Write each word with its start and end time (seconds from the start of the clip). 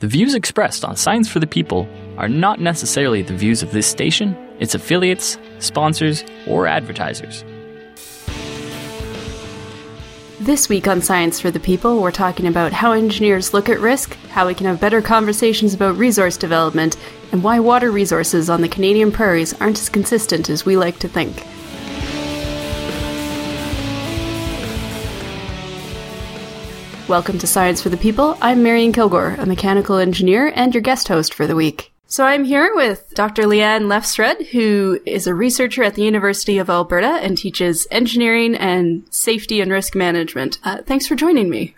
The 0.00 0.08
views 0.08 0.34
expressed 0.34 0.82
on 0.82 0.96
Science 0.96 1.28
for 1.28 1.40
the 1.40 1.46
People 1.46 1.86
are 2.16 2.26
not 2.26 2.58
necessarily 2.58 3.20
the 3.20 3.36
views 3.36 3.62
of 3.62 3.72
this 3.72 3.86
station, 3.86 4.34
its 4.58 4.74
affiliates, 4.74 5.36
sponsors, 5.58 6.24
or 6.46 6.66
advertisers. 6.66 7.44
This 10.40 10.70
week 10.70 10.88
on 10.88 11.02
Science 11.02 11.38
for 11.38 11.50
the 11.50 11.60
People, 11.60 12.00
we're 12.00 12.12
talking 12.12 12.46
about 12.46 12.72
how 12.72 12.92
engineers 12.92 13.52
look 13.52 13.68
at 13.68 13.78
risk, 13.78 14.16
how 14.30 14.46
we 14.46 14.54
can 14.54 14.64
have 14.64 14.80
better 14.80 15.02
conversations 15.02 15.74
about 15.74 15.98
resource 15.98 16.38
development, 16.38 16.96
and 17.30 17.44
why 17.44 17.60
water 17.60 17.90
resources 17.90 18.48
on 18.48 18.62
the 18.62 18.70
Canadian 18.70 19.12
prairies 19.12 19.52
aren't 19.60 19.78
as 19.78 19.90
consistent 19.90 20.48
as 20.48 20.64
we 20.64 20.78
like 20.78 20.98
to 21.00 21.08
think. 21.08 21.46
Welcome 27.10 27.40
to 27.40 27.46
Science 27.48 27.82
for 27.82 27.88
the 27.88 27.96
People. 27.96 28.38
I'm 28.40 28.62
Marion 28.62 28.92
Kilgore, 28.92 29.34
a 29.36 29.44
mechanical 29.44 29.96
engineer 29.96 30.52
and 30.54 30.72
your 30.72 30.80
guest 30.80 31.08
host 31.08 31.34
for 31.34 31.44
the 31.44 31.56
week. 31.56 31.92
So 32.06 32.24
I'm 32.24 32.44
here 32.44 32.70
with 32.72 33.12
Dr. 33.14 33.42
Leanne 33.42 33.88
Lefsrud, 33.88 34.46
who 34.50 35.00
is 35.04 35.26
a 35.26 35.34
researcher 35.34 35.82
at 35.82 35.96
the 35.96 36.04
University 36.04 36.58
of 36.58 36.70
Alberta 36.70 37.18
and 37.20 37.36
teaches 37.36 37.88
engineering 37.90 38.54
and 38.54 39.02
safety 39.10 39.60
and 39.60 39.72
risk 39.72 39.96
management. 39.96 40.60
Uh, 40.62 40.82
thanks 40.82 41.08
for 41.08 41.16
joining 41.16 41.50
me. 41.50 41.74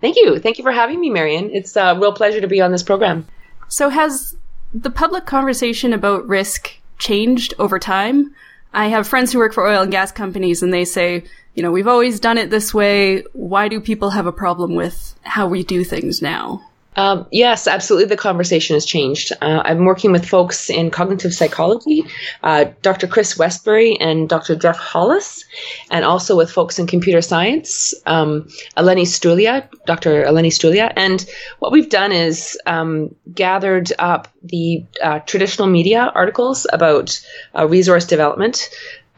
Thank 0.00 0.16
you. 0.16 0.40
Thank 0.40 0.58
you 0.58 0.64
for 0.64 0.72
having 0.72 0.98
me, 0.98 1.10
Marion. 1.10 1.50
It's 1.52 1.76
a 1.76 1.96
real 1.96 2.12
pleasure 2.12 2.40
to 2.40 2.48
be 2.48 2.60
on 2.60 2.72
this 2.72 2.82
program. 2.82 3.28
So 3.68 3.88
has 3.88 4.36
the 4.74 4.90
public 4.90 5.26
conversation 5.26 5.92
about 5.92 6.26
risk 6.26 6.72
changed 6.98 7.54
over 7.60 7.78
time? 7.78 8.34
I 8.72 8.88
have 8.88 9.06
friends 9.06 9.32
who 9.32 9.38
work 9.38 9.54
for 9.54 9.64
oil 9.64 9.82
and 9.82 9.92
gas 9.92 10.10
companies 10.10 10.60
and 10.60 10.74
they 10.74 10.84
say, 10.84 11.22
you 11.54 11.62
know, 11.62 11.70
we've 11.70 11.88
always 11.88 12.20
done 12.20 12.38
it 12.38 12.50
this 12.50 12.74
way. 12.74 13.22
Why 13.32 13.68
do 13.68 13.80
people 13.80 14.10
have 14.10 14.26
a 14.26 14.32
problem 14.32 14.74
with 14.74 15.14
how 15.22 15.46
we 15.46 15.62
do 15.62 15.84
things 15.84 16.20
now? 16.20 16.62
Um, 16.96 17.26
yes, 17.32 17.66
absolutely. 17.66 18.08
The 18.08 18.16
conversation 18.16 18.74
has 18.74 18.84
changed. 18.84 19.32
Uh, 19.40 19.62
I'm 19.64 19.84
working 19.84 20.12
with 20.12 20.28
folks 20.28 20.70
in 20.70 20.90
cognitive 20.90 21.34
psychology, 21.34 22.04
uh, 22.42 22.66
Dr. 22.82 23.06
Chris 23.06 23.36
Westbury 23.36 23.98
and 24.00 24.28
Dr. 24.28 24.54
Jeff 24.54 24.76
Hollis, 24.76 25.44
and 25.90 26.04
also 26.04 26.36
with 26.36 26.50
folks 26.50 26.78
in 26.78 26.86
computer 26.86 27.20
science, 27.20 27.94
um, 28.06 28.48
Eleni 28.76 29.02
Stroulia, 29.02 29.68
Dr. 29.86 30.24
Eleni 30.24 30.52
Stroulia. 30.52 30.92
And 30.96 31.24
what 31.58 31.72
we've 31.72 31.90
done 31.90 32.12
is 32.12 32.58
um, 32.66 33.14
gathered 33.32 33.92
up 33.98 34.28
the 34.42 34.84
uh, 35.02 35.18
traditional 35.20 35.66
media 35.66 36.12
articles 36.14 36.66
about 36.72 37.20
uh, 37.58 37.66
resource 37.66 38.04
development, 38.04 38.68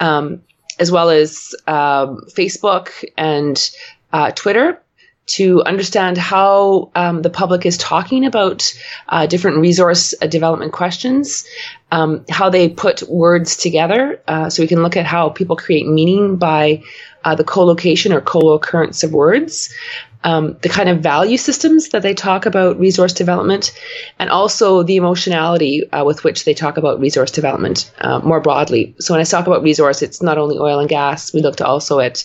um, 0.00 0.43
as 0.79 0.91
well 0.91 1.11
as 1.11 1.55
um, 1.67 2.23
Facebook 2.29 3.05
and 3.17 3.71
uh, 4.13 4.31
Twitter 4.33 4.81
to 5.27 5.63
understand 5.65 6.17
how 6.17 6.91
um, 6.95 7.23
the 7.23 7.31
public 7.31 7.67
is 7.67 7.77
talking 7.77 8.25
about 8.25 8.73
uh, 9.09 9.27
different 9.27 9.59
resource 9.59 10.15
uh, 10.23 10.27
development 10.27 10.73
questions, 10.73 11.45
um, 11.91 12.25
how 12.31 12.49
they 12.49 12.69
put 12.69 13.03
words 13.09 13.57
together, 13.57 14.23
uh, 14.29 14.49
so 14.49 14.63
we 14.63 14.69
can 14.69 14.83
look 14.83 14.97
at 14.97 15.05
how 15.05 15.29
people 15.29 15.57
create 15.57 15.87
meaning 15.87 16.37
by 16.37 16.83
uh, 17.27 17.35
the 17.35 17.45
co-location 17.45 18.13
or 18.13 18.21
co-occurrence 18.21 19.03
of 19.03 19.13
words, 19.13 19.75
um, 20.23 20.57
the 20.63 20.69
kind 20.69 20.89
of 20.89 21.01
value 21.01 21.37
systems 21.37 21.89
that 21.89 22.03
they 22.03 22.15
talk 22.15 22.47
about 22.47 22.79
resource 22.79 23.13
development, 23.13 23.73
and 24.21 24.31
also 24.31 24.85
the 24.85 24.95
emotionality 24.95 25.83
uh, 25.91 26.05
with 26.05 26.23
which 26.23 26.45
they 26.45 26.55
talk 26.55 26.77
about 26.77 27.01
resource 27.01 27.33
development 27.33 27.91
uh, 28.01 28.21
more 28.21 28.41
broadly. 28.41 28.95
So 29.01 29.13
when 29.13 29.21
I 29.21 29.25
talk 29.25 29.49
about 29.49 29.65
resource, 29.65 30.03
it's 30.03 30.23
not 30.23 30.39
only 30.39 30.57
oil 30.57 30.79
and 30.79 30.89
gas. 30.89 31.35
We 31.35 31.43
looked 31.43 31.61
also 31.61 31.99
at 31.99 32.25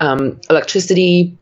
um, 0.00 0.38
electricity, 0.50 1.38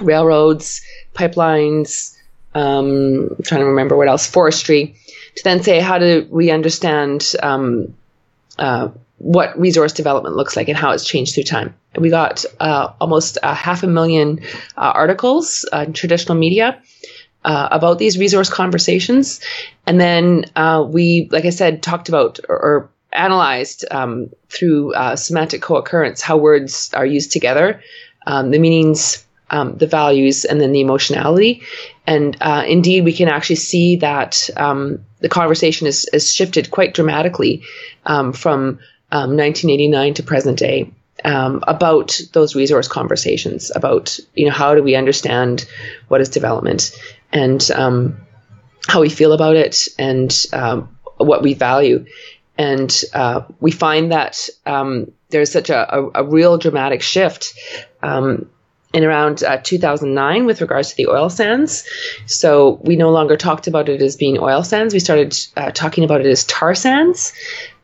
railroads, 0.00 0.80
pipelines. 1.14 2.16
Um, 2.54 3.28
I'm 3.36 3.42
trying 3.44 3.60
to 3.60 3.66
remember 3.66 3.94
what 3.94 4.08
else, 4.08 4.26
forestry, 4.26 4.96
to 5.36 5.44
then 5.44 5.62
say 5.62 5.80
how 5.80 5.98
do 5.98 6.26
we 6.30 6.50
understand 6.50 7.34
um, 7.42 7.94
uh, 8.58 8.88
what 9.18 9.58
resource 9.58 9.92
development 9.92 10.36
looks 10.36 10.56
like 10.56 10.68
and 10.68 10.76
how 10.76 10.90
it's 10.92 11.04
changed 11.04 11.34
through 11.34 11.44
time. 11.44 11.74
And 11.94 12.02
we 12.02 12.10
got 12.10 12.44
uh, 12.60 12.92
almost 13.00 13.38
a 13.42 13.54
half 13.54 13.82
a 13.82 13.86
million 13.86 14.40
uh, 14.76 14.92
articles 14.94 15.68
uh, 15.72 15.84
in 15.86 15.92
traditional 15.92 16.36
media. 16.36 16.80
Uh, 17.44 17.68
about 17.70 17.98
these 17.98 18.18
resource 18.18 18.50
conversations, 18.50 19.40
and 19.86 20.00
then 20.00 20.44
uh, 20.56 20.84
we, 20.86 21.28
like 21.30 21.44
I 21.44 21.50
said, 21.50 21.84
talked 21.84 22.08
about 22.08 22.40
or, 22.48 22.56
or 22.58 22.90
analyzed 23.12 23.84
um, 23.92 24.28
through 24.48 24.92
semantic 25.14 25.62
co-occurrence 25.62 26.20
how 26.20 26.36
words 26.36 26.90
are 26.94 27.06
used 27.06 27.30
together, 27.30 27.80
um, 28.26 28.50
the 28.50 28.58
meanings 28.58 29.24
um, 29.50 29.76
the 29.76 29.86
values 29.86 30.44
and 30.44 30.60
then 30.60 30.72
the 30.72 30.80
emotionality. 30.80 31.62
And 32.06 32.36
uh, 32.40 32.64
indeed, 32.66 33.04
we 33.04 33.12
can 33.12 33.28
actually 33.28 33.56
see 33.56 33.96
that 33.96 34.50
um, 34.56 35.04
the 35.20 35.28
conversation 35.28 35.86
has, 35.86 36.32
shifted 36.32 36.70
quite 36.70 36.94
dramatically 36.94 37.62
um, 39.10 39.36
1989 39.36 40.08
um, 40.08 40.14
to 40.14 40.22
present 40.22 40.58
day. 40.58 40.92
Um, 41.24 41.64
about 41.66 42.20
those 42.32 42.54
resource 42.54 42.86
conversations 42.86 43.72
about 43.74 44.20
you 44.36 44.46
know 44.46 44.52
how 44.52 44.76
do 44.76 44.84
we 44.84 44.94
understand 44.94 45.66
what 46.06 46.20
is 46.20 46.28
development 46.28 46.92
and 47.32 47.68
um, 47.72 48.18
how 48.86 49.00
we 49.00 49.08
feel 49.08 49.32
about 49.32 49.56
it 49.56 49.88
and 49.98 50.32
what 51.16 51.42
we 51.42 51.54
value 51.54 52.06
and 52.56 53.02
uh, 53.14 53.40
we 53.58 53.72
find 53.72 54.12
that 54.12 54.48
there's 55.30 55.52
such 55.52 55.70
a, 55.70 55.96
a, 55.96 56.10
a, 56.22 56.24
real 56.24 56.58
dramatic 56.58 57.02
shift 57.02 57.54
um, 58.02 58.48
in 58.92 59.04
around 59.04 59.44
uh, 59.44 59.58
2009 59.58 60.46
with 60.46 60.60
regards 60.60 60.90
to 60.90 60.96
the 60.96 61.08
oil 61.08 61.28
sands. 61.28 61.84
So 62.26 62.80
we 62.82 62.96
no 62.96 63.10
longer 63.10 63.36
talked 63.36 63.66
about 63.66 63.88
it 63.88 64.00
as 64.00 64.16
being 64.16 64.38
oil 64.38 64.62
sands. 64.62 64.94
We 64.94 65.00
started 65.00 65.36
uh, 65.56 65.70
talking 65.72 66.04
about 66.04 66.20
it 66.20 66.26
as 66.26 66.44
tar 66.44 66.74
sands, 66.74 67.32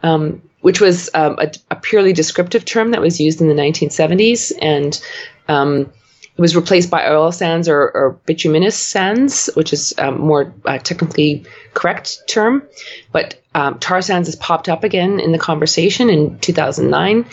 um, 0.03 0.43
which 0.65 0.81
was 0.81 1.11
um, 1.13 1.37
a, 1.39 1.53
a, 1.71 1.77
purely 1.77 2.15
descriptive 2.15 2.65
term 2.65 2.93
that 2.93 3.01
was 3.03 3.21
used 3.21 3.43
in 3.43 3.49
the 3.49 3.55
1970s. 3.55 4.51
And 4.63 4.99
um, 5.47 5.81
it 5.83 6.41
was 6.41 6.57
replaced 6.57 6.89
by 6.89 7.07
oil 7.07 7.31
sands 7.33 7.69
or, 7.69 7.91
or 7.91 8.19
bituminous 8.25 8.75
sands, 8.75 9.51
which 9.53 9.75
is 9.75 9.93
um, 9.99 10.23
more 10.23 10.55
uh, 10.65 10.79
technically 10.79 11.45
correct 11.75 12.27
term. 12.29 12.67
But 13.13 13.39
um, 13.55 13.79
tar 13.79 14.01
sands 14.01 14.27
has 14.27 14.37
popped 14.37 14.71
up 14.71 14.85
again 14.85 15.21
in 15.21 15.33
the 15.33 15.39
conversation 15.39 16.09
in 16.09 16.39
2009 16.39 17.27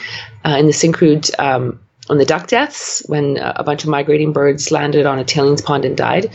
uh, 0.44 0.50
in 0.60 0.66
the 0.66 0.74
Syncrude 0.74 1.32
um, 1.40 1.80
on 2.10 2.18
the 2.18 2.26
duck 2.26 2.48
deaths 2.48 3.02
when 3.06 3.38
a 3.38 3.64
bunch 3.64 3.86
of 3.86 3.90
migrating 3.90 4.34
birds 4.34 4.72
landed 4.72 5.06
on 5.06 5.20
a 5.20 5.24
tailings 5.24 5.62
pond 5.62 5.86
and 5.86 5.96
died. 5.96 6.32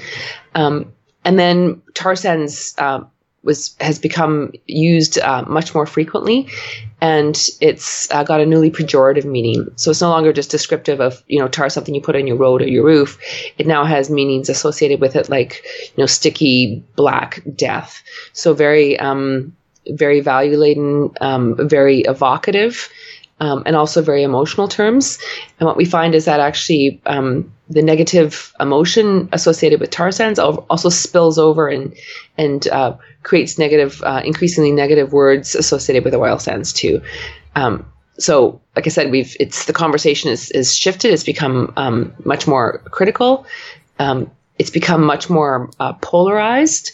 Um, 0.54 0.94
and 1.26 1.38
then 1.38 1.82
tar 1.92 2.16
sands 2.16 2.74
uh, 2.78 3.04
was 3.46 3.74
has 3.80 3.98
become 3.98 4.52
used 4.66 5.18
uh, 5.18 5.44
much 5.46 5.74
more 5.74 5.86
frequently, 5.86 6.48
and 7.00 7.48
it's 7.60 8.10
uh, 8.10 8.24
got 8.24 8.40
a 8.40 8.46
newly 8.46 8.70
pejorative 8.70 9.24
meaning. 9.24 9.70
So 9.76 9.90
it's 9.90 10.00
no 10.00 10.10
longer 10.10 10.32
just 10.32 10.50
descriptive 10.50 11.00
of 11.00 11.22
you 11.26 11.38
know 11.38 11.48
tar 11.48 11.68
something 11.68 11.94
you 11.94 12.00
put 12.00 12.16
on 12.16 12.26
your 12.26 12.36
road 12.36 12.62
or 12.62 12.68
your 12.68 12.84
roof. 12.84 13.18
It 13.58 13.66
now 13.66 13.84
has 13.84 14.10
meanings 14.10 14.48
associated 14.48 15.00
with 15.00 15.16
it, 15.16 15.28
like 15.28 15.62
you 15.96 16.02
know 16.02 16.06
sticky 16.06 16.84
black 16.96 17.42
death. 17.54 18.02
So 18.32 18.54
very 18.54 18.98
um, 18.98 19.54
very 19.88 20.20
value 20.20 20.56
laden, 20.56 21.10
um, 21.20 21.68
very 21.68 22.00
evocative 22.00 22.88
um, 23.40 23.62
and 23.66 23.76
also 23.76 24.02
very 24.02 24.22
emotional 24.22 24.68
terms. 24.68 25.18
And 25.58 25.66
what 25.66 25.76
we 25.76 25.84
find 25.84 26.14
is 26.14 26.24
that 26.24 26.40
actually 26.40 27.00
um, 27.06 27.52
the 27.68 27.82
negative 27.82 28.52
emotion 28.58 29.28
associated 29.32 29.80
with 29.80 29.90
tar 29.90 30.10
sands 30.12 30.38
also 30.38 30.88
spills 30.88 31.38
over 31.38 31.68
and 31.68 31.94
and 32.38 32.66
uh, 32.68 32.96
creates 33.26 33.58
negative, 33.58 34.00
uh, 34.04 34.22
increasingly 34.24 34.70
negative 34.70 35.12
words 35.12 35.56
associated 35.56 36.04
with 36.04 36.14
oil 36.14 36.38
sands 36.38 36.72
too. 36.72 37.02
Um, 37.56 37.84
so, 38.18 38.60
like 38.76 38.86
I 38.86 38.90
said, 38.90 39.10
we've 39.10 39.36
it's 39.40 39.66
the 39.66 39.72
conversation 39.72 40.30
is 40.30 40.50
is 40.52 40.74
shifted. 40.74 41.12
It's 41.12 41.24
become 41.24 41.72
um, 41.76 42.14
much 42.24 42.46
more 42.46 42.78
critical. 42.90 43.44
Um, 43.98 44.30
it's 44.58 44.70
become 44.70 45.02
much 45.04 45.28
more 45.28 45.68
uh, 45.80 45.92
polarized. 45.94 46.92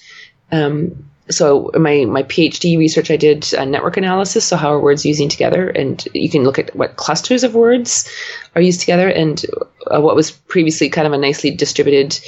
Um, 0.51 1.05
so 1.31 1.71
my 1.75 2.07
my 2.07 2.23
PhD 2.23 2.79
research, 2.79 3.11
I 3.11 3.17
did 3.17 3.53
network 3.53 3.99
analysis. 3.99 4.47
So 4.47 4.57
how 4.57 4.73
are 4.73 4.81
words 4.81 5.05
using 5.05 5.29
together, 5.29 5.69
and 5.69 6.03
you 6.15 6.31
can 6.31 6.45
look 6.45 6.59
at 6.59 6.75
what 6.75 6.97
clusters 6.97 7.45
of 7.45 7.55
words 7.55 8.09
are 8.57 8.63
used 8.63 8.81
together, 8.81 9.09
and 9.09 9.45
uh, 9.87 10.01
what 10.01 10.17
was 10.17 10.31
previously 10.31 10.89
kind 10.89 11.07
of 11.07 11.13
a 11.13 11.19
nicely 11.19 11.51
distributed, 11.55 12.19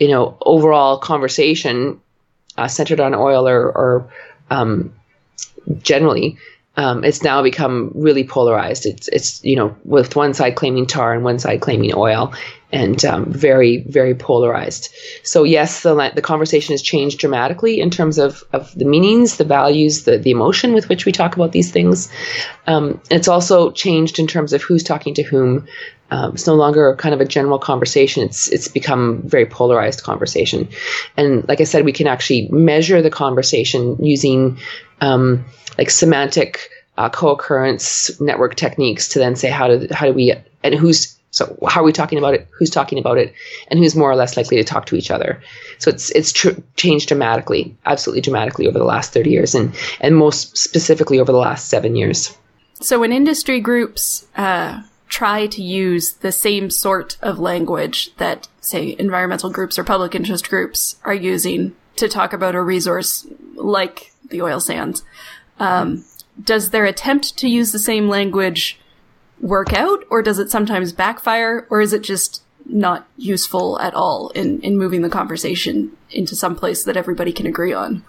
you 0.00 0.08
know, 0.08 0.36
overall 0.40 0.98
conversation 0.98 2.00
uh, 2.56 2.68
centered 2.68 3.00
on 3.00 3.14
oil 3.14 3.48
or, 3.48 3.66
or 3.66 4.10
um, 4.50 4.92
generally 5.82 6.38
um, 6.76 7.04
it's 7.04 7.22
now 7.22 7.42
become 7.42 7.90
really 7.94 8.24
polarized. 8.24 8.86
It's 8.86 9.08
it's 9.08 9.44
you 9.44 9.56
know 9.56 9.76
with 9.84 10.16
one 10.16 10.32
side 10.32 10.54
claiming 10.54 10.86
tar 10.86 11.12
and 11.12 11.22
one 11.22 11.38
side 11.38 11.60
claiming 11.60 11.92
oil, 11.94 12.32
and 12.72 13.04
um, 13.04 13.30
very 13.30 13.82
very 13.88 14.14
polarized. 14.14 14.88
So 15.22 15.44
yes, 15.44 15.82
the 15.82 15.94
the 16.14 16.22
conversation 16.22 16.72
has 16.72 16.80
changed 16.80 17.18
dramatically 17.18 17.78
in 17.78 17.90
terms 17.90 18.16
of 18.16 18.42
of 18.54 18.74
the 18.74 18.86
meanings, 18.86 19.36
the 19.36 19.44
values, 19.44 20.04
the 20.04 20.16
the 20.16 20.30
emotion 20.30 20.72
with 20.72 20.88
which 20.88 21.04
we 21.04 21.12
talk 21.12 21.36
about 21.36 21.52
these 21.52 21.70
things. 21.70 22.10
Um, 22.66 23.02
it's 23.10 23.28
also 23.28 23.70
changed 23.72 24.18
in 24.18 24.26
terms 24.26 24.54
of 24.54 24.62
who's 24.62 24.82
talking 24.82 25.14
to 25.14 25.22
whom. 25.22 25.66
Um, 26.12 26.34
it's 26.34 26.46
no 26.46 26.54
longer 26.54 26.94
kind 26.96 27.14
of 27.14 27.22
a 27.22 27.24
general 27.24 27.58
conversation. 27.58 28.22
It's 28.22 28.46
it's 28.48 28.68
become 28.68 29.22
very 29.24 29.46
polarized 29.46 30.02
conversation, 30.02 30.68
and 31.16 31.48
like 31.48 31.62
I 31.62 31.64
said, 31.64 31.86
we 31.86 31.92
can 31.92 32.06
actually 32.06 32.48
measure 32.50 33.00
the 33.00 33.10
conversation 33.10 33.96
using 33.98 34.58
um, 35.00 35.46
like 35.78 35.88
semantic 35.88 36.68
uh, 36.98 37.08
co-occurrence 37.08 38.20
network 38.20 38.56
techniques 38.56 39.08
to 39.08 39.20
then 39.20 39.36
say 39.36 39.48
how 39.48 39.68
do 39.68 39.88
how 39.90 40.04
do 40.04 40.12
we 40.12 40.34
and 40.62 40.74
who's 40.74 41.18
so 41.30 41.56
how 41.66 41.80
are 41.80 41.84
we 41.84 41.92
talking 41.92 42.18
about 42.18 42.34
it? 42.34 42.46
Who's 42.58 42.68
talking 42.68 42.98
about 42.98 43.16
it? 43.16 43.32
And 43.68 43.80
who's 43.80 43.96
more 43.96 44.10
or 44.10 44.16
less 44.16 44.36
likely 44.36 44.58
to 44.58 44.64
talk 44.64 44.84
to 44.86 44.96
each 44.96 45.10
other? 45.10 45.42
So 45.78 45.88
it's 45.88 46.10
it's 46.10 46.30
tr- 46.30 46.60
changed 46.76 47.08
dramatically, 47.08 47.74
absolutely 47.86 48.20
dramatically 48.20 48.68
over 48.68 48.78
the 48.78 48.84
last 48.84 49.14
30 49.14 49.30
years, 49.30 49.54
and 49.54 49.74
and 50.02 50.14
most 50.14 50.58
specifically 50.58 51.20
over 51.20 51.32
the 51.32 51.38
last 51.38 51.70
seven 51.70 51.96
years. 51.96 52.36
So 52.82 53.00
when 53.00 53.12
industry 53.12 53.60
groups 53.60 54.26
uh, 54.36 54.82
try 55.12 55.46
to 55.46 55.62
use 55.62 56.14
the 56.14 56.32
same 56.32 56.70
sort 56.70 57.18
of 57.20 57.38
language 57.38 58.16
that, 58.16 58.48
say, 58.62 58.96
environmental 58.98 59.50
groups 59.50 59.78
or 59.78 59.84
public 59.84 60.14
interest 60.14 60.48
groups 60.48 60.96
are 61.04 61.12
using 61.12 61.76
to 61.96 62.08
talk 62.08 62.32
about 62.32 62.54
a 62.54 62.62
resource 62.62 63.26
like 63.54 64.14
the 64.30 64.40
oil 64.40 64.58
sands, 64.58 65.04
um, 65.60 66.02
does 66.42 66.70
their 66.70 66.86
attempt 66.86 67.36
to 67.36 67.46
use 67.46 67.72
the 67.72 67.78
same 67.78 68.08
language 68.08 68.80
work 69.38 69.74
out, 69.74 70.02
or 70.08 70.22
does 70.22 70.38
it 70.38 70.50
sometimes 70.50 70.94
backfire, 70.94 71.66
or 71.68 71.82
is 71.82 71.92
it 71.92 72.00
just 72.00 72.42
not 72.64 73.06
useful 73.18 73.78
at 73.80 73.92
all 73.92 74.30
in, 74.30 74.62
in 74.62 74.78
moving 74.78 75.02
the 75.02 75.10
conversation 75.10 75.94
into 76.10 76.34
some 76.34 76.56
place 76.56 76.84
that 76.84 76.96
everybody 76.96 77.34
can 77.34 77.44
agree 77.44 77.74
on? 77.74 78.02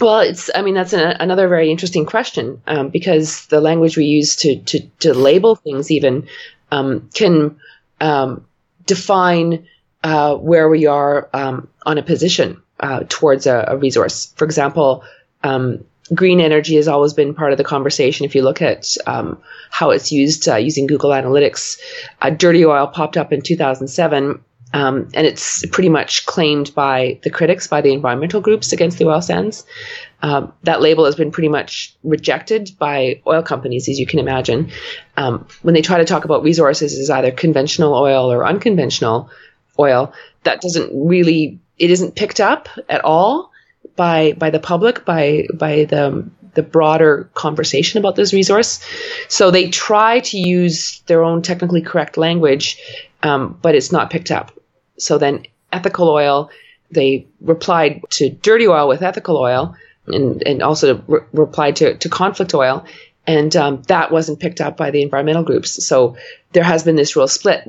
Well, 0.00 0.20
it's. 0.20 0.50
I 0.54 0.62
mean, 0.62 0.74
that's 0.74 0.92
an, 0.92 1.16
another 1.18 1.48
very 1.48 1.70
interesting 1.70 2.06
question 2.06 2.62
um, 2.66 2.88
because 2.90 3.46
the 3.46 3.60
language 3.60 3.96
we 3.96 4.04
use 4.04 4.36
to 4.36 4.60
to, 4.60 4.80
to 5.00 5.14
label 5.14 5.56
things 5.56 5.90
even 5.90 6.28
um, 6.70 7.08
can 7.14 7.58
um, 8.00 8.46
define 8.86 9.66
uh, 10.04 10.36
where 10.36 10.68
we 10.68 10.86
are 10.86 11.28
um, 11.32 11.68
on 11.84 11.98
a 11.98 12.02
position 12.02 12.62
uh, 12.80 13.04
towards 13.08 13.46
a, 13.46 13.64
a, 13.68 13.76
resource. 13.76 14.32
For 14.36 14.44
example, 14.44 15.04
um, 15.42 15.84
green 16.14 16.40
energy 16.40 16.76
has 16.76 16.88
always 16.88 17.12
been 17.14 17.34
part 17.34 17.52
of 17.52 17.58
the 17.58 17.64
conversation. 17.64 18.24
If 18.24 18.34
you 18.34 18.42
look 18.42 18.62
at 18.62 18.96
um, 19.06 19.42
how 19.70 19.90
it's 19.90 20.12
used 20.12 20.48
uh, 20.48 20.56
using 20.56 20.86
Google 20.86 21.10
Analytics, 21.10 21.78
uh, 22.22 22.30
dirty 22.30 22.64
oil 22.64 22.86
popped 22.86 23.16
up 23.16 23.32
in 23.32 23.42
2007. 23.42 24.42
Um, 24.74 25.08
and 25.14 25.26
it's 25.26 25.64
pretty 25.66 25.88
much 25.88 26.26
claimed 26.26 26.74
by 26.74 27.18
the 27.22 27.30
critics, 27.30 27.66
by 27.66 27.80
the 27.80 27.92
environmental 27.92 28.40
groups 28.40 28.72
against 28.72 28.98
the 28.98 29.06
oil 29.06 29.22
sands. 29.22 29.64
Um, 30.20 30.52
that 30.64 30.82
label 30.82 31.04
has 31.06 31.14
been 31.14 31.30
pretty 31.30 31.48
much 31.48 31.96
rejected 32.02 32.72
by 32.78 33.22
oil 33.26 33.42
companies, 33.42 33.88
as 33.88 33.98
you 33.98 34.06
can 34.06 34.18
imagine. 34.18 34.70
Um, 35.16 35.46
when 35.62 35.74
they 35.74 35.82
try 35.82 35.98
to 35.98 36.04
talk 36.04 36.24
about 36.24 36.42
resources 36.42 36.98
as 36.98 37.08
either 37.08 37.30
conventional 37.30 37.94
oil 37.94 38.30
or 38.30 38.46
unconventional 38.46 39.30
oil, 39.78 40.12
that 40.44 40.60
doesn't 40.60 40.90
really, 40.92 41.60
it 41.78 41.90
isn't 41.90 42.14
picked 42.14 42.40
up 42.40 42.68
at 42.88 43.04
all 43.04 43.52
by 43.96 44.32
by 44.32 44.50
the 44.50 44.60
public, 44.60 45.04
by 45.04 45.46
by 45.54 45.84
the 45.84 46.30
the 46.54 46.62
broader 46.62 47.30
conversation 47.34 47.98
about 47.98 48.16
this 48.16 48.32
resource. 48.32 48.80
So 49.28 49.50
they 49.50 49.70
try 49.70 50.20
to 50.20 50.38
use 50.38 51.00
their 51.06 51.22
own 51.22 51.42
technically 51.42 51.82
correct 51.82 52.16
language, 52.16 52.78
um, 53.22 53.58
but 53.62 53.74
it's 53.74 53.92
not 53.92 54.10
picked 54.10 54.30
up. 54.30 54.57
So 54.98 55.18
then 55.18 55.46
ethical 55.72 56.08
oil, 56.08 56.50
they 56.90 57.26
replied 57.40 58.02
to 58.10 58.30
dirty 58.30 58.66
oil 58.66 58.88
with 58.88 59.02
ethical 59.02 59.36
oil, 59.36 59.74
and 60.06 60.42
and 60.46 60.62
also 60.62 61.02
re- 61.06 61.20
replied 61.32 61.76
to 61.76 61.96
to 61.96 62.08
conflict 62.08 62.54
oil. 62.54 62.84
And 63.26 63.54
um, 63.56 63.82
that 63.88 64.10
wasn't 64.10 64.40
picked 64.40 64.60
up 64.60 64.78
by 64.78 64.90
the 64.90 65.02
environmental 65.02 65.42
groups. 65.42 65.84
So 65.86 66.16
there 66.52 66.64
has 66.64 66.82
been 66.82 66.96
this 66.96 67.14
real 67.14 67.28
split 67.28 67.68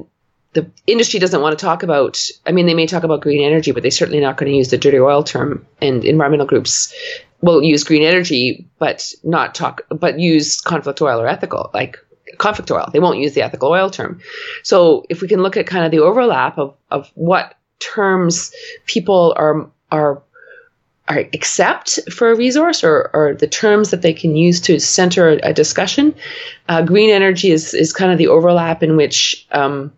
the 0.54 0.70
industry 0.88 1.20
doesn't 1.20 1.42
want 1.42 1.58
to 1.58 1.64
talk 1.64 1.84
about 1.84 2.20
i 2.46 2.52
mean 2.52 2.66
they 2.66 2.74
may 2.74 2.88
talk 2.88 3.04
about 3.04 3.22
green 3.22 3.44
energy 3.44 3.72
but 3.72 3.84
they're 3.84 3.92
certainly 3.92 4.20
not 4.20 4.38
going 4.38 4.52
to 4.52 4.58
use 4.58 4.70
the 4.70 4.78
dirty 4.78 5.00
oil 5.00 5.24
term 5.24 5.66
and 5.82 6.04
environmental 6.06 6.48
groups 6.48 6.94
will 7.42 7.64
use 7.64 7.84
green 7.84 8.04
energy 8.04 8.68
but 8.80 9.14
not 9.24 9.56
talk 9.56 9.82
but 9.90 10.20
use 10.20 10.60
conflict 10.62 11.02
oil 11.02 11.22
or 11.22 11.28
ethical 11.28 11.70
like 11.74 11.98
conflict 12.38 12.72
oil 12.72 12.90
they 12.94 13.00
won't 13.00 13.20
use 13.20 13.34
the 13.34 13.42
ethical 13.42 13.70
oil 13.70 13.90
term 13.90 14.20
so 14.64 15.06
if 15.10 15.22
we 15.22 15.28
can 15.28 15.42
look 15.42 15.58
at 15.58 15.68
kind 15.68 15.86
of 15.86 15.92
the 15.92 16.00
overlap 16.00 16.58
of, 16.58 16.76
of 16.92 17.12
what 17.16 17.56
terms 17.80 18.54
people 18.86 19.34
are 19.38 19.70
are 19.92 20.22
are 21.10 21.26
accept 21.34 22.00
for 22.12 22.32
a 22.32 22.36
resource 22.36 22.84
or, 22.84 23.10
or 23.14 23.34
the 23.34 23.48
terms 23.48 23.90
that 23.90 24.04
they 24.04 24.14
can 24.14 24.36
use 24.36 24.62
to 24.62 24.80
center 24.80 25.40
a, 25.42 25.54
discussion. 25.54 26.14
Uh, 26.68 26.84
green 26.84 27.10
energy 27.10 27.50
is, 27.50 27.74
is 27.74 27.92
kind 27.92 28.12
of 28.12 28.20
the 28.20 28.28
overlap 28.28 28.84
in 28.84 28.96
which 28.96 29.48
um, 29.52 29.92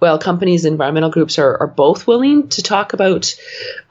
well, 0.00 0.18
companies, 0.18 0.64
environmental 0.64 1.10
groups 1.10 1.38
are, 1.38 1.56
are 1.58 1.66
both 1.66 2.06
willing 2.06 2.48
to 2.48 2.62
talk 2.62 2.92
about 2.92 3.34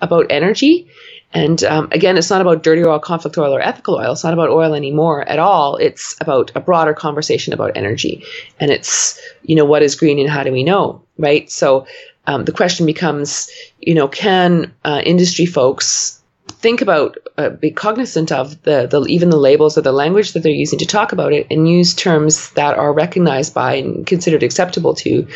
about 0.01 0.27
energy. 0.29 0.89
And 1.33 1.61
um, 1.65 1.89
again, 1.91 2.17
it's 2.17 2.29
not 2.29 2.41
about 2.41 2.63
dirty 2.63 2.83
oil, 2.83 2.99
conflict 2.99 3.37
oil, 3.37 3.53
or 3.53 3.61
ethical 3.61 3.95
oil. 3.95 4.13
It's 4.13 4.23
not 4.23 4.33
about 4.33 4.49
oil 4.49 4.73
anymore 4.73 5.27
at 5.27 5.39
all. 5.39 5.75
It's 5.75 6.15
about 6.21 6.51
a 6.55 6.61
broader 6.61 6.93
conversation 6.93 7.53
about 7.53 7.75
energy. 7.75 8.23
And 8.59 8.71
it's, 8.71 9.19
you 9.43 9.55
know, 9.55 9.65
what 9.65 9.83
is 9.83 9.95
green 9.95 10.19
and 10.19 10.29
how 10.29 10.43
do 10.43 10.53
we 10.53 10.63
know, 10.63 11.03
right? 11.17 11.51
So 11.51 11.85
um, 12.27 12.45
the 12.45 12.53
question 12.53 12.85
becomes, 12.85 13.49
you 13.79 13.93
know, 13.93 14.07
can 14.07 14.73
uh, 14.85 15.01
industry 15.03 15.45
folks 15.45 16.21
think 16.47 16.81
about, 16.81 17.17
uh, 17.37 17.49
be 17.49 17.69
cognizant 17.71 18.31
of 18.31 18.61
the, 18.63 18.87
the 18.87 19.05
even 19.05 19.29
the 19.29 19.37
labels 19.37 19.77
or 19.77 19.81
the 19.81 19.91
language 19.91 20.33
that 20.33 20.41
they're 20.41 20.51
using 20.51 20.79
to 20.79 20.85
talk 20.85 21.11
about 21.11 21.33
it, 21.33 21.45
and 21.51 21.69
use 21.69 21.93
terms 21.93 22.49
that 22.51 22.77
are 22.77 22.91
recognized 22.91 23.53
by 23.53 23.75
and 23.75 24.07
considered 24.07 24.41
acceptable 24.41 24.95
to 24.95 25.27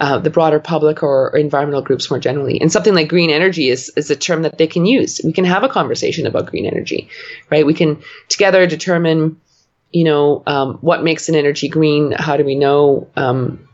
uh, 0.00 0.18
the 0.18 0.30
broader 0.30 0.58
public 0.58 1.02
or, 1.02 1.30
or, 1.30 1.38
environmental 1.38 1.82
groups 1.82 2.10
more 2.10 2.18
generally. 2.18 2.60
And 2.60 2.72
something 2.72 2.94
like 2.94 3.08
green 3.08 3.30
energy 3.30 3.68
is 3.68 3.90
is 3.96 4.10
a 4.10 4.16
term 4.16 4.42
that 4.42 4.58
they 4.58 4.66
can 4.66 4.84
use. 4.84 5.20
We 5.24 5.32
can 5.32 5.44
have 5.44 5.62
a 5.62 5.68
conversation 5.68 6.26
about 6.26 6.46
green 6.46 6.66
energy, 6.66 7.08
right? 7.50 7.64
We 7.64 7.74
can 7.74 8.02
together 8.28 8.66
determine, 8.66 9.40
you 9.92 10.04
know, 10.04 10.42
um, 10.46 10.78
what 10.80 11.04
makes 11.04 11.28
an 11.28 11.36
energy 11.36 11.68
green. 11.68 12.12
How 12.12 12.36
do 12.36 12.44
we 12.44 12.56
know? 12.56 13.08
Um, 13.16 13.68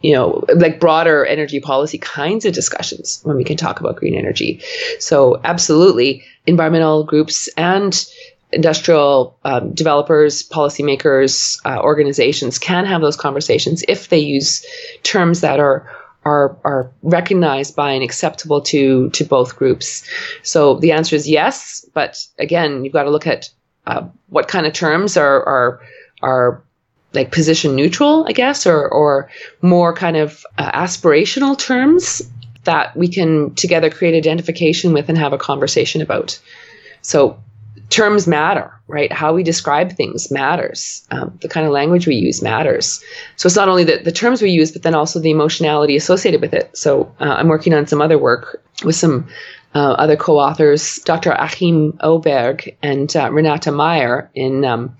you 0.00 0.14
know, 0.14 0.44
like 0.54 0.78
broader 0.78 1.26
energy 1.26 1.60
policy 1.60 1.98
kinds 1.98 2.44
of 2.44 2.52
discussions 2.52 3.20
when 3.24 3.36
we 3.36 3.44
can 3.44 3.56
talk 3.56 3.80
about 3.80 3.96
green 3.96 4.14
energy. 4.14 4.60
So, 5.00 5.40
absolutely, 5.44 6.24
environmental 6.46 7.04
groups 7.04 7.48
and 7.56 8.06
industrial 8.52 9.38
um, 9.44 9.72
developers, 9.74 10.48
policymakers, 10.48 11.60
uh, 11.66 11.80
organizations 11.80 12.58
can 12.58 12.86
have 12.86 13.00
those 13.00 13.16
conversations 13.16 13.84
if 13.88 14.08
they 14.08 14.18
use 14.18 14.64
terms 15.02 15.40
that 15.40 15.60
are 15.60 15.90
are 16.24 16.56
are 16.64 16.90
recognized 17.02 17.76
by 17.76 17.92
and 17.92 18.02
acceptable 18.02 18.60
to 18.60 19.10
to 19.10 19.24
both 19.24 19.56
groups. 19.56 20.08
So 20.42 20.74
the 20.78 20.92
answer 20.92 21.16
is 21.16 21.28
yes, 21.28 21.84
but 21.94 22.24
again, 22.38 22.84
you've 22.84 22.92
got 22.92 23.04
to 23.04 23.10
look 23.10 23.26
at 23.26 23.50
uh, 23.86 24.06
what 24.28 24.48
kind 24.48 24.66
of 24.66 24.72
terms 24.72 25.16
are 25.16 25.42
are 25.44 25.80
are 26.22 26.62
like 27.14 27.32
position 27.32 27.74
neutral, 27.74 28.26
I 28.28 28.32
guess, 28.32 28.66
or 28.66 28.88
or 28.88 29.30
more 29.62 29.94
kind 29.94 30.16
of 30.16 30.44
uh, 30.58 30.70
aspirational 30.72 31.58
terms 31.58 32.22
that 32.64 32.94
we 32.96 33.08
can 33.08 33.54
together 33.54 33.90
create 33.90 34.14
identification 34.14 34.92
with 34.92 35.08
and 35.08 35.16
have 35.16 35.32
a 35.32 35.38
conversation 35.38 36.02
about. 36.02 36.38
So 37.02 37.38
terms 37.90 38.26
matter, 38.26 38.70
right? 38.86 39.10
How 39.10 39.32
we 39.32 39.42
describe 39.42 39.92
things 39.92 40.30
matters. 40.30 41.06
Um, 41.10 41.38
the 41.40 41.48
kind 41.48 41.66
of 41.66 41.72
language 41.72 42.06
we 42.06 42.16
use 42.16 42.42
matters. 42.42 43.02
So 43.36 43.46
it's 43.46 43.56
not 43.56 43.68
only 43.68 43.84
the, 43.84 43.98
the 44.04 44.12
terms 44.12 44.42
we 44.42 44.50
use, 44.50 44.72
but 44.72 44.82
then 44.82 44.94
also 44.94 45.18
the 45.20 45.30
emotionality 45.30 45.96
associated 45.96 46.40
with 46.40 46.52
it. 46.52 46.76
So 46.76 47.12
uh, 47.20 47.24
I'm 47.24 47.48
working 47.48 47.72
on 47.72 47.86
some 47.86 48.02
other 48.02 48.18
work 48.18 48.62
with 48.84 48.96
some 48.96 49.28
uh, 49.74 49.92
other 49.92 50.16
co-authors, 50.16 50.98
Dr. 51.04 51.32
Achim 51.32 51.98
Oberg 52.00 52.76
and 52.82 53.14
uh, 53.16 53.30
Renata 53.30 53.70
Meyer 53.70 54.30
in 54.34 54.64
um, 54.64 54.96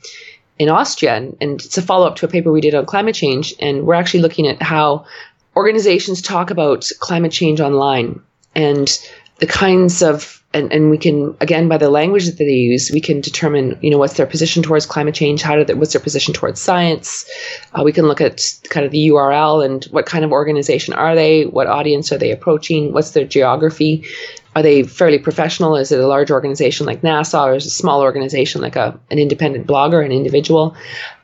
in 0.59 0.69
Austria, 0.69 1.15
and, 1.15 1.37
and 1.41 1.61
it's 1.61 1.79
a 1.79 1.83
follow 1.83 2.07
up 2.07 2.17
to 2.17 2.27
a 2.27 2.29
paper 2.29 2.51
we 2.51 2.61
did 2.61 2.75
on 2.75 2.87
climate 2.87 3.15
change. 3.15 3.55
And 3.61 3.87
we're 3.87 3.95
actually 3.95 4.21
looking 4.21 4.47
at 4.47 4.61
how 4.61 5.07
organizations 5.57 6.23
talk 6.23 6.51
about 6.51 6.89
climate 7.01 7.33
change 7.33 7.61
online 7.61 8.21
and 8.55 8.89
the 9.39 9.47
kinds 9.47 10.03
of 10.03 10.37
and, 10.55 10.73
and 10.73 10.91
we 10.91 10.97
can 10.97 11.37
again 11.41 11.69
by 11.69 11.77
the 11.77 11.91
language 11.91 12.25
that 12.27 12.39
they 12.39 12.45
use 12.45 12.91
we 12.91 13.01
can 13.01 13.21
determine 13.21 13.79
you 13.83 13.91
know 13.91 13.99
what's 13.99 14.15
their 14.15 14.27
position 14.27 14.63
towards 14.63 14.87
climate 14.87 15.15
change 15.15 15.43
how 15.43 15.57
do 15.57 15.65
they, 15.65 15.75
what's 15.75 15.93
their 15.93 16.01
position 16.03 16.33
towards 16.33 16.61
science 16.61 17.27
uh, 17.75 17.83
we 17.83 17.93
can 17.93 18.07
look 18.07 18.21
at 18.21 18.41
kind 18.71 18.87
of 18.87 18.93
the 18.93 19.09
url 19.09 19.65
and 19.65 19.85
what 19.87 20.07
kind 20.07 20.25
of 20.25 20.33
organization 20.33 20.95
are 20.95 21.15
they 21.15 21.45
what 21.45 21.67
audience 21.67 22.11
are 22.13 22.19
they 22.19 22.31
approaching 22.31 22.93
what's 22.93 23.11
their 23.11 23.27
geography 23.27 24.05
are 24.57 24.63
they 24.63 24.83
fairly 24.83 25.21
professional? 25.21 25.77
Is 25.77 25.93
it 25.93 26.01
a 26.01 26.07
large 26.09 26.33
organization 26.33 26.85
like 26.85 27.03
NASA 27.03 27.41
or 27.45 27.55
is 27.55 27.65
it 27.65 27.69
a 27.69 27.71
small 27.71 28.01
organization 28.01 28.61
like 28.61 28.75
a, 28.75 28.99
an 29.09 29.21
independent 29.21 29.69
blogger, 29.69 30.05
an 30.05 30.11
individual? 30.11 30.75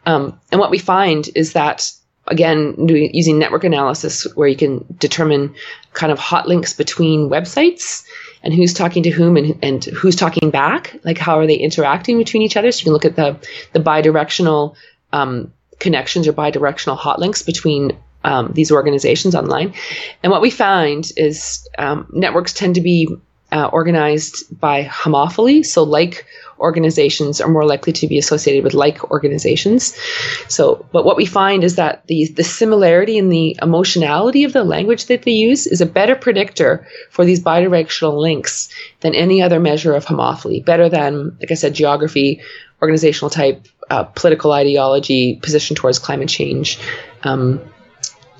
Um, 0.06 0.38
and 0.52 0.60
what 0.60 0.70
we 0.70 0.78
find 0.78 1.28
is 1.34 1.54
that, 1.54 1.90
again, 2.26 2.74
using 2.88 3.38
network 3.38 3.64
analysis 3.64 4.26
where 4.34 4.48
you 4.48 4.56
can 4.56 4.84
determine 4.98 5.54
kind 5.92 6.10
of 6.12 6.18
hot 6.18 6.48
links 6.48 6.72
between 6.72 7.28
websites 7.28 8.04
and 8.42 8.54
who's 8.54 8.72
talking 8.72 9.02
to 9.02 9.10
whom 9.10 9.36
and, 9.36 9.58
and 9.62 9.84
who's 9.84 10.16
talking 10.16 10.50
back, 10.50 10.96
like 11.04 11.18
how 11.18 11.38
are 11.38 11.46
they 11.46 11.56
interacting 11.56 12.18
between 12.18 12.42
each 12.42 12.56
other. 12.56 12.70
So 12.72 12.80
you 12.80 12.84
can 12.84 12.92
look 12.92 13.04
at 13.04 13.16
the, 13.16 13.36
the 13.72 13.80
bidirectional 13.80 14.74
um, 15.12 15.52
connections 15.80 16.26
or 16.26 16.32
bidirectional 16.32 16.96
hot 16.96 17.18
links 17.18 17.42
between 17.42 17.96
um, 18.24 18.52
these 18.54 18.72
organizations 18.72 19.34
online. 19.34 19.74
And 20.22 20.32
what 20.32 20.40
we 20.40 20.50
find 20.50 21.10
is 21.16 21.66
um, 21.78 22.06
networks 22.10 22.52
tend 22.52 22.74
to 22.76 22.80
be 22.80 23.08
uh, 23.52 23.68
organized 23.72 24.58
by 24.58 24.84
homophily, 24.84 25.64
so 25.64 25.82
like 25.82 26.26
organizations 26.58 27.40
are 27.40 27.48
more 27.48 27.64
likely 27.64 27.92
to 27.92 28.06
be 28.06 28.18
associated 28.18 28.64
with 28.64 28.74
like 28.74 29.10
organizations. 29.10 29.96
So, 30.48 30.86
but 30.92 31.04
what 31.04 31.16
we 31.16 31.26
find 31.26 31.64
is 31.64 31.76
that 31.76 32.06
the 32.06 32.26
the 32.36 32.44
similarity 32.44 33.18
in 33.18 33.28
the 33.28 33.56
emotionality 33.60 34.44
of 34.44 34.52
the 34.52 34.64
language 34.64 35.06
that 35.06 35.22
they 35.22 35.32
use 35.32 35.66
is 35.66 35.80
a 35.80 35.86
better 35.86 36.14
predictor 36.14 36.86
for 37.10 37.24
these 37.24 37.42
bidirectional 37.42 38.18
links 38.18 38.68
than 39.00 39.14
any 39.14 39.42
other 39.42 39.60
measure 39.60 39.94
of 39.94 40.04
homophily. 40.04 40.64
Better 40.64 40.88
than, 40.88 41.36
like 41.40 41.50
I 41.50 41.54
said, 41.54 41.74
geography, 41.74 42.40
organizational 42.80 43.30
type, 43.30 43.66
uh, 43.90 44.04
political 44.04 44.52
ideology, 44.52 45.36
position 45.36 45.76
towards 45.76 45.98
climate 45.98 46.28
change, 46.28 46.78
um, 47.22 47.60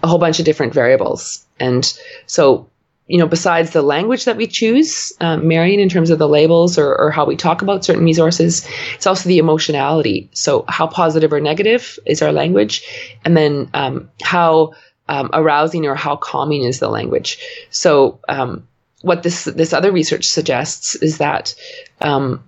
a 0.03 0.07
whole 0.07 0.19
bunch 0.19 0.39
of 0.39 0.45
different 0.45 0.75
variables. 0.75 1.47
And 1.59 1.85
so 2.27 2.69
you 3.07 3.19
know, 3.19 3.27
besides 3.27 3.71
the 3.71 3.83
language 3.83 4.25
that 4.25 4.37
we 4.37 4.47
choose, 4.47 5.13
um, 5.21 5.47
Marion, 5.47 5.79
in 5.79 5.91
terms 5.91 6.09
of 6.09 6.19
the 6.19 6.29
labels 6.29 6.79
or, 6.79 6.95
or, 6.95 7.11
how 7.11 7.27
we 7.27 7.37
talk 7.37 7.61
about 7.61 7.85
certain 7.85 8.05
resources, 8.05 8.67
it's 8.95 9.07
also 9.07 9.29
the 9.29 9.39
emotionality. 9.39 10.31
So, 10.33 10.65
how 10.69 10.87
positive 10.87 11.33
or 11.33 11.41
negative 11.41 11.99
is 12.07 12.23
our 12.23 12.33
language, 12.33 12.83
and 13.25 13.37
then 13.37 13.69
um, 13.75 14.09
how 14.23 14.73
um, 15.07 15.29
arousing 15.35 15.85
or 15.85 15.95
how 15.95 16.17
calming 16.17 16.65
is 16.65 16.81
the 16.81 16.89
language. 16.89 17.39
So, 17.69 18.21
um, 18.27 18.67
what 19.03 19.23
this 19.23 19.45
this 19.45 19.75
other 19.75 19.93
research 19.93 20.25
suggests 20.25 20.95
is 20.95 21.19
that 21.19 21.55
um, 22.01 22.43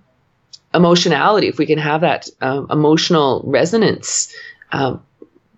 emotionality, 0.73 1.49
if 1.49 1.59
we 1.59 1.67
can 1.67 1.77
have 1.77 2.01
that 2.01 2.29
um, 2.41 2.65
emotional 2.71 3.43
resonance 3.45 4.33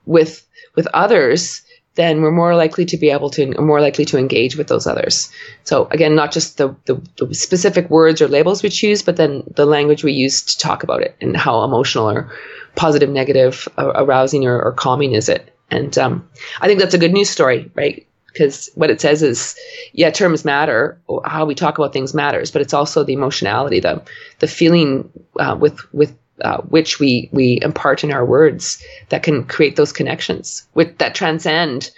with 0.06 0.46
with 0.76 0.88
others 0.88 1.62
then 2.00 2.22
we're 2.22 2.32
more 2.32 2.56
likely 2.56 2.86
to 2.86 2.98
be 2.98 3.10
able 3.10 3.30
to 3.30 3.60
more 3.62 3.82
likely 3.82 4.06
to 4.06 4.18
engage 4.18 4.56
with 4.56 4.68
those 4.68 4.88
others. 4.88 5.30
So 5.66 5.88
again, 5.92 6.16
not 6.16 6.32
just 6.32 6.58
the, 6.58 6.74
the, 6.86 6.96
the, 7.18 7.36
specific 7.36 7.90
words 7.90 8.22
or 8.22 8.30
labels 8.30 8.64
we 8.64 8.70
choose, 8.70 9.02
but 9.02 9.18
then 9.18 9.44
the 9.56 9.66
language 9.66 10.04
we 10.04 10.14
use 10.14 10.42
to 10.44 10.58
talk 10.58 10.84
about 10.84 11.02
it 11.02 11.18
and 11.20 11.36
how 11.36 11.62
emotional 11.64 12.10
or 12.10 12.32
positive, 12.76 13.10
negative, 13.10 13.68
arousing 13.78 14.48
or, 14.48 14.62
or, 14.62 14.72
calming 14.72 15.12
is 15.12 15.28
it. 15.28 15.54
And 15.70 15.98
um, 15.98 16.30
I 16.62 16.68
think 16.68 16.80
that's 16.80 16.94
a 16.94 17.00
good 17.00 17.12
news 17.12 17.30
story, 17.30 17.70
right? 17.76 18.08
Because 18.28 18.70
what 18.76 18.90
it 18.90 19.02
says 19.02 19.22
is, 19.22 19.56
yeah, 19.92 20.10
terms 20.10 20.46
matter. 20.46 21.02
How 21.26 21.46
we 21.46 21.54
talk 21.54 21.78
about 21.78 21.92
things 21.92 22.14
matters, 22.14 22.50
but 22.50 22.62
it's 22.62 22.74
also 22.74 23.04
the 23.04 23.14
emotionality, 23.14 23.80
the 23.82 24.02
the 24.40 24.48
feeling 24.48 25.10
uh, 25.40 25.58
with 25.60 25.82
with 25.94 26.16
uh, 26.42 26.62
which 26.62 27.00
we 27.00 27.30
we 27.32 27.60
impart 27.62 28.04
in 28.04 28.12
our 28.12 28.26
words 28.26 28.84
that 29.10 29.24
can 29.24 29.44
create 29.44 29.76
those 29.76 29.92
connections 29.94 30.68
with 30.74 30.98
that 31.00 31.16
transcend 31.16 31.92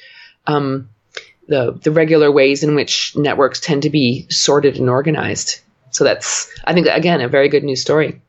um, 0.47 0.89
the 1.47 1.79
the 1.83 1.91
regular 1.91 2.31
ways 2.31 2.63
in 2.63 2.75
which 2.75 3.15
networks 3.15 3.59
tend 3.59 3.83
to 3.83 3.89
be 3.89 4.25
sorted 4.29 4.77
and 4.77 4.89
organized. 4.89 5.59
So 5.91 6.03
that's 6.03 6.49
I 6.65 6.73
think 6.73 6.87
again 6.87 7.21
a 7.21 7.27
very 7.27 7.49
good 7.49 7.63
news 7.63 7.81
story. 7.81 8.21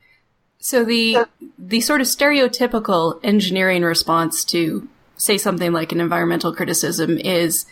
So 0.59 0.85
the 0.85 1.27
the 1.59 1.81
sort 1.81 2.01
of 2.01 2.07
stereotypical 2.07 3.21
engineering 3.23 3.83
response 3.83 4.45
to 4.47 4.89
say 5.17 5.39
something 5.39 5.73
like 5.73 5.93
an 5.93 6.01
environmental 6.01 6.55
criticism 6.55 7.19
is 7.19 7.67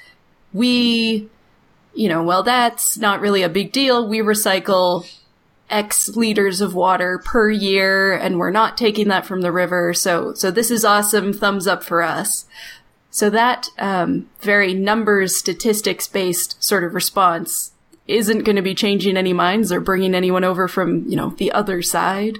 we 0.52 1.28
you 1.94 2.08
know 2.08 2.22
well 2.22 2.42
that's 2.42 2.96
not 2.96 3.20
really 3.20 3.42
a 3.42 3.48
big 3.48 3.72
deal 3.72 4.08
we 4.08 4.18
recycle 4.18 5.04
X 5.70 6.08
liters 6.10 6.60
of 6.60 6.74
water 6.74 7.18
per 7.24 7.50
year 7.50 8.12
and 8.12 8.38
we're 8.38 8.50
not 8.50 8.76
taking 8.76 9.08
that 9.08 9.26
from 9.26 9.40
the 9.40 9.52
river. 9.52 9.94
So, 9.94 10.34
so 10.34 10.50
this 10.50 10.70
is 10.70 10.84
awesome. 10.84 11.32
Thumbs 11.32 11.66
up 11.66 11.82
for 11.82 12.02
us. 12.02 12.46
So 13.10 13.30
that, 13.30 13.68
um, 13.78 14.28
very 14.40 14.72
numbers 14.74 15.36
statistics 15.36 16.06
based 16.06 16.62
sort 16.62 16.84
of 16.84 16.94
response 16.94 17.72
isn't 18.06 18.44
going 18.44 18.56
to 18.56 18.62
be 18.62 18.74
changing 18.74 19.16
any 19.16 19.32
minds 19.32 19.72
or 19.72 19.80
bringing 19.80 20.14
anyone 20.14 20.44
over 20.44 20.68
from, 20.68 21.08
you 21.08 21.16
know, 21.16 21.30
the 21.30 21.52
other 21.52 21.82
side. 21.82 22.38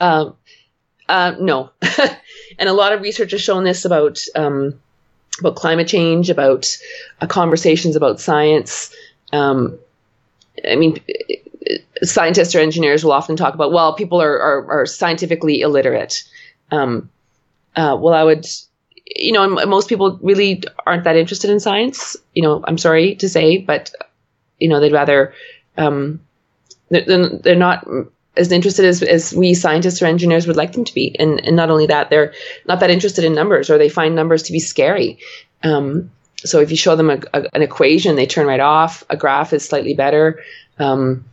Um, 0.00 0.36
uh, 1.08 1.34
no. 1.38 1.70
and 2.58 2.68
a 2.68 2.72
lot 2.72 2.92
of 2.92 3.02
research 3.02 3.32
has 3.32 3.40
shown 3.42 3.64
this 3.64 3.84
about, 3.84 4.20
um, 4.34 4.80
about 5.40 5.56
climate 5.56 5.88
change, 5.88 6.30
about 6.30 6.76
uh, 7.20 7.26
conversations 7.26 7.96
about 7.96 8.20
science. 8.20 8.94
Um, 9.32 9.78
I 10.66 10.76
mean, 10.76 10.98
scientists 12.02 12.54
or 12.54 12.60
engineers 12.60 13.04
will 13.04 13.12
often 13.12 13.36
talk 13.36 13.54
about, 13.54 13.72
well, 13.72 13.94
people 13.94 14.20
are, 14.20 14.38
are, 14.40 14.80
are 14.80 14.86
scientifically 14.86 15.60
illiterate. 15.60 16.24
Um, 16.70 17.10
uh, 17.76 17.96
well, 17.98 18.14
I 18.14 18.22
would, 18.22 18.46
you 19.06 19.32
know, 19.32 19.48
most 19.66 19.88
people 19.88 20.18
really 20.22 20.62
aren't 20.86 21.04
that 21.04 21.16
interested 21.16 21.50
in 21.50 21.60
science. 21.60 22.16
You 22.34 22.42
know, 22.42 22.62
I'm 22.66 22.78
sorry 22.78 23.14
to 23.16 23.28
say, 23.28 23.58
but, 23.58 23.92
you 24.58 24.68
know, 24.68 24.80
they'd 24.80 24.92
rather, 24.92 25.34
um, 25.76 26.20
they're, 26.90 27.28
they're 27.38 27.56
not 27.56 27.86
as 28.36 28.50
interested 28.50 28.84
as, 28.84 29.02
as 29.02 29.32
we 29.32 29.54
scientists 29.54 30.02
or 30.02 30.06
engineers 30.06 30.46
would 30.46 30.56
like 30.56 30.72
them 30.72 30.84
to 30.84 30.94
be. 30.94 31.14
And, 31.18 31.40
and 31.46 31.56
not 31.56 31.70
only 31.70 31.86
that, 31.86 32.10
they're 32.10 32.34
not 32.66 32.80
that 32.80 32.90
interested 32.90 33.24
in 33.24 33.34
numbers 33.34 33.70
or 33.70 33.78
they 33.78 33.88
find 33.88 34.14
numbers 34.14 34.42
to 34.44 34.52
be 34.52 34.60
scary. 34.60 35.18
Um, 35.62 36.10
so 36.36 36.60
if 36.60 36.70
you 36.70 36.76
show 36.76 36.96
them 36.96 37.10
a, 37.10 37.20
a, 37.32 37.48
an 37.54 37.62
equation, 37.62 38.16
they 38.16 38.26
turn 38.26 38.46
right 38.46 38.60
off. 38.60 39.04
A 39.08 39.16
graph 39.16 39.52
is 39.52 39.64
slightly 39.64 39.94
better. 39.94 40.42
Um, 40.78 41.24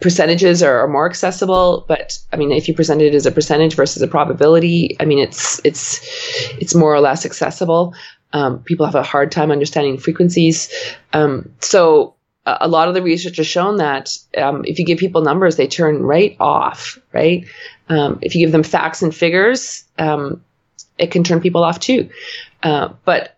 percentages 0.00 0.62
are, 0.62 0.80
are, 0.80 0.88
more 0.88 1.06
accessible 1.06 1.84
but 1.88 2.18
i 2.32 2.36
mean 2.36 2.52
if 2.52 2.68
you 2.68 2.74
present 2.74 3.02
it 3.02 3.14
as 3.14 3.26
a 3.26 3.30
percentage 3.30 3.74
versus 3.74 4.02
a 4.02 4.08
probability 4.08 4.96
i 4.98 5.04
mean 5.04 5.18
it's 5.18 5.60
it's 5.64 6.00
it's 6.58 6.74
more 6.74 6.94
or 6.94 7.00
less 7.00 7.26
accessible. 7.26 7.94
Um, 8.32 8.60
people 8.60 8.86
have 8.86 8.94
a 8.94 9.02
hard 9.02 9.32
time 9.32 9.50
understanding 9.50 9.98
frequencies. 9.98 10.72
Um, 11.12 11.52
so 11.60 12.14
a, 12.46 12.58
a, 12.60 12.68
lot 12.68 12.86
of 12.86 12.94
the 12.94 13.02
research 13.02 13.38
has 13.38 13.46
shown 13.46 13.78
that 13.78 14.16
um, 14.36 14.64
if 14.64 14.78
you 14.78 14.86
give 14.86 14.98
people 14.98 15.22
numbers 15.22 15.56
they 15.56 15.66
turn 15.66 16.02
right 16.02 16.36
off 16.38 16.98
right? 17.12 17.46
Um, 17.88 18.20
if 18.22 18.34
you 18.34 18.46
give 18.46 18.52
them 18.52 18.62
facts 18.62 19.02
and 19.02 19.14
figures 19.14 19.84
um, 19.98 20.44
it 20.96 21.10
can 21.10 21.24
turn 21.24 21.40
people 21.40 21.64
off 21.64 21.80
too. 21.80 22.08
Uh, 22.62 22.90
but 23.04 23.36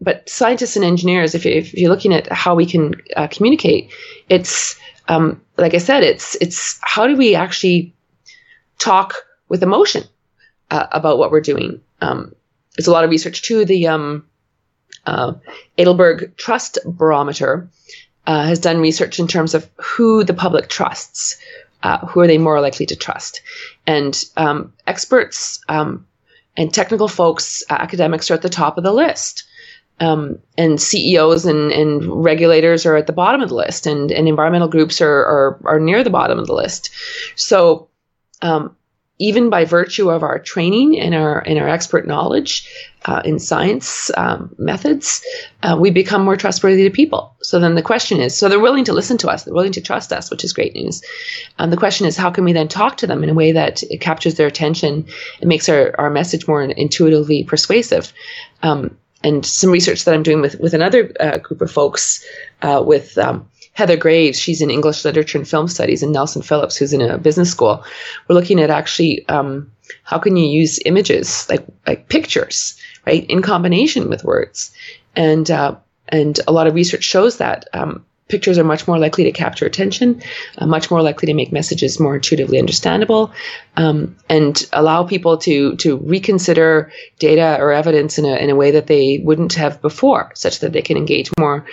but 0.00 0.28
scientists 0.28 0.74
and 0.74 0.84
engineers 0.84 1.34
if, 1.34 1.46
if 1.46 1.72
you're 1.74 1.90
looking 1.90 2.12
at 2.12 2.30
how 2.32 2.54
we 2.54 2.66
can 2.66 2.94
uh, 3.16 3.28
communicate 3.28 3.92
it's 4.28 4.78
um, 5.08 5.42
like 5.56 5.74
I 5.74 5.78
said, 5.78 6.02
it's 6.02 6.34
it's 6.36 6.78
how 6.82 7.06
do 7.06 7.16
we 7.16 7.34
actually 7.34 7.94
talk 8.78 9.14
with 9.48 9.62
emotion 9.62 10.04
uh, 10.70 10.86
about 10.92 11.18
what 11.18 11.30
we're 11.30 11.40
doing? 11.40 11.80
Um, 12.00 12.34
there's 12.76 12.86
a 12.86 12.92
lot 12.92 13.04
of 13.04 13.10
research 13.10 13.42
too. 13.42 13.64
The 13.64 13.88
um, 13.88 14.26
uh, 15.06 15.34
Edelman 15.78 16.36
Trust 16.36 16.78
Barometer 16.84 17.68
uh, 18.26 18.46
has 18.46 18.58
done 18.58 18.80
research 18.80 19.18
in 19.18 19.28
terms 19.28 19.54
of 19.54 19.68
who 19.76 20.24
the 20.24 20.34
public 20.34 20.68
trusts. 20.68 21.38
Uh, 21.82 21.98
who 22.06 22.20
are 22.20 22.26
they 22.26 22.38
more 22.38 22.62
likely 22.62 22.86
to 22.86 22.96
trust? 22.96 23.42
And 23.86 24.18
um, 24.38 24.72
experts 24.86 25.62
um, 25.68 26.06
and 26.56 26.72
technical 26.72 27.08
folks, 27.08 27.62
uh, 27.68 27.74
academics 27.74 28.30
are 28.30 28.34
at 28.34 28.40
the 28.40 28.48
top 28.48 28.78
of 28.78 28.84
the 28.84 28.92
list 28.92 29.44
um, 30.00 30.38
and 30.58 30.80
CEOs 30.80 31.44
and, 31.44 31.70
and 31.70 32.24
regulators 32.24 32.84
are 32.84 32.96
at 32.96 33.06
the 33.06 33.12
bottom 33.12 33.40
of 33.40 33.48
the 33.48 33.54
list, 33.54 33.86
and, 33.86 34.10
and 34.10 34.28
environmental 34.28 34.68
groups 34.68 35.00
are, 35.00 35.24
are, 35.24 35.60
are 35.64 35.80
near 35.80 36.02
the 36.02 36.10
bottom 36.10 36.38
of 36.38 36.46
the 36.46 36.54
list. 36.54 36.90
So, 37.36 37.88
um, 38.42 38.76
even 39.20 39.48
by 39.48 39.64
virtue 39.64 40.10
of 40.10 40.24
our 40.24 40.40
training 40.40 40.98
and 40.98 41.14
our 41.14 41.38
and 41.46 41.58
our 41.58 41.68
expert 41.68 42.04
knowledge 42.04 42.68
uh, 43.04 43.22
in 43.24 43.38
science 43.38 44.10
um, 44.16 44.52
methods, 44.58 45.22
uh, 45.62 45.76
we 45.78 45.90
become 45.90 46.24
more 46.24 46.36
trustworthy 46.36 46.82
to 46.82 46.90
people. 46.90 47.32
So 47.42 47.60
then 47.60 47.76
the 47.76 47.82
question 47.82 48.20
is, 48.20 48.36
so 48.36 48.48
they're 48.48 48.58
willing 48.58 48.84
to 48.84 48.92
listen 48.92 49.16
to 49.18 49.28
us, 49.28 49.44
they're 49.44 49.54
willing 49.54 49.72
to 49.72 49.80
trust 49.80 50.12
us, 50.12 50.30
which 50.30 50.42
is 50.42 50.52
great 50.52 50.74
news. 50.74 51.00
And 51.58 51.72
the 51.72 51.76
question 51.76 52.06
is, 52.06 52.16
how 52.16 52.30
can 52.30 52.44
we 52.44 52.52
then 52.52 52.66
talk 52.66 52.96
to 52.98 53.06
them 53.06 53.22
in 53.22 53.30
a 53.30 53.34
way 53.34 53.52
that 53.52 53.82
captures 54.00 54.34
their 54.34 54.48
attention 54.48 55.06
and 55.40 55.48
makes 55.48 55.68
our, 55.68 55.94
our 55.96 56.10
message 56.10 56.48
more 56.48 56.62
intuitively 56.62 57.44
persuasive? 57.44 58.12
Um, 58.62 58.96
and 59.24 59.44
some 59.44 59.70
research 59.70 60.04
that 60.04 60.14
I'm 60.14 60.22
doing 60.22 60.40
with 60.40 60.60
with 60.60 60.74
another 60.74 61.10
uh, 61.18 61.38
group 61.38 61.60
of 61.62 61.72
folks, 61.72 62.24
uh, 62.62 62.84
with 62.86 63.18
um, 63.18 63.48
Heather 63.72 63.96
Graves, 63.96 64.38
she's 64.38 64.60
in 64.60 64.70
English 64.70 65.04
literature 65.04 65.38
and 65.38 65.48
film 65.48 65.66
studies, 65.66 66.02
and 66.02 66.12
Nelson 66.12 66.42
Phillips, 66.42 66.76
who's 66.76 66.92
in 66.92 67.00
a 67.00 67.18
business 67.18 67.50
school. 67.50 67.82
We're 68.28 68.36
looking 68.36 68.60
at 68.60 68.70
actually 68.70 69.26
um, 69.28 69.72
how 70.04 70.18
can 70.18 70.36
you 70.36 70.46
use 70.46 70.78
images 70.84 71.48
like 71.48 71.64
like 71.86 72.08
pictures, 72.08 72.78
right, 73.06 73.24
in 73.28 73.42
combination 73.42 74.08
with 74.08 74.24
words, 74.24 74.70
and 75.16 75.50
uh, 75.50 75.74
and 76.08 76.38
a 76.46 76.52
lot 76.52 76.66
of 76.66 76.74
research 76.74 77.02
shows 77.02 77.38
that 77.38 77.66
um, 77.72 78.04
pictures 78.28 78.58
are 78.58 78.64
much 78.64 78.88
more 78.88 78.98
likely 78.98 79.24
to 79.24 79.32
capture 79.32 79.66
attention, 79.66 80.22
uh, 80.58 80.66
much 80.66 80.90
more 80.90 81.02
likely 81.02 81.26
to 81.26 81.34
make 81.34 81.52
messages 81.52 82.00
more 82.00 82.16
intuitively 82.16 82.58
understandable, 82.58 83.32
um, 83.76 84.16
and 84.28 84.68
allow 84.72 85.04
people 85.04 85.38
to 85.38 85.76
to 85.76 85.96
reconsider 85.98 86.90
data 87.18 87.56
or 87.60 87.72
evidence 87.72 88.18
in 88.18 88.24
a 88.24 88.36
in 88.36 88.50
a 88.50 88.56
way 88.56 88.70
that 88.72 88.86
they 88.86 89.20
wouldn't 89.22 89.54
have 89.54 89.82
before, 89.82 90.32
such 90.34 90.60
that 90.60 90.72
they 90.72 90.82
can 90.82 90.96
engage 90.96 91.30
more 91.38 91.66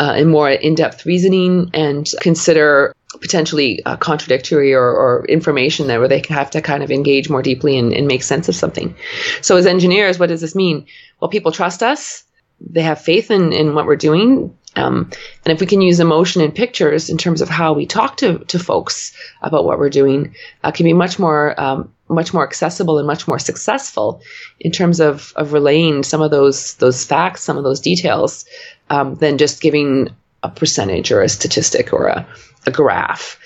uh, 0.00 0.14
in 0.16 0.28
more 0.28 0.48
in-depth 0.48 1.04
reasoning 1.04 1.70
and 1.74 2.10
consider 2.20 2.94
potentially 3.20 3.82
uh, 3.84 3.96
contradictory 3.96 4.74
or, 4.74 4.84
or, 4.84 5.24
information 5.26 5.86
that 5.86 5.98
where 5.98 6.08
they 6.08 6.22
have 6.28 6.50
to 6.50 6.60
kind 6.60 6.82
of 6.82 6.90
engage 6.90 7.30
more 7.30 7.42
deeply 7.42 7.78
and, 7.78 7.92
and 7.94 8.06
make 8.06 8.22
sense 8.22 8.50
of 8.50 8.54
something. 8.54 8.94
So 9.40 9.56
as 9.56 9.66
engineers, 9.66 10.18
what 10.18 10.28
does 10.28 10.42
this 10.42 10.54
mean? 10.54 10.86
Well, 11.18 11.30
people 11.30 11.50
trust 11.50 11.82
us 11.82 12.24
they 12.60 12.82
have 12.82 13.00
faith 13.00 13.30
in, 13.30 13.52
in 13.52 13.74
what 13.74 13.86
we're 13.86 13.96
doing. 13.96 14.56
Um, 14.78 15.10
and 15.44 15.52
if 15.52 15.60
we 15.60 15.66
can 15.66 15.82
use 15.82 16.00
emotion 16.00 16.42
and 16.42 16.54
pictures 16.54 17.10
in 17.10 17.18
terms 17.18 17.40
of 17.40 17.48
how 17.48 17.72
we 17.72 17.86
talk 17.86 18.16
to, 18.18 18.38
to 18.38 18.58
folks 18.58 19.12
about 19.42 19.64
what 19.64 19.78
we're 19.78 19.90
doing, 19.90 20.34
uh, 20.62 20.70
can 20.70 20.84
be 20.84 20.92
much 20.92 21.18
more 21.18 21.60
um, 21.60 21.92
much 22.08 22.32
more 22.32 22.44
accessible 22.44 22.98
and 22.98 23.06
much 23.06 23.28
more 23.28 23.38
successful 23.38 24.22
in 24.60 24.72
terms 24.72 24.98
of, 25.00 25.32
of 25.36 25.52
relaying 25.52 26.02
some 26.02 26.22
of 26.22 26.30
those 26.30 26.74
those 26.76 27.04
facts, 27.04 27.42
some 27.42 27.58
of 27.58 27.64
those 27.64 27.80
details, 27.80 28.44
um, 28.90 29.16
than 29.16 29.36
just 29.36 29.60
giving 29.60 30.08
a 30.42 30.48
percentage 30.48 31.12
or 31.12 31.22
a 31.22 31.28
statistic 31.28 31.92
or 31.92 32.06
a, 32.06 32.26
a 32.66 32.70
graph. 32.70 33.38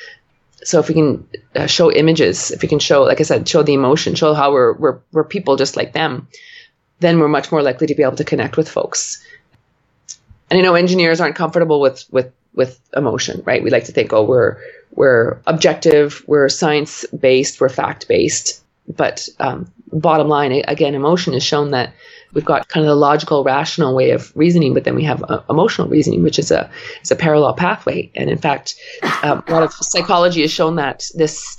So 0.64 0.78
if 0.78 0.88
we 0.88 0.94
can 0.94 1.26
uh, 1.56 1.66
show 1.66 1.90
images, 1.90 2.50
if 2.50 2.62
we 2.62 2.68
can 2.68 2.78
show, 2.78 3.02
like 3.02 3.20
I 3.20 3.24
said, 3.24 3.48
show 3.48 3.62
the 3.62 3.74
emotion, 3.74 4.14
show 4.14 4.32
how 4.34 4.52
we're, 4.52 4.74
we're, 4.74 4.98
we're 5.10 5.24
people 5.24 5.56
just 5.56 5.76
like 5.76 5.92
them, 5.92 6.28
then 7.00 7.18
we're 7.18 7.28
much 7.28 7.50
more 7.50 7.62
likely 7.62 7.88
to 7.88 7.94
be 7.96 8.04
able 8.04 8.16
to 8.16 8.24
connect 8.24 8.56
with 8.56 8.68
folks. 8.68 9.24
And 10.50 10.58
I 10.58 10.62
know 10.62 10.74
engineers 10.74 11.20
aren't 11.20 11.36
comfortable 11.36 11.80
with, 11.80 12.04
with, 12.10 12.32
with 12.54 12.80
emotion, 12.94 13.42
right? 13.44 13.62
We 13.62 13.70
like 13.70 13.84
to 13.84 13.92
think, 13.92 14.12
oh, 14.12 14.24
we're, 14.24 14.58
we're 14.94 15.38
objective, 15.46 16.22
we're 16.26 16.48
science 16.48 17.04
based, 17.06 17.60
we're 17.60 17.68
fact 17.68 18.08
based. 18.08 18.62
But 18.88 19.28
um, 19.38 19.70
bottom 19.92 20.28
line, 20.28 20.52
again, 20.66 20.94
emotion 20.94 21.32
has 21.34 21.42
shown 21.42 21.70
that 21.70 21.94
we've 22.32 22.44
got 22.44 22.68
kind 22.68 22.84
of 22.84 22.88
the 22.88 22.96
logical, 22.96 23.44
rational 23.44 23.94
way 23.94 24.10
of 24.10 24.34
reasoning, 24.36 24.74
but 24.74 24.84
then 24.84 24.94
we 24.94 25.04
have 25.04 25.22
uh, 25.28 25.42
emotional 25.48 25.88
reasoning, 25.88 26.22
which 26.22 26.38
is 26.38 26.50
a 26.50 26.70
is 27.02 27.10
a 27.10 27.16
parallel 27.16 27.54
pathway. 27.54 28.10
And 28.14 28.30
in 28.30 28.38
fact, 28.38 28.74
um, 29.22 29.44
a 29.46 29.52
lot 29.52 29.62
of 29.62 29.72
psychology 29.72 30.42
has 30.42 30.50
shown 30.50 30.76
that 30.76 31.04
this 31.14 31.56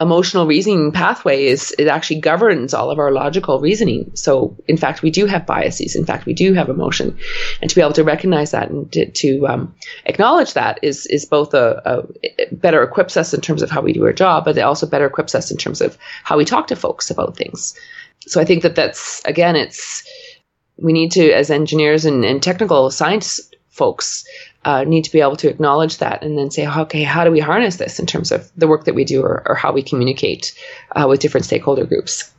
emotional 0.00 0.46
reasoning 0.46 0.92
pathway 0.92 1.46
is 1.46 1.74
it 1.78 1.86
actually 1.86 2.20
governs 2.20 2.72
all 2.72 2.90
of 2.90 2.98
our 2.98 3.12
logical 3.12 3.60
reasoning. 3.60 4.10
So 4.14 4.56
in 4.66 4.76
fact, 4.76 5.02
we 5.02 5.10
do 5.10 5.26
have 5.26 5.46
biases. 5.46 5.94
In 5.94 6.06
fact, 6.06 6.26
we 6.26 6.32
do 6.32 6.54
have 6.54 6.68
emotion, 6.68 7.18
and 7.60 7.68
to 7.68 7.76
be 7.76 7.82
able 7.82 7.92
to 7.92 8.04
recognize 8.04 8.52
that 8.52 8.70
and 8.70 8.90
to, 8.92 9.10
to 9.10 9.46
um, 9.46 9.74
acknowledge 10.06 10.54
that 10.54 10.78
is 10.82 11.06
is 11.06 11.26
both 11.26 11.54
a, 11.54 11.82
a 11.84 12.54
better 12.54 12.82
equips 12.82 13.16
us 13.16 13.34
in 13.34 13.40
terms 13.40 13.62
of 13.62 13.70
how 13.70 13.82
we 13.82 13.92
do 13.92 14.04
our 14.04 14.12
job, 14.12 14.44
but 14.44 14.56
it 14.56 14.62
also 14.62 14.86
better 14.86 15.06
equips 15.06 15.34
us 15.34 15.50
in 15.50 15.56
terms 15.56 15.80
of 15.80 15.98
how 16.24 16.38
we 16.38 16.44
talk 16.44 16.66
to 16.68 16.76
folks 16.76 17.10
about 17.10 17.36
things 17.36 17.74
so 18.26 18.40
I 18.40 18.44
think 18.44 18.62
that 18.62 18.74
that's 18.74 19.22
again, 19.24 19.56
it's 19.56 20.04
we 20.76 20.92
need 20.92 21.12
to 21.12 21.32
as 21.32 21.50
engineers 21.50 22.04
and, 22.04 22.24
and 22.24 22.42
technical 22.42 22.90
science 22.90 23.40
folks 23.68 24.24
uh, 24.64 24.84
need 24.84 25.04
to 25.04 25.12
be 25.12 25.20
able 25.20 25.36
to 25.36 25.48
acknowledge 25.48 25.98
that 25.98 26.22
and 26.22 26.36
then 26.36 26.50
say, 26.50 26.66
okay, 26.66 27.02
how 27.02 27.24
do 27.24 27.30
we 27.30 27.40
harness 27.40 27.76
this 27.76 27.98
in 27.98 28.06
terms 28.06 28.30
of 28.30 28.50
the 28.56 28.68
work 28.68 28.84
that 28.84 28.94
we 28.94 29.04
do 29.04 29.22
or, 29.22 29.42
or 29.46 29.54
how 29.54 29.72
we 29.72 29.82
communicate 29.82 30.54
uh, 30.94 31.06
with 31.08 31.20
different 31.20 31.46
stakeholder 31.46 31.86
groups. 31.86 32.32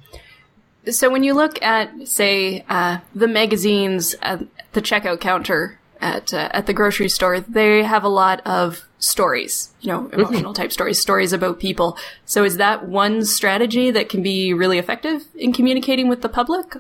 So 0.89 1.09
when 1.09 1.23
you 1.23 1.33
look 1.33 1.61
at, 1.61 2.07
say, 2.07 2.63
uh, 2.69 2.99
the 3.13 3.27
magazines 3.27 4.15
at 4.21 4.41
the 4.73 4.81
checkout 4.81 5.19
counter 5.19 5.79
at 5.99 6.33
uh, 6.33 6.49
at 6.51 6.65
the 6.65 6.73
grocery 6.73 7.09
store, 7.09 7.39
they 7.39 7.83
have 7.83 8.03
a 8.03 8.09
lot 8.09 8.41
of 8.45 8.87
stories, 8.97 9.71
you 9.81 9.91
know, 9.91 10.01
mm-hmm. 10.01 10.19
emotional 10.19 10.53
type 10.53 10.71
stories, 10.71 10.99
stories 10.99 11.33
about 11.33 11.59
people. 11.59 11.97
So 12.25 12.43
is 12.43 12.57
that 12.57 12.87
one 12.87 13.25
strategy 13.25 13.91
that 13.91 14.09
can 14.09 14.23
be 14.23 14.53
really 14.53 14.79
effective 14.79 15.25
in 15.35 15.53
communicating 15.53 16.07
with 16.07 16.21
the 16.21 16.29
public? 16.29 16.75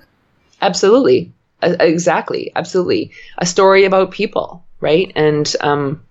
Absolutely. 0.61 1.31
Uh, 1.61 1.75
exactly. 1.79 2.51
Absolutely. 2.55 3.11
A 3.37 3.45
story 3.45 3.85
about 3.85 4.11
people, 4.11 4.65
right? 4.81 5.11
And 5.15 5.53
um, 5.61 6.03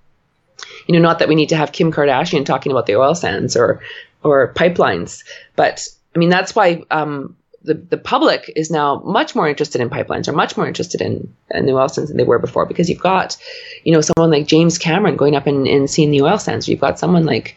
you 0.86 0.94
know, 0.94 1.00
not 1.00 1.18
that 1.18 1.28
we 1.28 1.34
need 1.34 1.50
to 1.50 1.56
have 1.56 1.72
Kim 1.72 1.92
Kardashian 1.92 2.46
talking 2.46 2.72
about 2.72 2.86
the 2.86 2.96
oil 2.96 3.14
sands 3.14 3.56
or 3.56 3.82
or 4.22 4.52
pipelines, 4.54 5.24
but 5.56 5.86
I 6.14 6.18
mean 6.18 6.30
that's 6.30 6.54
why 6.54 6.84
um, 6.90 7.36
the, 7.62 7.74
the 7.74 7.98
public 7.98 8.50
is 8.56 8.70
now 8.70 9.00
much 9.04 9.34
more 9.34 9.48
interested 9.48 9.80
in 9.80 9.90
pipelines 9.90 10.28
or 10.28 10.32
much 10.32 10.56
more 10.56 10.66
interested 10.66 11.00
in, 11.00 11.34
in 11.50 11.66
the 11.66 11.72
oil 11.72 11.88
sands 11.88 12.08
than 12.08 12.16
they 12.16 12.24
were 12.24 12.38
before 12.38 12.64
because 12.64 12.88
you've 12.88 13.00
got, 13.00 13.36
you 13.84 13.92
know, 13.92 14.00
someone 14.00 14.30
like 14.30 14.46
James 14.46 14.78
Cameron 14.78 15.16
going 15.16 15.36
up 15.36 15.46
and, 15.46 15.66
and 15.66 15.90
seeing 15.90 16.10
the 16.10 16.22
oil 16.22 16.38
sands. 16.38 16.68
You've 16.68 16.80
got 16.80 16.98
someone 16.98 17.26
like 17.26 17.56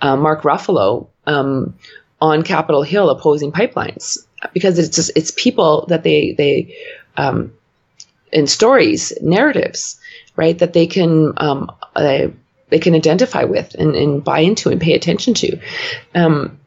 uh, 0.00 0.16
Mark 0.16 0.42
Ruffalo 0.42 1.08
um, 1.26 1.74
on 2.20 2.42
Capitol 2.42 2.82
Hill 2.82 3.08
opposing 3.08 3.52
pipelines 3.52 4.18
because 4.52 4.78
it's 4.78 4.94
just 4.94 5.12
it's 5.14 5.30
people 5.30 5.86
that 5.88 6.02
they 6.02 6.32
they 6.32 6.76
um, 7.16 7.52
in 8.32 8.46
stories 8.46 9.12
narratives 9.22 10.00
right 10.36 10.58
that 10.58 10.72
they 10.72 10.86
can 10.86 11.32
um, 11.36 11.70
uh, 11.94 12.28
they 12.68 12.78
can 12.78 12.94
identify 12.94 13.44
with 13.44 13.74
and, 13.74 13.94
and 13.94 14.24
buy 14.24 14.40
into 14.40 14.70
and 14.70 14.80
pay 14.80 14.94
attention 14.94 15.34
to 15.34 15.58
um, 16.14 16.58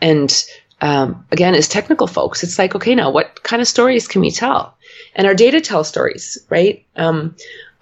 and 0.00 0.44
um, 0.80 1.26
again, 1.32 1.54
as 1.54 1.68
technical 1.68 2.06
folks, 2.06 2.44
it's 2.44 2.58
like, 2.58 2.74
okay, 2.74 2.94
now 2.94 3.10
what 3.10 3.42
kind 3.42 3.60
of 3.60 3.66
stories 3.66 4.06
can 4.06 4.20
we 4.20 4.30
tell? 4.30 4.76
And 5.14 5.26
our 5.26 5.34
data 5.34 5.60
tell 5.60 5.82
stories, 5.82 6.38
right? 6.50 6.84
Um, 6.96 7.34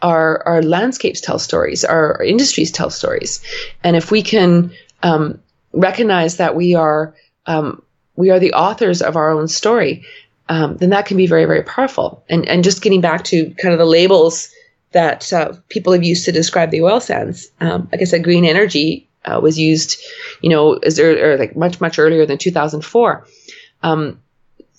our, 0.03 0.43
our 0.47 0.63
landscapes 0.63 1.21
tell 1.21 1.39
stories, 1.39 1.85
our, 1.85 2.15
our, 2.17 2.25
industries 2.25 2.71
tell 2.71 2.91
stories. 2.91 3.43
And 3.83 3.97
if 3.97 4.11
we 4.11 4.23
can 4.23 4.73
um, 5.03 5.41
recognize 5.73 6.39
that 6.39 6.55
we 6.55 6.75
are 6.75 7.15
um, 7.47 7.83
we 8.17 8.31
are 8.31 8.39
the 8.39 8.55
authors 8.55 9.03
of 9.03 9.15
our 9.15 9.31
own 9.31 9.47
story, 9.47 10.05
um, 10.49 10.77
then 10.79 10.91
that 10.91 11.07
can 11.07 11.17
be 11.17 11.27
very, 11.27 11.45
very 11.45 11.63
powerful. 11.63 12.25
And 12.29 12.49
and 12.49 12.65
just 12.65 12.83
getting 12.83 13.01
back 13.01 13.25
to 13.25 13.51
kind 13.55 13.73
of 13.73 13.79
the 13.79 13.85
labels 13.85 14.51
that 14.97 15.31
uh, 15.31 15.53
people 15.69 15.93
have 15.93 16.03
used 16.03 16.25
to 16.25 16.33
describe 16.33 16.71
the 16.71 16.81
oil 16.81 17.01
sands. 17.01 17.49
Um, 17.61 17.87
like 17.93 18.01
I 18.01 18.05
said, 18.05 18.25
green 18.25 18.47
energy 18.47 19.07
uh, 19.27 19.39
was 19.43 19.59
used, 19.59 20.01
you 20.41 20.49
know, 20.49 20.73
as 20.73 20.99
or, 20.99 21.33
or 21.33 21.37
like 21.37 21.55
much 21.55 21.83
much 21.83 21.99
earlier 21.99 22.25
than 22.25 22.39
2004. 22.39 23.27
Um, 23.83 24.23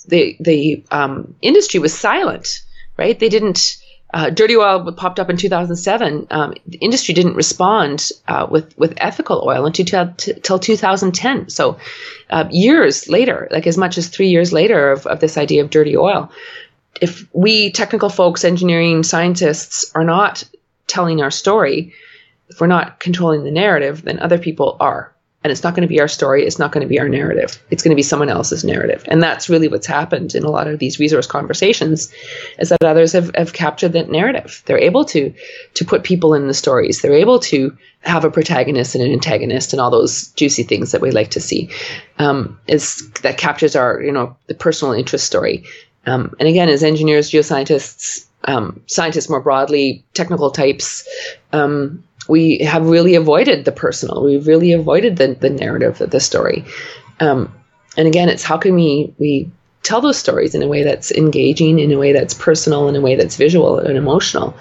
the 0.08 0.36
the 0.40 0.84
um, 0.90 1.36
industry 1.44 1.80
was 1.80 1.94
silent, 1.94 2.64
right? 2.98 3.18
They 3.18 3.30
didn't. 3.30 3.78
Uh, 4.14 4.30
dirty 4.30 4.56
oil 4.56 4.90
popped 4.94 5.20
up 5.20 5.30
in 5.30 5.36
2007. 5.36 6.28
Um, 6.32 6.54
the 6.66 6.78
industry 6.78 7.14
didn't 7.14 7.36
respond 7.36 8.10
uh, 8.28 8.48
with 8.50 8.76
with 8.78 8.94
ethical 8.98 9.44
oil 9.46 9.66
until 9.66 10.14
till 10.16 10.60
2010. 10.60 11.50
So 11.50 11.78
uh, 12.30 12.48
years 12.50 13.10
later, 13.10 13.50
like 13.52 13.68
as 13.68 13.78
much 13.78 13.98
as 13.98 14.08
three 14.08 14.30
years 14.30 14.54
later 14.54 14.94
of, 14.94 15.06
of 15.06 15.20
this 15.20 15.38
idea 15.38 15.62
of 15.62 15.70
dirty 15.70 15.98
oil, 15.98 16.32
if 17.02 17.28
we 17.34 17.72
technical 17.72 18.10
folks, 18.10 18.44
engineering 18.44 19.04
scientists, 19.04 19.92
are 19.96 20.04
not 20.04 20.44
telling 20.88 21.22
our 21.22 21.32
story, 21.32 21.94
if 22.50 22.62
we're 22.62 22.68
not 22.68 23.00
controlling 23.00 23.44
the 23.44 23.52
narrative, 23.52 24.04
then 24.04 24.20
other 24.20 24.38
people 24.38 24.78
are. 24.80 25.14
And 25.44 25.52
it's 25.52 25.64
not 25.64 25.76
going 25.76 25.84
to 25.84 25.88
be 25.88 26.02
our 26.02 26.08
story. 26.08 26.46
It's 26.46 26.60
not 26.60 26.72
going 26.72 26.82
to 26.82 26.90
be 26.90 27.00
our 27.00 27.08
narrative. 27.08 27.64
It's 27.70 27.84
going 27.84 27.92
to 27.92 27.96
be 27.96 28.04
someone 28.04 28.28
else's 28.28 28.66
narrative. 28.66 29.04
And 29.08 29.22
that's 29.22 29.50
really 29.50 29.68
what's 29.68 29.88
happened 29.88 30.36
in 30.36 30.44
a 30.44 30.50
lot 30.50 30.68
of 30.68 30.80
these 30.80 31.00
resource 31.00 31.28
conversations 31.28 32.12
is 32.60 32.70
that 32.70 32.84
others 32.84 33.14
have, 33.14 33.34
have 33.36 33.54
captured 33.54 33.94
that 33.94 34.10
narrative. 34.10 34.64
They're 34.66 34.80
able 34.80 35.06
to, 35.06 35.34
to 35.76 35.86
put 35.86 36.04
people 36.04 36.34
in 36.34 36.48
the 36.48 36.54
stories. 36.54 37.02
They're 37.02 37.14
able 37.14 37.40
to 37.40 37.78
have 38.00 38.26
a 38.26 38.32
protagonist 38.32 38.96
and 38.96 39.04
an 39.04 39.12
antagonist 39.12 39.74
and 39.74 39.80
all 39.80 39.92
those 39.92 40.30
juicy 40.32 40.64
things 40.64 40.92
that 40.92 41.02
we 41.02 41.12
like 41.12 41.32
to 41.32 41.40
see. 41.40 41.70
Um, 42.18 42.60
is 42.68 43.10
that 43.22 43.38
captures 43.38 43.76
our, 43.76 44.02
you 44.02 44.12
know, 44.12 44.36
the 44.48 44.56
personal 44.56 44.94
interest 44.94 45.26
story. 45.26 45.66
Um, 46.08 46.34
and 46.40 46.48
again, 46.48 46.70
as 46.70 46.84
engineers, 46.84 47.30
geoscientists, 47.30 48.26
um, 48.46 48.82
scientists 48.88 49.30
more 49.30 49.42
broadly, 49.42 50.06
technical 50.14 50.50
types, 50.50 51.08
um, 51.54 52.04
we 52.28 52.60
have 52.60 52.88
really 52.88 53.16
avoided 53.16 53.66
the 53.66 53.72
personal. 53.72 54.24
We've 54.24 54.48
really 54.48 54.72
avoided 54.72 55.18
the, 55.18 55.36
the 55.36 55.50
narrative 55.50 56.02
of 56.02 56.10
the 56.10 56.20
story. 56.20 56.66
Um, 57.20 57.54
and 57.98 58.08
again, 58.08 58.30
it's 58.30 58.44
how 58.44 58.58
can 58.58 58.76
we 58.76 59.14
we 59.18 59.52
tell 59.84 60.02
those 60.02 60.18
stories 60.18 60.54
in 60.54 60.62
a 60.62 60.68
way 60.68 60.84
that's 60.84 61.12
engaging, 61.12 61.80
in 61.80 61.92
a 61.92 61.98
way 61.98 62.14
that's 62.14 62.34
personal, 62.34 62.88
in 62.90 62.96
a 62.96 63.02
way 63.02 63.16
that's 63.16 63.38
visual 63.38 63.80
and 63.80 63.98
emotional. 63.98 64.56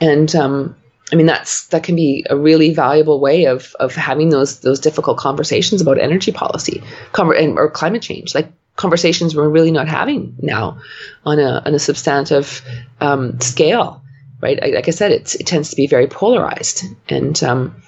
And 0.00 0.34
um, 0.34 0.76
I 1.12 1.16
mean, 1.16 1.26
that's 1.26 1.68
that 1.68 1.84
can 1.84 1.96
be 1.96 2.24
a 2.28 2.36
really 2.36 2.74
valuable 2.74 3.20
way 3.20 3.46
of 3.46 3.74
of 3.80 3.94
having 3.94 4.30
those 4.30 4.60
those 4.60 4.80
difficult 4.80 5.18
conversations 5.18 5.80
about 5.80 5.98
energy 5.98 6.32
policy, 6.32 6.82
or 7.16 7.70
climate 7.70 8.02
change, 8.02 8.34
like 8.34 8.52
conversations 8.76 9.34
we're 9.34 9.48
really 9.48 9.70
not 9.70 9.88
having 9.88 10.36
now 10.40 10.78
on 11.24 11.38
a 11.38 11.62
on 11.64 11.74
a 11.74 11.78
substantive 11.78 12.62
um, 13.00 13.40
scale 13.40 14.02
right? 14.40 14.60
Like 14.74 14.88
I 14.88 14.92
said, 14.92 15.12
it 15.12 15.26
tends 15.46 15.70
to 15.70 15.76
be 15.76 15.86
very 15.86 16.06
polarized, 16.06 16.84
and 17.08 17.42
um, 17.42 17.82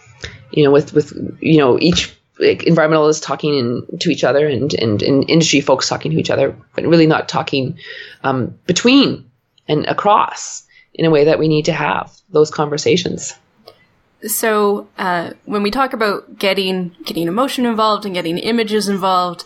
you 0.51 0.65
know, 0.65 0.71
with 0.71 0.93
with 0.93 1.13
you 1.41 1.59
know 1.59 1.79
each 1.79 2.15
like, 2.39 2.61
environmentalists 2.61 3.23
talking 3.23 3.55
in, 3.55 3.99
to 4.01 4.11
each 4.11 4.25
other, 4.25 4.47
and, 4.47 4.73
and 4.75 5.03
and 5.03 5.29
industry 5.29 5.61
folks 5.61 5.89
talking 5.89 6.13
to 6.13 6.19
each 6.19 6.31
other, 6.31 6.57
but 6.75 6.85
really 6.85 7.07
not 7.07 7.29
talking 7.29 7.79
um, 8.25 8.59
between 8.67 9.31
and 9.67 9.87
across 9.87 10.65
in 10.95 11.05
a 11.05 11.11
way 11.11 11.25
that 11.25 11.39
we 11.39 11.49
need 11.49 11.67
to 11.67 11.73
have 11.73 12.17
those 12.31 12.51
conversations. 12.51 13.35
So 14.27 14.89
uh, 14.99 15.31
when 15.45 15.63
we 15.63 15.71
talk 15.71 15.93
about 15.93 16.39
getting 16.39 16.97
getting 17.05 17.29
emotion 17.29 17.67
involved 17.67 18.05
and 18.05 18.15
getting 18.15 18.39
images 18.39 18.89
involved, 18.89 19.45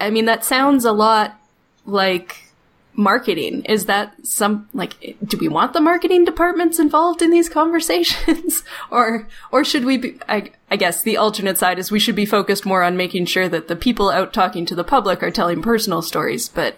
I 0.00 0.10
mean 0.10 0.24
that 0.24 0.44
sounds 0.44 0.84
a 0.84 0.92
lot 0.92 1.38
like 1.86 2.44
marketing 2.94 3.64
is 3.64 3.86
that 3.86 4.14
some 4.26 4.68
like 4.74 5.16
do 5.24 5.38
we 5.38 5.48
want 5.48 5.72
the 5.72 5.80
marketing 5.80 6.24
departments 6.24 6.78
involved 6.78 7.22
in 7.22 7.30
these 7.30 7.48
conversations 7.48 8.64
or 8.90 9.28
or 9.52 9.64
should 9.64 9.84
we 9.84 9.96
be 9.96 10.18
I, 10.28 10.50
I 10.70 10.76
guess 10.76 11.02
the 11.02 11.16
alternate 11.16 11.56
side 11.56 11.78
is 11.78 11.90
we 11.90 12.00
should 12.00 12.16
be 12.16 12.26
focused 12.26 12.66
more 12.66 12.82
on 12.82 12.96
making 12.96 13.26
sure 13.26 13.48
that 13.48 13.68
the 13.68 13.76
people 13.76 14.10
out 14.10 14.32
talking 14.32 14.66
to 14.66 14.74
the 14.74 14.84
public 14.84 15.22
are 15.22 15.30
telling 15.30 15.62
personal 15.62 16.02
stories 16.02 16.48
but 16.48 16.76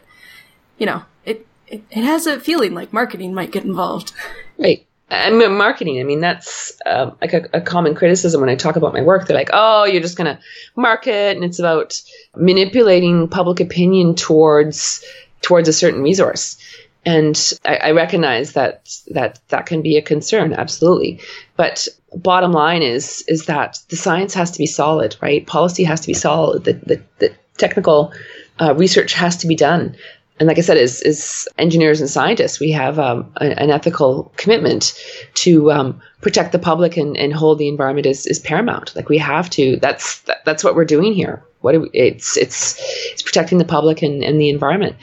you 0.79 0.87
know 0.87 1.03
it 1.25 1.47
it, 1.67 1.83
it 1.91 2.05
has 2.05 2.27
a 2.27 2.39
feeling 2.39 2.75
like 2.75 2.93
marketing 2.93 3.33
might 3.35 3.51
get 3.51 3.65
involved. 3.65 4.13
Right. 4.59 4.87
I 5.13 5.31
mean, 5.31 5.57
marketing. 5.57 6.01
I 6.01 6.05
mean, 6.05 6.21
that's 6.21 6.73
um, 6.87 7.17
like 7.21 7.35
a, 7.35 7.47
a, 7.53 7.61
common 7.61 7.95
criticism 7.95 8.41
when 8.41 8.49
I 8.49 8.57
talk 8.57 8.77
about 8.77 8.95
my 8.95 9.03
work. 9.03 9.27
They're 9.27 9.37
like, 9.37 9.51
"Oh, 9.53 9.85
you're 9.85 10.01
just 10.01 10.17
going 10.17 10.35
to 10.35 10.43
market, 10.75 11.37
and 11.37 11.45
it's 11.45 11.59
about 11.59 12.01
manipulating 12.35 13.29
public 13.29 13.61
opinion 13.61 14.15
towards 14.15 15.05
towards 15.43 15.69
a 15.69 15.73
certain 15.73 16.03
resource." 16.03 16.57
And 17.05 17.39
I, 17.67 17.77
I 17.77 17.91
recognize 17.91 18.55
that 18.55 18.89
that 19.09 19.41
that 19.49 19.67
can 19.67 19.83
be 19.83 19.99
a 19.99 20.03
concern, 20.03 20.55
absolutely. 20.55 21.21
But 21.57 21.89
bottom 22.15 22.53
line 22.53 22.83
is 22.83 23.23
is 23.29 23.45
that 23.47 23.81
the 23.91 23.97
science 23.97 24.33
has 24.33 24.51
to 24.53 24.59
be 24.59 24.67
solid, 24.67 25.17
right? 25.21 25.47
Policy 25.47 25.85
has 25.85 26.01
to 26.01 26.07
be 26.07 26.15
solid. 26.15 26.65
The 26.65 26.73
the, 26.73 27.03
the 27.19 27.35
technical 27.59 28.15
uh, 28.59 28.75
research 28.77 29.13
has 29.13 29.37
to 29.39 29.47
be 29.47 29.57
done 29.57 29.95
and 30.39 30.49
like 30.49 30.59
I 30.59 30.63
said, 30.63 30.77
as, 30.77 31.03
as 31.03 31.47
engineers 31.59 32.01
and 32.01 32.09
scientists, 32.09 32.59
we 32.59 32.71
have 32.73 32.99
um, 32.99 33.33
an 33.37 33.71
ethical 33.71 34.33
commitment 34.37 34.99
to 35.35 35.71
um, 35.71 36.01
protect 36.21 36.53
the 36.53 36.59
public 36.59 36.97
and, 36.97 37.17
and 37.17 37.33
hold 37.33 37.59
the 37.59 37.69
environment 37.69 38.07
is, 38.07 38.27
is 38.27 38.39
paramount. 38.39 38.97
Like 38.97 39.09
we 39.09 39.19
have 39.19 39.51
to. 39.51 39.77
That's 39.77 40.21
that, 40.23 40.45
that's 40.45 40.65
what 40.65 40.75
we're 40.75 40.85
doing 40.85 41.13
here. 41.13 41.45
What 41.61 41.81
we, 41.81 41.91
it's 41.93 42.37
it's 42.37 42.77
it's 43.13 43.23
protecting 43.23 43.59
the 43.59 43.65
public 43.65 44.03
and, 44.03 44.25
and 44.25 44.41
the 44.41 44.49
environment. 44.49 44.97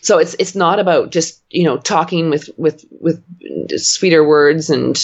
So 0.00 0.18
it's 0.18 0.36
it's 0.38 0.54
not 0.54 0.78
about 0.78 1.10
just 1.10 1.42
you 1.50 1.64
know 1.64 1.78
talking 1.78 2.30
with 2.30 2.50
with 2.56 2.84
with 3.00 3.22
sweeter 3.78 4.26
words 4.26 4.70
and 4.70 4.96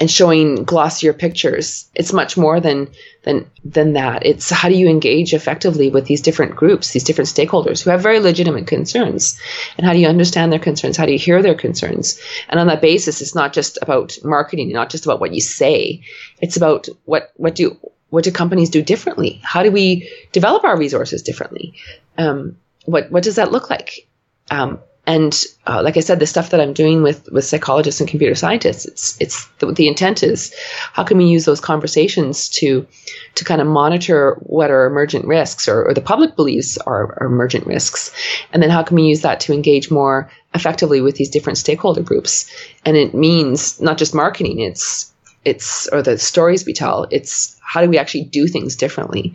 and 0.00 0.10
showing 0.10 0.64
glossier 0.64 1.12
pictures. 1.12 1.88
It's 1.94 2.12
much 2.12 2.36
more 2.38 2.58
than 2.58 2.88
than 3.22 3.50
than 3.64 3.92
that. 3.92 4.24
It's 4.24 4.48
how 4.48 4.70
do 4.70 4.74
you 4.74 4.88
engage 4.88 5.34
effectively 5.34 5.90
with 5.90 6.06
these 6.06 6.22
different 6.22 6.56
groups, 6.56 6.90
these 6.90 7.04
different 7.04 7.28
stakeholders 7.28 7.82
who 7.82 7.90
have 7.90 8.02
very 8.02 8.18
legitimate 8.18 8.66
concerns, 8.66 9.38
and 9.76 9.86
how 9.86 9.92
do 9.92 9.98
you 9.98 10.08
understand 10.08 10.50
their 10.50 10.58
concerns? 10.58 10.96
How 10.96 11.04
do 11.04 11.12
you 11.12 11.18
hear 11.18 11.42
their 11.42 11.54
concerns? 11.54 12.18
And 12.48 12.58
on 12.58 12.66
that 12.68 12.80
basis, 12.80 13.20
it's 13.20 13.34
not 13.34 13.52
just 13.52 13.78
about 13.82 14.16
marketing, 14.24 14.72
not 14.72 14.88
just 14.88 15.04
about 15.04 15.20
what 15.20 15.34
you 15.34 15.42
say. 15.42 16.02
It's 16.40 16.56
about 16.56 16.88
what 17.04 17.32
what 17.36 17.54
do 17.54 17.78
what 18.08 18.24
do 18.24 18.32
companies 18.32 18.70
do 18.70 18.82
differently? 18.82 19.40
How 19.44 19.62
do 19.62 19.70
we 19.70 20.10
develop 20.32 20.64
our 20.64 20.78
resources 20.78 21.22
differently? 21.22 21.74
Um, 22.16 22.56
what 22.86 23.12
what 23.12 23.22
does 23.22 23.36
that 23.36 23.52
look 23.52 23.68
like? 23.68 24.08
Um, 24.50 24.80
and 25.06 25.44
uh, 25.66 25.80
like 25.82 25.96
I 25.96 26.00
said, 26.00 26.20
the 26.20 26.26
stuff 26.26 26.50
that 26.50 26.60
I'm 26.60 26.74
doing 26.74 27.02
with 27.02 27.28
with 27.32 27.44
psychologists 27.44 28.00
and 28.00 28.08
computer 28.08 28.34
scientists, 28.34 28.86
it's 28.86 29.20
it's 29.20 29.46
the, 29.58 29.72
the, 29.72 29.88
intent 29.88 30.22
is 30.22 30.54
how 30.92 31.04
can 31.04 31.16
we 31.16 31.24
use 31.24 31.46
those 31.46 31.60
conversations 31.60 32.48
to 32.50 32.86
to 33.34 33.44
kind 33.44 33.60
of 33.60 33.66
monitor 33.66 34.36
what 34.40 34.70
are 34.70 34.84
emergent 34.86 35.24
risks 35.24 35.68
or, 35.68 35.88
or 35.88 35.94
the 35.94 36.02
public 36.02 36.36
believes 36.36 36.76
are, 36.78 37.16
are, 37.18 37.26
emergent 37.26 37.66
risks, 37.66 38.12
and 38.52 38.62
then 38.62 38.70
how 38.70 38.82
can 38.82 38.94
we 38.94 39.04
use 39.04 39.22
that 39.22 39.40
to 39.40 39.54
engage 39.54 39.90
more 39.90 40.30
effectively 40.54 41.00
with 41.00 41.16
these 41.16 41.30
different 41.30 41.56
stakeholder 41.56 42.02
groups? 42.02 42.50
And 42.84 42.96
it 42.96 43.14
means 43.14 43.80
not 43.80 43.96
just 43.96 44.14
marketing; 44.14 44.60
it's 44.60 45.12
it's 45.46 45.88
or 45.88 46.02
the 46.02 46.18
stories 46.18 46.66
we 46.66 46.74
tell. 46.74 47.06
It's 47.10 47.58
how 47.62 47.80
do 47.80 47.88
we 47.88 47.98
actually 47.98 48.24
do 48.24 48.46
things 48.46 48.76
differently? 48.76 49.34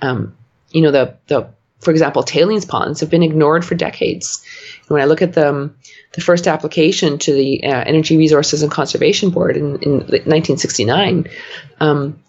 Um, 0.00 0.34
you 0.70 0.80
know, 0.80 0.90
the 0.90 1.16
the 1.26 1.48
for 1.82 1.90
example, 1.90 2.22
tailings 2.22 2.64
ponds 2.64 3.00
have 3.00 3.10
been 3.10 3.24
ignored 3.24 3.64
for 3.64 3.74
decades 3.74 4.44
when 4.88 5.00
I 5.00 5.06
look 5.06 5.22
at 5.22 5.34
the, 5.34 5.72
the 6.12 6.20
first 6.20 6.46
application 6.46 7.18
to 7.18 7.32
the 7.32 7.64
uh, 7.64 7.84
Energy 7.86 8.16
Resources 8.16 8.62
and 8.62 8.70
Conservation 8.70 9.30
Board 9.30 9.56
in, 9.56 9.82
in 9.82 9.92
1969, 9.98 11.28
um, 11.80 12.20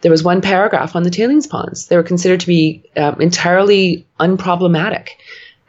there 0.00 0.10
was 0.10 0.22
one 0.22 0.40
paragraph 0.40 0.94
on 0.94 1.02
the 1.02 1.10
tailings 1.10 1.46
ponds. 1.46 1.86
They 1.86 1.96
were 1.96 2.02
considered 2.02 2.40
to 2.40 2.46
be 2.46 2.84
um, 2.96 3.20
entirely 3.20 4.06
unproblematic. 4.20 5.08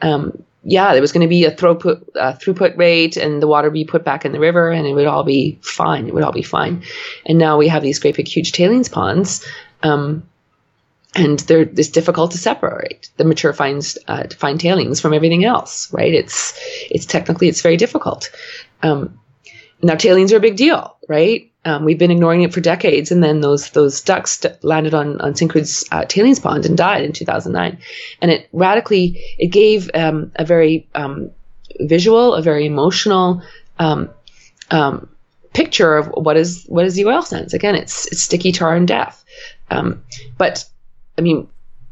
Um, 0.02 0.44
yeah, 0.64 0.92
there 0.92 1.02
was 1.02 1.14
going 1.14 1.26
to 1.26 1.30
be 1.30 1.46
a 1.46 1.52
throughput, 1.52 2.04
uh, 2.20 2.34
throughput 2.34 2.78
rate 2.78 3.16
and 3.16 3.42
the 3.42 3.48
water 3.48 3.70
be 3.70 3.86
put 3.86 4.04
back 4.04 4.26
in 4.26 4.34
the 4.34 4.40
river 4.40 4.70
and 4.70 4.86
it 4.86 4.94
would 4.94 5.08
all 5.08 5.24
be 5.24 5.58
fine. 5.62 6.08
It 6.08 6.14
would 6.14 6.24
all 6.24 6.34
be 6.34 6.42
fine. 6.42 6.84
And 7.26 7.38
now 7.38 7.58
we 7.58 7.70
have 7.70 7.82
these 7.82 8.00
great 8.00 8.18
big 8.18 8.28
huge 8.28 8.52
tailings 8.52 8.90
ponds. 8.90 9.46
Um, 9.82 10.28
and 11.16 11.44
it's 11.50 11.90
difficult 11.90 12.32
to 12.32 12.38
separate 12.38 13.10
the 13.18 13.24
mature 13.24 13.54
fines 13.54 13.98
uh, 14.08 14.28
fine 14.38 14.58
tailings 14.58 15.00
from 15.00 15.14
everything 15.14 15.46
else, 15.46 15.92
right? 15.94 16.14
It's 16.14 16.54
it's 16.92 17.06
technically 17.06 17.48
it's 17.48 17.62
very 17.62 17.78
difficult. 17.78 18.30
Um, 18.84 19.20
now 19.82 19.96
tailings 19.96 20.34
are 20.34 20.38
a 20.38 20.42
big 20.42 20.58
deal, 20.58 20.96
right? 21.08 21.52
Um, 21.66 21.84
we've 21.84 21.98
been 21.98 22.12
ignoring 22.12 22.44
it 22.44 22.54
for 22.54 22.62
decades, 22.62 23.12
and 23.12 23.24
then 23.24 23.42
those 23.42 23.72
those 23.72 24.02
ducks 24.02 24.46
landed 24.62 24.94
on 24.94 25.20
on 25.22 25.34
Syncrude's 25.34 25.84
uh, 25.92 26.06
tailings 26.06 26.40
pond 26.40 26.66
and 26.66 26.78
died 26.78 27.04
in 27.04 27.14
2009, 27.14 27.78
and 28.22 28.32
it 28.32 28.48
radically 28.54 29.22
it 29.38 29.48
gave 29.48 29.90
um, 29.94 30.32
a 30.36 30.46
very 30.46 30.88
um, 30.96 31.32
visual, 31.80 32.36
a 32.36 32.42
very 32.42 32.66
emotional 32.66 33.42
um, 33.80 34.10
um, 34.72 35.10
picture 35.54 35.98
of 35.98 36.08
what 36.08 36.38
is 36.38 36.66
what 36.68 36.86
is 36.86 36.96
the 36.96 37.06
oil 37.06 37.22
sands. 37.22 37.54
Again, 37.54 37.76
it's 37.76 38.06
it's 38.08 38.22
sticky 38.22 38.52
tar 38.52 38.76
and 38.76 38.88
death, 38.88 39.24
um, 39.70 40.04
but 40.38 40.66
I 41.18 41.22
mean, 41.22 41.48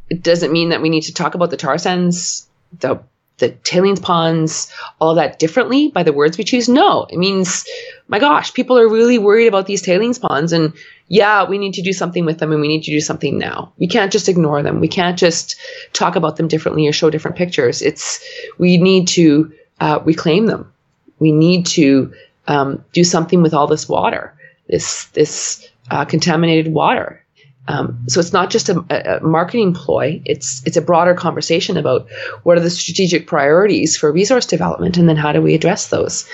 it 0.10 0.22
doesn't 0.24 0.52
mean 0.52 0.70
that 0.70 0.82
we 0.82 0.90
need 0.90 1.04
to 1.04 1.14
talk 1.14 1.36
about 1.36 1.50
the 1.50 1.58
tar 1.58 1.78
sands, 1.78 2.48
the 2.80 3.02
the 3.38 3.50
tailings 3.50 4.00
ponds, 4.00 4.72
all 5.02 5.16
that 5.16 5.40
differently 5.40 5.90
by 5.90 6.04
the 6.04 6.14
words 6.14 6.38
we 6.38 6.46
choose. 6.46 6.70
No, 6.70 7.06
it 7.10 7.18
means, 7.18 7.66
my 8.08 8.18
gosh, 8.18 8.54
people 8.54 8.78
are 8.78 8.88
really 8.88 9.18
worried 9.18 9.48
about 9.48 9.66
these 9.66 9.82
tailings 9.82 10.18
ponds, 10.18 10.54
and 10.54 10.72
yeah, 11.10 11.48
we 11.48 11.58
need 11.58 11.74
to 11.74 11.82
do 11.82 11.92
something 11.92 12.26
with 12.26 12.40
them, 12.40 12.54
and 12.54 12.62
we 12.62 12.70
need 12.70 12.84
to 12.84 12.92
do 12.92 13.02
something 13.02 13.38
now. 13.38 13.74
We 13.78 13.88
can't 13.88 14.12
just 14.12 14.30
ignore 14.30 14.64
them. 14.64 14.80
We 14.80 14.88
can't 14.88 15.20
just 15.20 15.56
talk 15.92 16.16
about 16.16 16.38
them 16.38 16.48
differently 16.48 16.88
or 16.88 16.94
show 16.94 17.10
different 17.10 17.36
pictures. 17.36 17.82
It's 17.82 18.24
we 18.58 18.78
need 18.78 19.08
to 19.10 19.52
uh, 19.82 20.00
reclaim 20.06 20.46
them. 20.46 20.72
We 21.20 21.32
need 21.32 21.66
to 21.68 22.14
um, 22.48 22.84
do 22.94 23.04
something 23.04 23.42
with 23.42 23.54
all 23.54 23.68
this 23.68 23.90
water, 23.90 24.34
this 24.68 25.06
this 25.08 25.68
uh, 25.92 26.06
contaminated 26.06 26.74
water. 26.74 27.25
Um, 27.68 28.06
so 28.08 28.20
it's 28.20 28.34
not 28.34 28.50
just 28.50 28.70
a, 28.70 28.86
a, 28.90 29.24
marketing 29.24 29.74
ploy; 29.74 30.22
it's 30.26 30.62
it's 30.66 30.78
a 30.78 30.82
broader 30.82 31.14
conversation 31.14 31.78
about 31.78 32.08
what 32.44 32.58
are 32.58 32.62
the 32.62 32.70
strategic 32.70 33.28
priorities 33.28 33.98
for 33.98 34.12
resource 34.12 34.46
development, 34.46 34.98
and 34.98 35.10
then 35.10 35.18
how 35.18 35.32
do 35.32 35.42
we 35.42 35.56
address 35.56 35.88
those. 35.88 36.28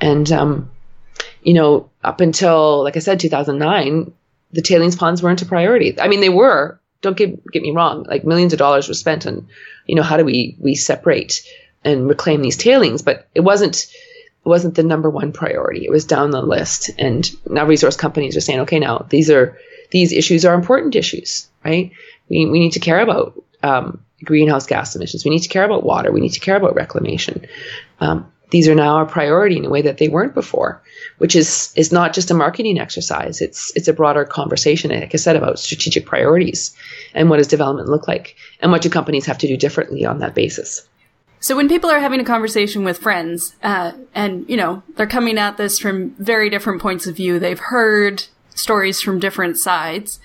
And 0.00 0.30
um, 0.32 0.70
you 1.42 1.54
know, 1.54 1.88
up 2.02 2.20
until 2.20 2.82
like 2.82 2.96
I 2.96 3.00
said, 3.00 3.20
2009, 3.20 4.12
the 4.52 4.62
tailings 4.62 4.96
ponds 4.96 5.22
weren't 5.22 5.42
a 5.42 5.46
priority. 5.46 5.98
I 6.00 6.08
mean, 6.08 6.20
they 6.20 6.28
were. 6.28 6.80
Don't 7.00 7.16
get 7.16 7.44
get 7.52 7.62
me 7.62 7.70
wrong. 7.70 8.04
Like 8.04 8.24
millions 8.24 8.52
of 8.52 8.58
dollars 8.58 8.88
were 8.88 8.94
spent 8.94 9.26
on, 9.26 9.48
you 9.86 9.94
know, 9.94 10.02
how 10.02 10.16
do 10.16 10.24
we 10.24 10.56
we 10.58 10.74
separate 10.74 11.42
and 11.84 12.08
reclaim 12.08 12.42
these 12.42 12.56
tailings, 12.56 13.02
but 13.02 13.28
it 13.34 13.40
wasn't 13.40 13.86
it 14.44 14.48
wasn't 14.48 14.74
the 14.74 14.82
number 14.82 15.10
one 15.10 15.32
priority. 15.32 15.84
It 15.84 15.90
was 15.90 16.04
down 16.04 16.30
the 16.30 16.42
list, 16.42 16.90
and 16.98 17.28
now 17.48 17.66
resource 17.66 17.96
companies 17.96 18.36
are 18.36 18.40
saying, 18.40 18.60
okay, 18.60 18.78
now 18.78 19.06
these 19.08 19.30
are 19.30 19.58
these 19.92 20.12
issues 20.12 20.44
are 20.44 20.54
important 20.54 20.96
issues, 20.96 21.48
right? 21.64 21.92
We, 22.28 22.46
we 22.46 22.58
need 22.58 22.72
to 22.72 22.80
care 22.80 23.00
about 23.00 23.40
um, 23.62 24.02
greenhouse 24.24 24.66
gas 24.66 24.96
emissions. 24.96 25.24
We 25.24 25.30
need 25.30 25.42
to 25.42 25.48
care 25.48 25.64
about 25.64 25.84
water. 25.84 26.10
We 26.10 26.20
need 26.20 26.32
to 26.32 26.40
care 26.40 26.56
about 26.56 26.74
reclamation. 26.74 27.46
Um, 28.00 28.30
these 28.50 28.68
are 28.68 28.74
now 28.74 29.00
a 29.00 29.06
priority 29.06 29.56
in 29.56 29.64
a 29.64 29.70
way 29.70 29.80
that 29.82 29.96
they 29.96 30.08
weren't 30.08 30.34
before, 30.34 30.82
which 31.18 31.34
is 31.34 31.72
is 31.74 31.90
not 31.90 32.12
just 32.12 32.30
a 32.30 32.34
marketing 32.34 32.78
exercise. 32.78 33.40
It's 33.40 33.72
it's 33.74 33.88
a 33.88 33.94
broader 33.94 34.26
conversation, 34.26 34.90
like 34.90 35.14
I 35.14 35.16
said, 35.16 35.36
about 35.36 35.58
strategic 35.58 36.04
priorities 36.04 36.74
and 37.14 37.30
what 37.30 37.38
does 37.38 37.46
development 37.46 37.88
look 37.88 38.06
like, 38.06 38.36
and 38.60 38.70
what 38.70 38.82
do 38.82 38.90
companies 38.90 39.24
have 39.24 39.38
to 39.38 39.46
do 39.46 39.56
differently 39.56 40.04
on 40.04 40.18
that 40.18 40.34
basis. 40.34 40.86
So 41.40 41.56
when 41.56 41.68
people 41.68 41.90
are 41.90 41.98
having 41.98 42.20
a 42.20 42.24
conversation 42.24 42.84
with 42.84 42.98
friends, 42.98 43.56
uh, 43.62 43.92
and 44.14 44.48
you 44.48 44.56
know 44.58 44.82
they're 44.96 45.06
coming 45.06 45.38
at 45.38 45.56
this 45.56 45.78
from 45.78 46.10
very 46.16 46.50
different 46.50 46.82
points 46.82 47.06
of 47.06 47.16
view, 47.16 47.38
they've 47.38 47.58
heard 47.58 48.24
stories 48.54 49.00
from 49.00 49.18
different 49.18 49.58
sides. 49.58 50.20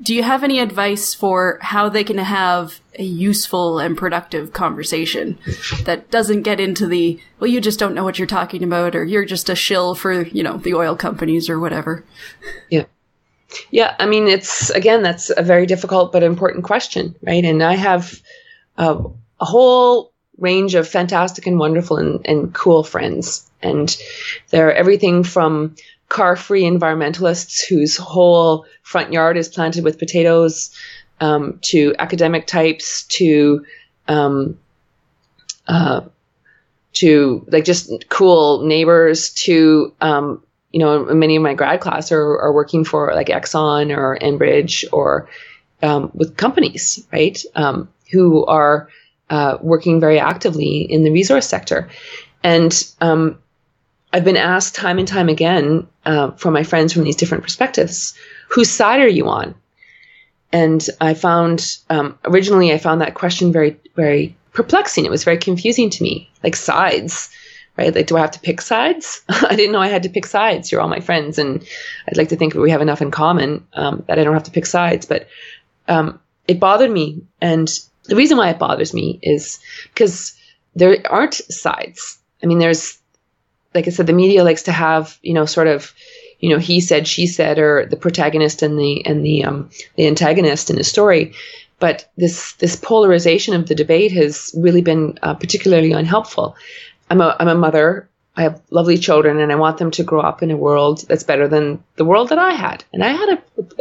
Do 0.00 0.14
you 0.14 0.22
have 0.22 0.44
any 0.44 0.60
advice 0.60 1.12
for 1.12 1.58
how 1.60 1.88
they 1.88 2.04
can 2.04 2.18
have 2.18 2.78
a 2.96 3.02
useful 3.02 3.80
and 3.80 3.96
productive 3.96 4.52
conversation 4.52 5.38
that 5.84 6.08
doesn't 6.10 6.42
get 6.42 6.60
into 6.60 6.86
the, 6.86 7.20
well, 7.40 7.50
you 7.50 7.60
just 7.60 7.80
don't 7.80 7.94
know 7.94 8.04
what 8.04 8.16
you're 8.16 8.26
talking 8.26 8.62
about, 8.62 8.94
or 8.94 9.04
you're 9.04 9.24
just 9.24 9.50
a 9.50 9.56
shill 9.56 9.96
for, 9.96 10.22
you 10.22 10.44
know, 10.44 10.56
the 10.58 10.74
oil 10.74 10.94
companies 10.94 11.50
or 11.50 11.58
whatever? 11.58 12.04
Yeah. 12.70 12.84
Yeah. 13.72 13.96
I 13.98 14.06
mean, 14.06 14.28
it's, 14.28 14.70
again, 14.70 15.02
that's 15.02 15.30
a 15.36 15.42
very 15.42 15.66
difficult 15.66 16.12
but 16.12 16.22
important 16.22 16.62
question, 16.62 17.16
right? 17.22 17.44
And 17.44 17.60
I 17.60 17.74
have 17.74 18.22
uh, 18.76 19.02
a 19.40 19.44
whole 19.44 20.12
range 20.36 20.76
of 20.76 20.86
fantastic 20.86 21.46
and 21.48 21.58
wonderful 21.58 21.96
and, 21.96 22.24
and 22.24 22.54
cool 22.54 22.84
friends. 22.84 23.50
And 23.62 23.96
they're 24.50 24.72
everything 24.72 25.24
from 25.24 25.74
car 26.08 26.36
free 26.36 26.62
environmentalists 26.62 27.66
whose 27.66 27.96
whole 27.96 28.66
front 28.82 29.12
yard 29.12 29.36
is 29.36 29.48
planted 29.48 29.84
with 29.84 29.98
potatoes, 29.98 30.74
um, 31.20 31.58
to 31.62 31.94
academic 31.98 32.46
types, 32.46 33.04
to 33.04 33.64
um, 34.06 34.58
uh, 35.66 36.02
to 36.94 37.44
like 37.48 37.64
just 37.64 37.90
cool 38.08 38.64
neighbors, 38.64 39.30
to 39.34 39.92
um, 40.00 40.42
you 40.72 40.80
know, 40.80 41.04
many 41.06 41.36
of 41.36 41.42
my 41.42 41.54
grad 41.54 41.80
class 41.80 42.12
are, 42.12 42.38
are 42.40 42.52
working 42.52 42.84
for 42.84 43.12
like 43.14 43.28
Exxon 43.28 43.96
or 43.96 44.18
Enbridge 44.20 44.84
or 44.92 45.28
um, 45.82 46.10
with 46.14 46.36
companies, 46.36 47.04
right? 47.12 47.38
Um, 47.54 47.88
who 48.10 48.44
are 48.46 48.88
uh, 49.30 49.58
working 49.60 50.00
very 50.00 50.18
actively 50.18 50.80
in 50.80 51.04
the 51.04 51.10
resource 51.10 51.46
sector. 51.46 51.88
And 52.42 52.72
um, 53.00 53.38
I've 54.12 54.24
been 54.24 54.36
asked 54.36 54.74
time 54.74 54.98
and 54.98 55.06
time 55.06 55.28
again 55.28 55.86
uh, 56.06 56.30
from 56.32 56.54
my 56.54 56.62
friends 56.62 56.92
from 56.92 57.04
these 57.04 57.16
different 57.16 57.44
perspectives, 57.44 58.14
whose 58.48 58.70
side 58.70 59.00
are 59.00 59.08
you 59.08 59.28
on? 59.28 59.54
And 60.50 60.86
I 61.00 61.12
found 61.14 61.76
um, 61.90 62.18
originally 62.24 62.72
I 62.72 62.78
found 62.78 63.02
that 63.02 63.14
question 63.14 63.52
very 63.52 63.76
very 63.94 64.34
perplexing. 64.52 65.04
It 65.04 65.10
was 65.10 65.24
very 65.24 65.36
confusing 65.36 65.90
to 65.90 66.02
me, 66.02 66.30
like 66.42 66.56
sides, 66.56 67.30
right? 67.76 67.94
Like, 67.94 68.06
do 68.06 68.16
I 68.16 68.20
have 68.20 68.32
to 68.32 68.40
pick 68.40 68.60
sides? 68.60 69.22
I 69.28 69.54
didn't 69.54 69.72
know 69.72 69.80
I 69.80 69.88
had 69.88 70.02
to 70.02 70.08
pick 70.08 70.26
sides. 70.26 70.72
You're 70.72 70.80
all 70.80 70.88
my 70.88 71.00
friends, 71.00 71.38
and 71.38 71.64
I'd 72.08 72.16
like 72.16 72.30
to 72.30 72.36
think 72.36 72.54
we 72.54 72.70
have 72.70 72.82
enough 72.82 73.00
in 73.00 73.10
common 73.10 73.66
um, 73.74 74.04
that 74.08 74.18
I 74.18 74.24
don't 74.24 74.34
have 74.34 74.44
to 74.44 74.50
pick 74.50 74.66
sides. 74.66 75.06
But 75.06 75.28
um, 75.86 76.18
it 76.46 76.58
bothered 76.58 76.90
me, 76.90 77.22
and 77.40 77.68
the 78.04 78.16
reason 78.16 78.36
why 78.36 78.50
it 78.50 78.58
bothers 78.58 78.92
me 78.92 79.20
is 79.22 79.60
because 79.94 80.34
there 80.74 80.98
aren't 81.08 81.34
sides. 81.34 82.18
I 82.42 82.46
mean, 82.46 82.58
there's, 82.58 82.98
like 83.78 83.86
I 83.86 83.90
said, 83.90 84.08
the 84.08 84.12
media 84.12 84.42
likes 84.42 84.64
to 84.64 84.72
have, 84.72 85.16
you 85.22 85.34
know, 85.34 85.46
sort 85.46 85.68
of, 85.68 85.94
you 86.40 86.50
know, 86.50 86.58
he 86.58 86.80
said, 86.80 87.06
she 87.06 87.28
said, 87.28 87.60
or 87.60 87.86
the 87.86 87.96
protagonist 87.96 88.60
and 88.62 88.76
the 88.76 89.06
and 89.06 89.24
the 89.24 89.44
um, 89.44 89.70
the 89.94 90.08
antagonist 90.08 90.68
in 90.68 90.80
a 90.80 90.84
story. 90.84 91.34
But 91.78 92.10
this 92.16 92.54
this 92.54 92.74
polarization 92.74 93.54
of 93.54 93.68
the 93.68 93.76
debate 93.76 94.10
has 94.12 94.52
really 94.58 94.82
been 94.82 95.16
uh, 95.22 95.34
particularly 95.34 95.92
unhelpful. 95.92 96.56
I'm 97.08 97.20
a 97.20 97.36
I'm 97.38 97.46
a 97.46 97.54
mother. 97.54 98.08
I 98.36 98.42
have 98.42 98.60
lovely 98.70 98.98
children, 98.98 99.38
and 99.38 99.52
I 99.52 99.54
want 99.54 99.78
them 99.78 99.92
to 99.92 100.02
grow 100.02 100.22
up 100.22 100.42
in 100.42 100.50
a 100.50 100.56
world 100.56 101.04
that's 101.08 101.22
better 101.22 101.46
than 101.46 101.82
the 101.94 102.04
world 102.04 102.30
that 102.30 102.38
I 102.38 102.52
had. 102.52 102.84
And 102.92 103.04
I 103.04 103.10
had 103.10 103.28
a, 103.28 103.38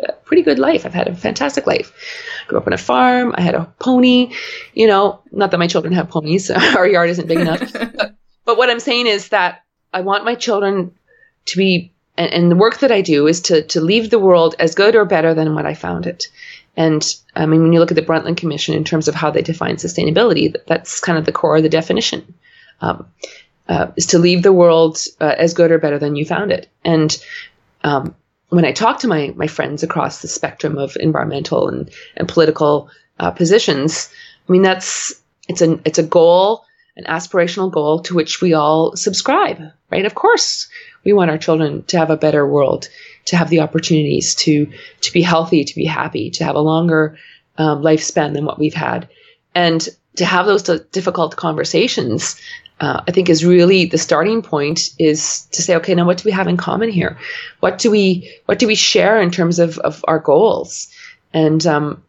a 0.10 0.13
pretty 0.25 0.43
good 0.43 0.60
life. 0.60 0.86
I've 0.86 0.93
had 0.93 1.07
a 1.07 1.15
fantastic 1.15 1.65
life. 1.65 1.91
I 2.43 2.49
grew 2.49 2.60
up 2.60 2.67
on 2.67 2.73
a 2.73 2.77
farm. 2.77 3.33
I 3.36 3.41
had 3.41 3.55
a 3.55 3.65
pony. 3.79 4.33
You 4.75 4.88
know, 4.88 5.21
not 5.31 5.49
that 5.51 5.60
my 5.60 5.67
children 5.67 5.93
have 5.93 6.10
ponies. 6.10 6.51
Our 6.77 6.88
yard 6.88 7.10
isn't 7.10 7.27
big 7.27 7.39
enough. 7.39 7.73
but, 7.73 8.15
but 8.45 8.57
what 8.57 8.69
I'm 8.69 8.79
saying 8.79 9.07
is 9.07 9.29
that 9.29 9.63
I 9.93 10.02
want 10.02 10.26
my 10.26 10.36
children 10.36 10.93
to 11.45 11.58
be 11.58 11.91
and, 12.17 12.34
and, 12.34 12.52
the 12.52 12.56
work 12.56 12.80
that 12.80 12.91
I 12.91 13.02
do 13.02 13.28
is 13.28 13.41
to 13.41 13.62
to 13.63 13.82
leave 13.82 14.10
the 14.10 14.19
world 14.19 14.56
as 14.60 14.76
good 14.76 14.95
or 14.95 15.06
better 15.06 15.34
than 15.34 15.54
what 15.54 15.65
I 15.65 15.73
found 15.73 16.08
it. 16.08 16.28
And 16.76 17.04
I 17.36 17.45
mean, 17.45 17.62
when 17.62 17.73
you 17.73 17.80
look 17.80 17.91
at 17.91 17.95
the 17.95 18.02
Brundtland 18.02 18.38
Commission 18.38 18.76
in 18.76 18.84
terms 18.84 19.08
of 19.08 19.15
how 19.15 19.32
they 19.32 19.41
define 19.41 19.78
sustainability, 19.78 20.56
that's 20.67 21.00
kind 21.00 21.17
of 21.17 21.26
the 21.26 21.32
core 21.32 21.58
of 21.58 21.63
the 21.63 21.69
definition 21.69 22.34
um, 22.82 23.08
uh, 23.67 23.88
is 23.95 24.08
to 24.08 24.19
leave 24.19 24.43
the 24.43 24.54
world 24.54 25.00
uh, 25.19 25.36
as 25.38 25.54
good 25.54 25.71
or 25.71 25.80
better 25.80 26.00
than 26.00 26.15
you 26.15 26.26
found 26.26 26.52
it. 26.52 26.69
And 26.84 27.15
um, 27.84 28.15
when 28.50 28.65
I 28.65 28.71
talk 28.71 29.00
to 29.00 29.08
my 29.08 29.34
my 29.36 29.47
friends 29.47 29.84
across 29.84 30.21
the 30.21 30.28
spectrum 30.28 30.78
of 30.78 30.97
environmental 31.00 31.67
and 31.67 31.89
and 32.15 32.28
political 32.28 32.89
uh, 33.19 33.32
positions, 33.32 34.10
I 34.47 34.52
mean 34.52 34.62
that's 34.62 35.13
it's 35.47 35.62
a 35.62 35.80
it's 35.86 36.00
a 36.00 36.04
goal, 36.04 36.65
an 36.97 37.05
aspirational 37.05 37.71
goal 37.71 38.01
to 38.01 38.15
which 38.15 38.41
we 38.41 38.53
all 38.53 38.95
subscribe, 38.95 39.62
right? 39.89 40.05
Of 40.05 40.15
course, 40.15 40.67
we 41.05 41.13
want 41.13 41.31
our 41.31 41.38
children 41.38 41.83
to 41.83 41.97
have 41.97 42.10
a 42.10 42.17
better 42.17 42.45
world, 42.45 42.89
to 43.25 43.38
have 43.38 43.49
the 43.49 43.62
opportunities 43.62 44.36
to 44.36 44.67
to 45.01 45.13
be 45.13 45.21
healthy, 45.21 45.63
to 45.63 45.75
be 45.75 45.86
happy, 45.86 46.31
to 46.31 46.43
have 46.43 46.55
a 46.55 46.60
longer 46.60 47.17
um, 47.57 47.81
lifespan 47.81 48.33
than 48.33 48.45
what 48.45 48.60
we've 48.60 48.73
had, 48.73 49.07
and 49.55 49.88
to 50.17 50.25
have 50.25 50.47
those 50.47 50.63
difficult 50.63 51.36
conversations 51.36 52.41
uh, 52.79 53.01
I 53.07 53.12
think 53.12 53.29
is 53.29 53.43
really 53.43 53.86
the 53.86 53.97
starting 53.97 54.41
point 54.41 54.91
is 54.99 55.45
to 55.51 55.62
say, 55.62 55.75
okay, 55.77 55.95
now 55.95 56.05
what 56.05 56.17
do 56.19 56.23
we 56.25 56.31
have 56.31 56.47
in 56.47 56.57
common 56.57 56.89
here? 56.89 57.17
What 57.60 57.79
do 57.79 57.89
we 57.89 58.31
what 58.45 58.60
do 58.60 58.67
we 58.67 58.75
share 58.75 59.19
in 59.19 59.31
terms 59.31 59.60
of, 59.60 59.79
of 59.79 60.05
our 60.07 60.19
goals? 60.19 60.88
And 61.33 61.65
um, 61.65 62.03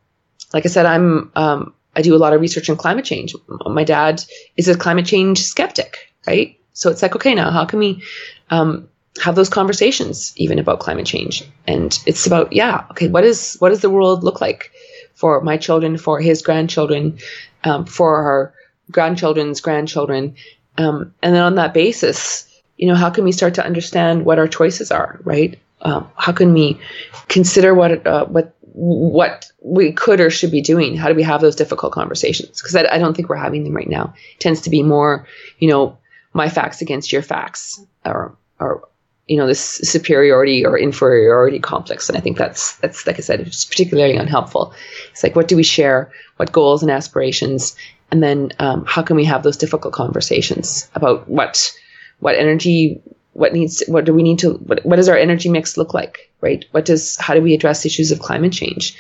like 0.52 0.66
I 0.66 0.68
said, 0.68 0.84
I'm 0.84 1.30
um, 1.36 1.74
I 1.98 2.02
do 2.02 2.14
a 2.14 2.22
lot 2.24 2.32
of 2.32 2.40
research 2.40 2.70
on 2.70 2.76
climate 2.76 3.04
change. 3.04 3.34
My 3.66 3.82
dad 3.82 4.24
is 4.56 4.68
a 4.68 4.78
climate 4.78 5.04
change 5.04 5.42
skeptic, 5.42 5.96
right? 6.26 6.56
So 6.72 6.90
it's 6.90 7.02
like, 7.02 7.16
okay, 7.16 7.34
now 7.34 7.50
how 7.50 7.64
can 7.64 7.80
we 7.80 8.04
um, 8.50 8.88
have 9.20 9.34
those 9.34 9.48
conversations 9.48 10.32
even 10.36 10.60
about 10.60 10.78
climate 10.78 11.06
change? 11.06 11.42
And 11.66 11.98
it's 12.06 12.24
about, 12.24 12.52
yeah, 12.52 12.86
okay, 12.92 13.08
what 13.08 13.24
is 13.24 13.56
what 13.58 13.70
does 13.70 13.80
the 13.80 13.90
world 13.90 14.22
look 14.22 14.40
like 14.40 14.70
for 15.14 15.40
my 15.40 15.56
children, 15.56 15.98
for 15.98 16.20
his 16.20 16.40
grandchildren, 16.40 17.18
um, 17.64 17.84
for 17.84 18.22
our 18.22 18.54
grandchildren's 18.92 19.60
grandchildren, 19.60 20.36
um, 20.78 21.12
and 21.20 21.34
then 21.34 21.42
on 21.42 21.56
that 21.56 21.74
basis, 21.74 22.46
you 22.76 22.86
know, 22.86 22.94
how 22.94 23.10
can 23.10 23.24
we 23.24 23.32
start 23.32 23.54
to 23.54 23.66
understand 23.66 24.24
what 24.24 24.38
our 24.38 24.46
choices 24.46 24.92
are, 24.92 25.18
right? 25.24 25.58
Um, 25.82 26.08
how 26.16 26.32
can 26.32 26.54
we 26.54 26.80
consider 27.26 27.74
what 27.74 28.06
uh, 28.06 28.26
what 28.26 28.54
what 28.80 29.50
we 29.60 29.92
could 29.92 30.20
or 30.20 30.30
should 30.30 30.50
be 30.50 30.60
doing? 30.60 30.96
How 30.96 31.08
do 31.08 31.14
we 31.14 31.22
have 31.22 31.40
those 31.40 31.56
difficult 31.56 31.92
conversations? 31.92 32.60
Because 32.60 32.76
I, 32.76 32.94
I, 32.94 32.98
don't 32.98 33.14
think 33.14 33.28
we're 33.28 33.36
having 33.36 33.64
them 33.64 33.74
right 33.74 33.88
now. 33.88 34.14
It 34.34 34.40
tends 34.40 34.60
to 34.62 34.70
be 34.70 34.82
more, 34.82 35.26
you 35.58 35.68
know, 35.68 35.98
my 36.32 36.48
facts 36.48 36.80
against 36.80 37.12
your 37.12 37.22
facts, 37.22 37.80
or 38.04 38.36
or 38.60 38.88
you 39.26 39.36
know, 39.36 39.46
this 39.46 39.60
superiority 39.60 40.64
or 40.64 40.78
inferiority 40.78 41.58
complex. 41.58 42.08
And 42.08 42.16
I 42.16 42.20
think 42.20 42.38
that's 42.38 42.76
that's 42.76 43.06
like 43.06 43.18
I 43.18 43.22
said, 43.22 43.40
it's 43.40 43.64
particularly 43.64 44.16
unhelpful. 44.16 44.72
It's 45.10 45.22
like 45.22 45.34
what 45.34 45.48
do 45.48 45.56
we 45.56 45.64
share? 45.64 46.12
What 46.36 46.52
goals 46.52 46.82
and 46.82 46.90
aspirations? 46.90 47.76
and 48.10 48.22
then 48.22 48.52
um, 48.58 48.84
how 48.86 49.02
can 49.02 49.16
we 49.16 49.24
have 49.24 49.42
those 49.42 49.56
difficult 49.56 49.94
conversations 49.94 50.88
about 50.94 51.28
what 51.28 51.72
what 52.20 52.36
energy 52.36 53.00
what 53.38 53.52
needs 53.52 53.82
what 53.86 54.04
do 54.04 54.12
we 54.12 54.22
need 54.22 54.40
to 54.40 54.52
what, 54.54 54.84
what 54.84 54.96
does 54.96 55.08
our 55.08 55.16
energy 55.16 55.48
mix 55.48 55.76
look 55.76 55.94
like 55.94 56.30
right? 56.40 56.64
What 56.70 56.84
does 56.84 57.16
how 57.16 57.34
do 57.34 57.42
we 57.42 57.54
address 57.54 57.86
issues 57.86 58.10
of 58.10 58.20
climate 58.20 58.52
change? 58.52 58.96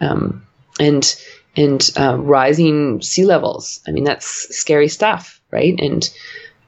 Um, 0.00 0.46
and 0.78 1.04
and 1.56 1.90
uh, 1.96 2.18
rising 2.18 3.00
sea 3.00 3.24
levels. 3.24 3.80
I 3.88 3.92
mean 3.92 4.04
that's 4.04 4.56
scary 4.56 4.88
stuff 4.88 5.40
right? 5.50 5.78
And 5.78 6.10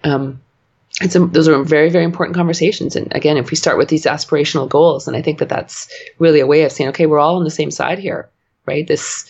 um, 0.04 0.40
it's 1.00 1.14
a, 1.14 1.20
those 1.26 1.48
are 1.48 1.62
very 1.62 1.90
very 1.90 2.04
important 2.04 2.36
conversations. 2.36 2.96
And 2.96 3.14
again 3.14 3.36
if 3.36 3.50
we 3.50 3.56
start 3.56 3.78
with 3.78 3.88
these 3.88 4.04
aspirational 4.04 4.68
goals 4.68 5.08
and 5.08 5.16
i 5.16 5.22
think 5.22 5.38
that 5.38 5.48
that's 5.48 5.88
really 6.18 6.40
a 6.40 6.46
way 6.46 6.62
of 6.62 6.72
saying 6.72 6.90
okay 6.90 7.06
we're 7.06 7.18
all 7.18 7.36
on 7.36 7.44
the 7.44 7.50
same 7.50 7.70
side 7.70 7.98
here 7.98 8.30
right? 8.68 8.86
This 8.86 9.28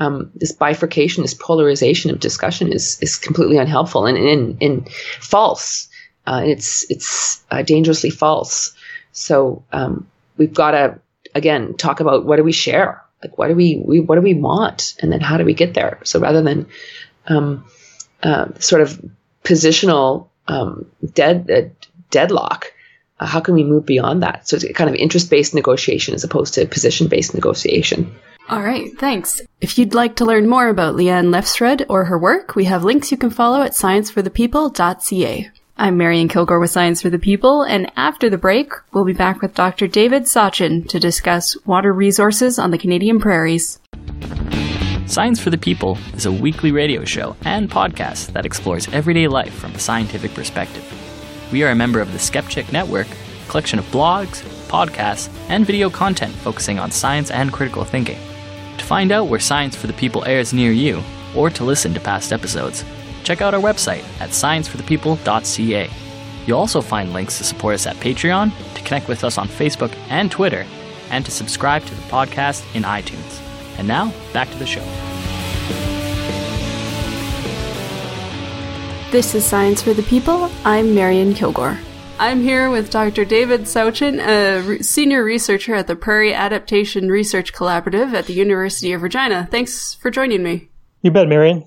um, 0.00 0.30
this 0.34 0.52
bifurcation, 0.52 1.22
this 1.22 1.34
polarization 1.34 2.10
of 2.10 2.18
discussion 2.18 2.72
is 2.72 2.98
is 3.00 3.16
completely 3.16 3.58
unhelpful 3.58 4.06
and 4.06 4.18
and, 4.18 4.62
and 4.62 4.92
false. 5.20 5.87
Uh, 6.28 6.42
it's 6.44 6.84
it's 6.90 7.42
uh, 7.50 7.62
dangerously 7.62 8.10
false. 8.10 8.74
So 9.12 9.64
um, 9.72 10.06
we've 10.36 10.52
got 10.52 10.72
to 10.72 10.98
again 11.34 11.74
talk 11.74 12.00
about 12.00 12.26
what 12.26 12.36
do 12.36 12.44
we 12.44 12.52
share, 12.52 13.02
like 13.22 13.38
what 13.38 13.48
do 13.48 13.54
we, 13.54 13.82
we 13.82 14.00
what 14.00 14.16
do 14.16 14.20
we 14.20 14.34
want, 14.34 14.94
and 15.00 15.10
then 15.10 15.20
how 15.20 15.38
do 15.38 15.44
we 15.44 15.54
get 15.54 15.72
there. 15.72 15.98
So 16.04 16.20
rather 16.20 16.42
than 16.42 16.66
um, 17.28 17.64
uh, 18.22 18.48
sort 18.58 18.82
of 18.82 19.02
positional 19.42 20.28
um, 20.48 20.84
dead 21.14 21.50
uh, 21.50 21.62
deadlock, 22.10 22.74
uh, 23.20 23.26
how 23.26 23.40
can 23.40 23.54
we 23.54 23.64
move 23.64 23.86
beyond 23.86 24.22
that? 24.22 24.46
So 24.46 24.56
it's 24.56 24.70
kind 24.72 24.90
of 24.90 24.96
interest 24.96 25.30
based 25.30 25.54
negotiation 25.54 26.14
as 26.14 26.24
opposed 26.24 26.52
to 26.54 26.66
position 26.66 27.08
based 27.08 27.32
negotiation. 27.32 28.14
All 28.50 28.62
right, 28.62 28.90
thanks. 28.98 29.40
If 29.62 29.78
you'd 29.78 29.94
like 29.94 30.16
to 30.16 30.26
learn 30.26 30.46
more 30.46 30.68
about 30.68 30.94
Leanne 30.94 31.30
Lefsrud 31.30 31.86
or 31.88 32.04
her 32.04 32.18
work, 32.18 32.54
we 32.54 32.64
have 32.64 32.84
links 32.84 33.10
you 33.10 33.16
can 33.16 33.30
follow 33.30 33.62
at 33.62 33.72
scienceforthepeople.ca. 33.72 35.50
I'm 35.80 35.96
Marion 35.96 36.26
Kilgore 36.26 36.58
with 36.58 36.72
Science 36.72 37.00
for 37.00 37.08
the 37.08 37.20
People, 37.20 37.62
and 37.62 37.88
after 37.94 38.28
the 38.28 38.36
break, 38.36 38.72
we'll 38.92 39.04
be 39.04 39.12
back 39.12 39.40
with 39.40 39.54
Dr. 39.54 39.86
David 39.86 40.24
Sauchyn 40.24 40.88
to 40.88 40.98
discuss 40.98 41.56
water 41.66 41.92
resources 41.92 42.58
on 42.58 42.72
the 42.72 42.78
Canadian 42.78 43.20
prairies. 43.20 43.78
Science 45.06 45.38
for 45.38 45.50
the 45.50 45.56
People 45.56 45.96
is 46.14 46.26
a 46.26 46.32
weekly 46.32 46.72
radio 46.72 47.04
show 47.04 47.36
and 47.44 47.70
podcast 47.70 48.32
that 48.32 48.44
explores 48.44 48.88
everyday 48.88 49.28
life 49.28 49.54
from 49.54 49.72
a 49.72 49.78
scientific 49.78 50.34
perspective. 50.34 50.84
We 51.52 51.62
are 51.62 51.70
a 51.70 51.76
member 51.76 52.00
of 52.00 52.10
the 52.10 52.18
Skepchick 52.18 52.72
Network, 52.72 53.06
a 53.06 53.48
collection 53.48 53.78
of 53.78 53.84
blogs, 53.92 54.42
podcasts, 54.66 55.32
and 55.48 55.64
video 55.64 55.90
content 55.90 56.34
focusing 56.34 56.80
on 56.80 56.90
science 56.90 57.30
and 57.30 57.52
critical 57.52 57.84
thinking. 57.84 58.18
To 58.78 58.84
find 58.84 59.12
out 59.12 59.28
where 59.28 59.38
Science 59.38 59.76
for 59.76 59.86
the 59.86 59.92
People 59.92 60.24
airs 60.24 60.52
near 60.52 60.72
you, 60.72 61.04
or 61.36 61.50
to 61.50 61.62
listen 61.62 61.94
to 61.94 62.00
past 62.00 62.32
episodes, 62.32 62.84
check 63.28 63.42
out 63.42 63.52
our 63.52 63.60
website 63.60 64.02
at 64.22 64.30
scienceforthepeople.ca. 64.30 65.90
You'll 66.46 66.58
also 66.58 66.80
find 66.80 67.12
links 67.12 67.36
to 67.36 67.44
support 67.44 67.74
us 67.74 67.86
at 67.86 67.96
Patreon, 67.96 68.50
to 68.74 68.82
connect 68.84 69.06
with 69.06 69.22
us 69.22 69.36
on 69.36 69.48
Facebook 69.48 69.94
and 70.08 70.30
Twitter, 70.30 70.64
and 71.10 71.26
to 71.26 71.30
subscribe 71.30 71.84
to 71.84 71.94
the 71.94 72.00
podcast 72.02 72.64
in 72.74 72.84
iTunes. 72.84 73.38
And 73.76 73.86
now, 73.86 74.14
back 74.32 74.50
to 74.50 74.56
the 74.56 74.64
show. 74.64 74.82
This 79.10 79.34
is 79.34 79.44
Science 79.44 79.82
for 79.82 79.92
the 79.92 80.02
People. 80.04 80.50
I'm 80.64 80.94
Marion 80.94 81.34
Kilgore. 81.34 81.78
I'm 82.18 82.40
here 82.40 82.70
with 82.70 82.90
Dr. 82.90 83.26
David 83.26 83.62
Sauchyn, 83.62 84.26
a 84.26 84.62
re- 84.62 84.82
senior 84.82 85.22
researcher 85.22 85.74
at 85.74 85.86
the 85.86 85.96
Prairie 85.96 86.32
Adaptation 86.32 87.10
Research 87.10 87.52
Collaborative 87.52 88.14
at 88.14 88.24
the 88.24 88.32
University 88.32 88.94
of 88.94 89.02
Regina. 89.02 89.46
Thanks 89.50 89.94
for 89.94 90.10
joining 90.10 90.42
me. 90.42 90.70
You 91.02 91.10
bet, 91.10 91.28
Marion. 91.28 91.64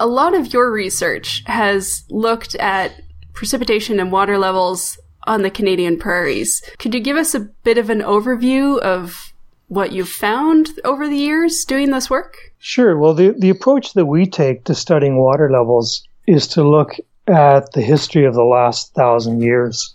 A 0.00 0.06
lot 0.06 0.34
of 0.34 0.52
your 0.52 0.70
research 0.70 1.42
has 1.46 2.04
looked 2.08 2.54
at 2.56 3.02
precipitation 3.32 3.98
and 3.98 4.12
water 4.12 4.38
levels 4.38 4.98
on 5.26 5.42
the 5.42 5.50
Canadian 5.50 5.98
prairies. 5.98 6.62
Could 6.78 6.94
you 6.94 7.00
give 7.00 7.16
us 7.16 7.34
a 7.34 7.40
bit 7.40 7.78
of 7.78 7.90
an 7.90 8.00
overview 8.00 8.78
of 8.78 9.32
what 9.66 9.92
you've 9.92 10.08
found 10.08 10.70
over 10.84 11.08
the 11.08 11.16
years 11.16 11.64
doing 11.64 11.90
this 11.90 12.08
work? 12.08 12.36
Sure. 12.58 12.96
Well, 12.96 13.14
the, 13.14 13.34
the 13.38 13.50
approach 13.50 13.92
that 13.94 14.06
we 14.06 14.26
take 14.26 14.64
to 14.64 14.74
studying 14.74 15.18
water 15.18 15.50
levels 15.50 16.06
is 16.26 16.46
to 16.48 16.68
look 16.68 16.94
at 17.26 17.72
the 17.72 17.82
history 17.82 18.24
of 18.24 18.34
the 18.34 18.44
last 18.44 18.94
thousand 18.94 19.42
years. 19.42 19.94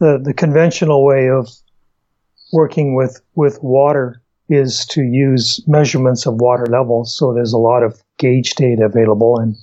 The, 0.00 0.20
the 0.22 0.34
conventional 0.34 1.04
way 1.04 1.30
of 1.30 1.48
working 2.52 2.94
with, 2.94 3.20
with 3.34 3.62
water 3.62 4.20
is 4.48 4.84
to 4.86 5.02
use 5.02 5.62
measurements 5.66 6.26
of 6.26 6.34
water 6.34 6.66
levels. 6.66 7.16
So 7.16 7.32
there's 7.32 7.54
a 7.54 7.58
lot 7.58 7.82
of 7.82 8.02
gauge 8.18 8.54
data 8.54 8.84
available 8.84 9.38
and 9.38 9.56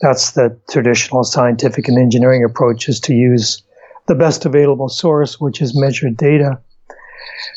that's 0.00 0.32
the 0.32 0.58
traditional 0.70 1.24
scientific 1.24 1.88
and 1.88 1.98
engineering 1.98 2.44
approach 2.44 2.88
is 2.88 3.00
to 3.00 3.14
use 3.14 3.62
the 4.06 4.14
best 4.14 4.46
available 4.46 4.88
source, 4.88 5.40
which 5.40 5.60
is 5.60 5.78
measured 5.78 6.16
data. 6.16 6.60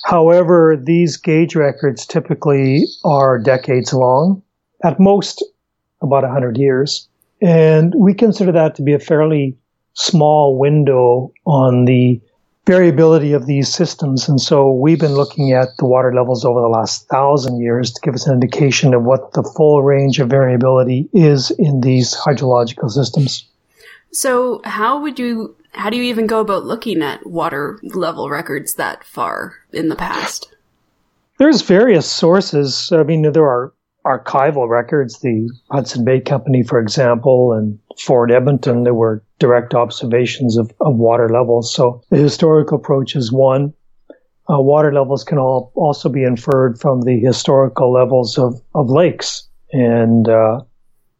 However, 0.05 0.75
these 0.81 1.17
gauge 1.17 1.55
records 1.55 2.05
typically 2.05 2.85
are 3.05 3.39
decades 3.39 3.93
long, 3.93 4.41
at 4.83 4.99
most 4.99 5.43
about 6.01 6.23
100 6.23 6.57
years. 6.57 7.07
And 7.41 7.93
we 7.95 8.13
consider 8.13 8.51
that 8.51 8.75
to 8.75 8.81
be 8.81 8.93
a 8.93 8.99
fairly 8.99 9.57
small 9.93 10.57
window 10.57 11.31
on 11.45 11.85
the 11.85 12.21
variability 12.65 13.33
of 13.33 13.47
these 13.47 13.73
systems. 13.73 14.29
And 14.29 14.39
so 14.39 14.71
we've 14.71 14.99
been 14.99 15.15
looking 15.15 15.51
at 15.51 15.69
the 15.77 15.85
water 15.85 16.13
levels 16.13 16.45
over 16.45 16.61
the 16.61 16.67
last 16.67 17.07
thousand 17.07 17.59
years 17.59 17.91
to 17.91 18.01
give 18.01 18.13
us 18.13 18.27
an 18.27 18.33
indication 18.33 18.93
of 18.93 19.03
what 19.03 19.33
the 19.33 19.43
full 19.43 19.81
range 19.81 20.19
of 20.19 20.29
variability 20.29 21.09
is 21.13 21.51
in 21.51 21.81
these 21.81 22.15
hydrological 22.15 22.89
systems. 22.89 23.47
So 24.11 24.61
how 24.63 25.01
would 25.01 25.17
you, 25.17 25.55
how 25.71 25.89
do 25.89 25.97
you 25.97 26.03
even 26.03 26.27
go 26.27 26.39
about 26.39 26.65
looking 26.65 27.01
at 27.01 27.25
water 27.25 27.79
level 27.83 28.29
records 28.29 28.75
that 28.75 29.03
far 29.03 29.55
in 29.73 29.89
the 29.89 29.95
past? 29.95 30.53
There's 31.39 31.63
various 31.63 32.05
sources. 32.05 32.91
I 32.91 33.01
mean, 33.01 33.31
there 33.31 33.47
are 33.47 33.73
archival 34.05 34.67
records, 34.67 35.19
the 35.19 35.49
Hudson 35.69 36.03
Bay 36.03 36.19
Company, 36.19 36.63
for 36.63 36.79
example, 36.79 37.53
and 37.53 37.77
Fort 37.99 38.31
Edmonton, 38.31 38.83
there 38.83 38.93
were 38.93 39.23
direct 39.39 39.73
observations 39.73 40.57
of, 40.57 40.71
of 40.81 40.95
water 40.95 41.29
levels. 41.29 41.73
So 41.73 42.01
the 42.09 42.17
historical 42.17 42.77
approach 42.77 43.15
is 43.15 43.31
one. 43.31 43.73
Uh, 44.49 44.59
water 44.59 44.91
levels 44.91 45.23
can 45.23 45.37
all, 45.37 45.71
also 45.75 46.09
be 46.09 46.23
inferred 46.23 46.79
from 46.79 47.01
the 47.01 47.19
historical 47.19 47.91
levels 47.91 48.37
of, 48.37 48.59
of 48.73 48.89
lakes. 48.89 49.47
And 49.71 50.27
uh, 50.27 50.61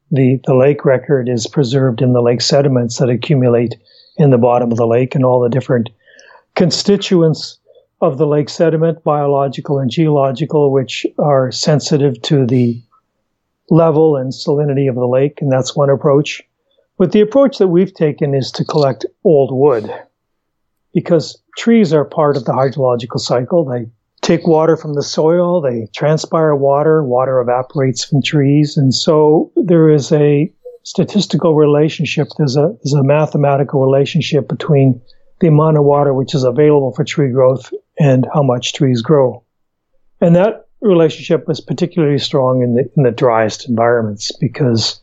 the, 0.10 0.40
the 0.46 0.56
lake 0.56 0.84
record 0.84 1.30
is 1.30 1.48
preserved 1.48 2.02
in 2.02 2.14
the 2.14 2.22
lake 2.22 2.42
sediments 2.42 2.98
that 2.98 3.10
accumulate 3.10 3.76
in 4.18 4.32
the 4.32 4.38
bottom 4.38 4.72
of 4.72 4.78
the 4.78 4.88
lake 4.88 5.16
and 5.16 5.24
all 5.24 5.40
the 5.42 5.50
different 5.50 5.90
constituents 6.56 7.60
of 8.02 8.18
the 8.18 8.28
lake 8.28 8.50
sediment, 8.50 9.04
biological 9.04 9.80
and 9.80 9.92
geological, 9.92 10.72
which 10.72 11.06
are 11.20 11.52
sensitive 11.52 12.22
to 12.24 12.46
the 12.46 12.82
level 13.70 14.18
and 14.18 14.32
salinity 14.34 14.90
of 14.90 14.96
the 14.96 15.08
lake, 15.08 15.40
and 15.42 15.52
that's 15.52 15.76
one 15.76 15.90
approach. 15.90 16.42
But 16.98 17.12
the 17.12 17.22
approach 17.22 17.58
that 17.60 17.68
we've 17.68 17.94
taken 17.94 18.34
is 18.34 18.52
to 18.52 18.66
collect 18.66 19.06
old 19.24 19.52
wood 19.54 19.90
because 20.94 21.42
trees 21.58 21.94
are 21.94 22.04
part 22.04 22.38
of 22.38 22.46
the 22.46 22.52
hydrological 22.52 23.20
cycle. 23.20 23.66
They 23.66 23.88
take 24.22 24.46
water 24.46 24.76
from 24.76 24.94
the 24.94 25.04
soil, 25.04 25.62
they 25.62 25.88
transpire 25.96 26.56
water, 26.56 27.04
water 27.04 27.40
evaporates 27.40 28.04
from 28.04 28.22
trees, 28.22 28.78
and 28.78 28.94
so 28.94 29.52
there 29.56 29.90
is 29.90 30.12
a 30.12 30.52
statistical 30.84 31.56
relationship, 31.56 32.28
there's 32.38 32.58
a, 32.58 32.76
there's 32.84 32.94
a 32.94 33.04
mathematical 33.04 33.84
relationship 33.84 34.48
between 34.48 35.00
the 35.40 35.48
amount 35.48 35.78
of 35.78 35.84
water 35.84 36.14
which 36.14 36.36
is 36.36 36.44
available 36.44 36.94
for 36.94 37.04
tree 37.04 37.32
growth 37.32 37.72
and 38.02 38.26
how 38.34 38.42
much 38.42 38.74
trees 38.74 39.04
grow. 39.04 39.44
And 40.22 40.36
that 40.36 40.66
relationship 40.82 41.48
was 41.48 41.62
particularly 41.62 42.18
strong 42.18 42.64
in 42.64 42.74
the, 42.74 42.90
in 42.98 43.04
the 43.04 43.12
driest 43.12 43.70
environments 43.70 44.36
because 44.40 45.00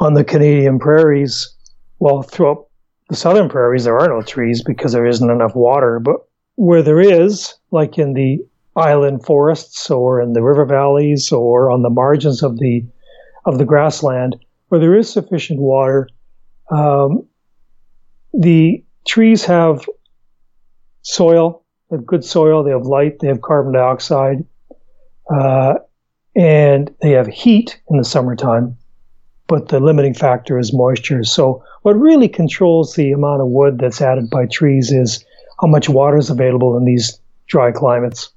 on 0.00 0.14
the 0.14 0.24
Canadian 0.24 0.80
prairies, 0.80 1.54
well, 2.00 2.22
throughout 2.22 2.66
the 3.08 3.14
southern 3.14 3.48
prairies, 3.48 3.84
there 3.84 3.96
are 3.96 4.08
no 4.08 4.22
trees 4.22 4.60
because 4.60 4.92
there 4.92 5.06
isn't 5.06 5.30
enough 5.30 5.54
water. 5.54 6.00
But 6.00 6.16
where 6.56 6.82
there 6.82 7.00
is, 7.00 7.54
like 7.70 7.96
in 7.96 8.14
the 8.14 8.44
island 8.74 9.24
forests 9.24 9.88
or 9.88 10.20
in 10.20 10.32
the 10.32 10.42
river 10.42 10.64
valleys 10.64 11.30
or 11.30 11.70
on 11.70 11.82
the 11.82 11.90
margins 11.90 12.42
of 12.42 12.58
the 12.58 12.84
of 13.44 13.58
the 13.58 13.64
grassland, 13.64 14.34
where 14.68 14.80
there 14.80 14.96
is 14.96 15.10
sufficient 15.10 15.60
water, 15.60 16.08
um, 16.70 17.24
the 18.34 18.84
trees 19.06 19.44
have 19.44 19.86
soil, 21.02 21.64
they 21.90 21.96
have 21.96 22.06
good 22.06 22.24
soil, 22.24 22.62
they 22.62 22.70
have 22.70 22.86
light, 22.86 23.18
they 23.20 23.28
have 23.28 23.40
carbon 23.40 23.72
dioxide, 23.72 24.44
uh, 25.34 25.74
and 26.36 26.94
they 27.00 27.10
have 27.12 27.26
heat 27.26 27.80
in 27.90 27.96
the 27.96 28.04
summertime, 28.04 28.76
but 29.46 29.68
the 29.68 29.80
limiting 29.80 30.14
factor 30.14 30.58
is 30.58 30.72
moisture. 30.72 31.24
So 31.24 31.64
what 31.82 31.98
really 31.98 32.28
controls 32.28 32.94
the 32.94 33.12
amount 33.12 33.40
of 33.40 33.48
wood 33.48 33.78
that's 33.78 34.00
added 34.00 34.30
by 34.30 34.46
trees 34.46 34.92
is 34.92 35.24
how 35.60 35.66
much 35.66 35.88
water 35.88 36.18
is 36.18 36.30
available 36.30 36.76
in 36.76 36.84
these 36.84 37.20
dry 37.46 37.72
climates. 37.72 38.30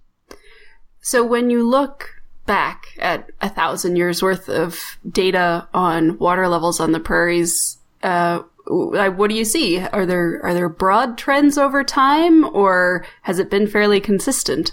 So 1.02 1.26
when 1.26 1.50
you 1.50 1.68
look 1.68 2.10
back 2.46 2.88
at 3.00 3.30
a 3.42 3.50
thousand 3.50 3.96
years 3.96 4.22
worth 4.22 4.50
of 4.50 4.80
data 5.10 5.68
on 5.74 6.18
water 6.18 6.48
levels 6.48 6.80
on 6.80 6.92
the 6.92 7.00
prairies, 7.00 7.78
uh, 8.04 8.42
what 8.71 9.29
do 9.29 9.36
you 9.36 9.45
see? 9.45 9.79
Are 9.79 10.05
there 10.05 10.39
are 10.43 10.53
there 10.53 10.69
broad 10.69 11.17
trends 11.17 11.57
over 11.57 11.84
time, 11.84 12.45
or 12.55 13.05
has 13.23 13.39
it 13.39 13.49
been 13.49 13.67
fairly 13.67 13.99
consistent? 13.99 14.71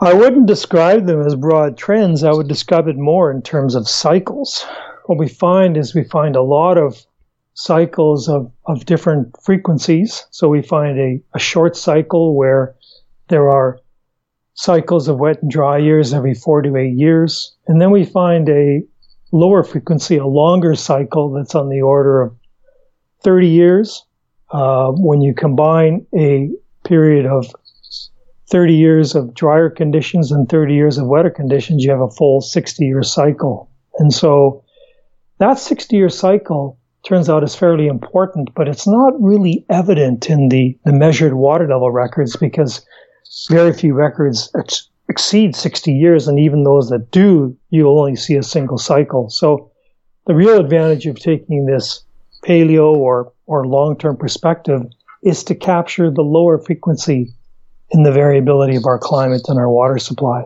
I 0.00 0.12
wouldn't 0.12 0.46
describe 0.46 1.06
them 1.06 1.22
as 1.22 1.34
broad 1.34 1.78
trends. 1.78 2.22
I 2.22 2.32
would 2.32 2.48
describe 2.48 2.86
it 2.86 2.96
more 2.96 3.30
in 3.30 3.42
terms 3.42 3.74
of 3.74 3.88
cycles. 3.88 4.64
What 5.06 5.18
we 5.18 5.28
find 5.28 5.76
is 5.76 5.94
we 5.94 6.04
find 6.04 6.36
a 6.36 6.42
lot 6.42 6.76
of 6.76 7.04
cycles 7.54 8.28
of, 8.28 8.52
of 8.66 8.84
different 8.84 9.34
frequencies. 9.42 10.26
So 10.30 10.48
we 10.48 10.60
find 10.60 10.98
a, 10.98 11.20
a 11.34 11.38
short 11.38 11.76
cycle 11.76 12.36
where 12.36 12.74
there 13.28 13.48
are 13.48 13.80
cycles 14.54 15.08
of 15.08 15.18
wet 15.18 15.40
and 15.42 15.50
dry 15.50 15.78
years 15.78 16.12
every 16.12 16.34
four 16.34 16.60
to 16.62 16.76
eight 16.76 16.96
years. 16.96 17.56
And 17.66 17.80
then 17.80 17.90
we 17.90 18.04
find 18.04 18.48
a 18.48 18.82
lower 19.32 19.62
frequency, 19.62 20.16
a 20.16 20.26
longer 20.26 20.74
cycle 20.74 21.30
that's 21.32 21.54
on 21.54 21.68
the 21.68 21.82
order 21.82 22.22
of 22.22 22.36
30 23.22 23.48
years. 23.48 24.04
Uh, 24.50 24.92
when 24.92 25.20
you 25.20 25.34
combine 25.34 26.06
a 26.16 26.50
period 26.84 27.26
of 27.26 27.46
30 28.48 28.74
years 28.74 29.14
of 29.14 29.34
drier 29.34 29.68
conditions 29.68 30.30
and 30.30 30.48
30 30.48 30.74
years 30.74 30.98
of 30.98 31.08
wetter 31.08 31.30
conditions, 31.30 31.82
you 31.82 31.90
have 31.90 32.00
a 32.00 32.10
full 32.10 32.40
60 32.40 32.84
year 32.84 33.02
cycle. 33.02 33.68
And 33.98 34.14
so 34.14 34.64
that 35.38 35.58
60 35.58 35.96
year 35.96 36.08
cycle 36.08 36.78
turns 37.04 37.28
out 37.28 37.42
is 37.42 37.54
fairly 37.54 37.86
important, 37.86 38.54
but 38.54 38.68
it's 38.68 38.86
not 38.86 39.20
really 39.20 39.64
evident 39.68 40.30
in 40.30 40.48
the, 40.48 40.78
the 40.84 40.92
measured 40.92 41.34
water 41.34 41.66
level 41.68 41.90
records 41.90 42.36
because 42.36 42.84
very 43.48 43.72
few 43.72 43.94
records 43.94 44.50
exceed 45.08 45.54
60 45.54 45.92
years. 45.92 46.28
And 46.28 46.38
even 46.38 46.64
those 46.64 46.88
that 46.90 47.10
do, 47.10 47.56
you 47.70 47.88
only 47.88 48.16
see 48.16 48.34
a 48.36 48.42
single 48.42 48.78
cycle. 48.78 49.30
So 49.30 49.70
the 50.26 50.34
real 50.34 50.58
advantage 50.58 51.06
of 51.06 51.18
taking 51.18 51.66
this 51.66 52.04
paleo 52.44 52.94
or, 52.94 53.32
or 53.46 53.66
long 53.66 53.96
term 53.96 54.16
perspective 54.16 54.82
is 55.22 55.44
to 55.44 55.54
capture 55.54 56.10
the 56.10 56.22
lower 56.22 56.58
frequency 56.58 57.32
in 57.90 58.02
the 58.02 58.12
variability 58.12 58.76
of 58.76 58.86
our 58.86 58.98
climate 58.98 59.42
and 59.48 59.58
our 59.58 59.70
water 59.70 59.98
supply. 59.98 60.44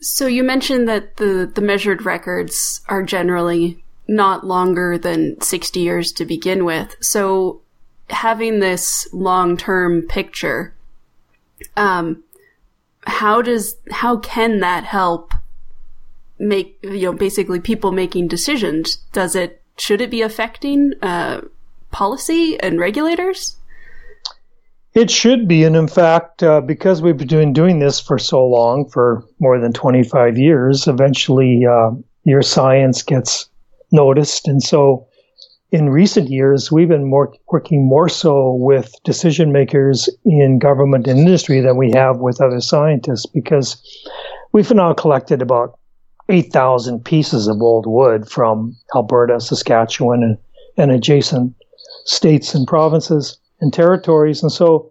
So 0.00 0.26
you 0.26 0.42
mentioned 0.42 0.88
that 0.88 1.16
the, 1.16 1.50
the 1.52 1.60
measured 1.60 2.04
records 2.04 2.82
are 2.88 3.02
generally 3.02 3.82
not 4.08 4.46
longer 4.46 4.98
than 4.98 5.40
60 5.40 5.80
years 5.80 6.12
to 6.12 6.24
begin 6.24 6.64
with. 6.64 6.96
So 7.00 7.62
having 8.10 8.60
this 8.60 9.08
long 9.12 9.56
term 9.56 10.02
picture, 10.02 10.74
um, 11.76 12.22
how 13.06 13.42
does, 13.42 13.76
how 13.90 14.18
can 14.18 14.60
that 14.60 14.84
help 14.84 15.32
make, 16.38 16.78
you 16.82 17.02
know, 17.02 17.12
basically 17.12 17.60
people 17.60 17.92
making 17.92 18.28
decisions? 18.28 18.96
Does 19.12 19.34
it, 19.34 19.62
should 19.78 20.00
it 20.00 20.10
be 20.10 20.22
affecting, 20.22 20.92
uh, 21.02 21.42
policy 21.90 22.58
and 22.60 22.78
regulators? 22.78 23.56
It 24.94 25.10
should 25.10 25.46
be, 25.46 25.62
and 25.64 25.76
in 25.76 25.88
fact, 25.88 26.42
uh, 26.42 26.62
because 26.62 27.02
we've 27.02 27.18
been 27.18 27.52
doing, 27.52 27.80
this 27.80 28.00
for 28.00 28.18
so 28.18 28.46
long, 28.46 28.88
for 28.88 29.22
more 29.38 29.58
than 29.60 29.74
25 29.74 30.38
years, 30.38 30.86
eventually 30.86 31.66
uh, 31.66 31.90
your 32.24 32.40
science 32.40 33.02
gets 33.02 33.50
noticed. 33.92 34.48
And 34.48 34.62
so 34.62 35.05
in 35.76 35.90
recent 35.90 36.30
years, 36.30 36.72
we've 36.72 36.88
been 36.88 37.04
more, 37.04 37.34
working 37.52 37.86
more 37.86 38.08
so 38.08 38.54
with 38.54 38.94
decision 39.04 39.52
makers 39.52 40.08
in 40.24 40.58
government 40.58 41.06
and 41.06 41.18
industry 41.18 41.60
than 41.60 41.76
we 41.76 41.90
have 41.90 42.16
with 42.16 42.40
other 42.40 42.62
scientists 42.62 43.26
because 43.26 43.76
we've 44.52 44.72
now 44.72 44.94
collected 44.94 45.42
about 45.42 45.78
8,000 46.30 47.04
pieces 47.04 47.46
of 47.46 47.60
old 47.60 47.84
wood 47.86 48.26
from 48.26 48.74
Alberta, 48.94 49.38
Saskatchewan, 49.38 50.22
and, 50.22 50.38
and 50.78 50.90
adjacent 50.90 51.54
states 52.06 52.54
and 52.54 52.66
provinces 52.66 53.38
and 53.60 53.70
territories. 53.70 54.42
And 54.42 54.50
so 54.50 54.90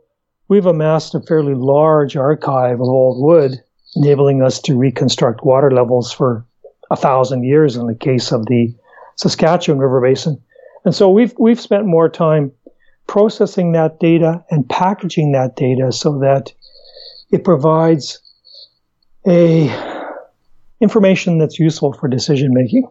we've 0.50 0.68
amassed 0.68 1.16
a 1.16 1.22
fairly 1.22 1.56
large 1.56 2.16
archive 2.16 2.76
of 2.76 2.88
old 2.88 3.26
wood, 3.26 3.60
enabling 3.96 4.44
us 4.44 4.60
to 4.62 4.78
reconstruct 4.78 5.44
water 5.44 5.72
levels 5.72 6.14
for 6.14 6.46
a 6.92 6.96
thousand 6.96 7.44
years 7.44 7.76
in 7.76 7.88
the 7.88 7.96
case 7.96 8.32
of 8.32 8.46
the 8.46 8.72
Saskatchewan 9.16 9.80
River 9.80 10.00
Basin. 10.00 10.40
And 10.86 10.94
so 10.94 11.10
we've 11.10 11.34
we've 11.38 11.60
spent 11.60 11.86
more 11.86 12.10
time 12.10 12.52
processing 13.08 13.72
that 13.74 14.00
data 14.00 14.44
and 14.50 14.68
packaging 14.70 15.32
that 15.34 15.56
data 15.56 15.92
so 15.92 16.20
that 16.20 16.54
it 17.32 17.44
provides 17.44 18.20
a 19.28 19.70
information 20.80 21.40
that's 21.40 21.60
useful 21.60 21.94
for 21.94 22.08
decision 22.08 22.54
making. 22.54 22.88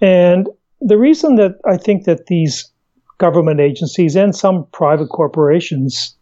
And 0.00 0.48
the 0.80 0.98
reason 0.98 1.36
that 1.36 1.58
I 1.64 1.76
think 1.76 2.04
that 2.04 2.26
these 2.26 2.70
government 3.18 3.60
agencies 3.60 4.16
and 4.16 4.34
some 4.34 4.66
private 4.72 5.08
corporations, 5.08 6.16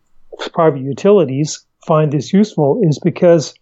private 0.53 0.81
utilities 0.81 1.65
find 1.87 2.13
this 2.13 2.33
useful 2.33 2.81
is 2.83 2.99
because 3.03 3.55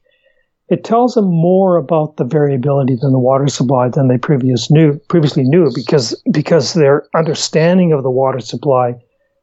it 0.68 0.84
tells 0.84 1.14
them 1.14 1.24
more 1.24 1.76
about 1.76 2.16
the 2.16 2.24
variability 2.24 2.96
than 3.00 3.12
the 3.12 3.18
water 3.18 3.48
supply 3.48 3.88
than 3.88 4.08
they 4.08 4.18
previous 4.18 4.70
knew, 4.70 4.98
previously 5.08 5.42
knew 5.44 5.70
because, 5.74 6.20
because 6.30 6.74
their 6.74 7.06
understanding 7.14 7.92
of 7.92 8.02
the 8.02 8.10
water 8.10 8.40
supply 8.40 8.94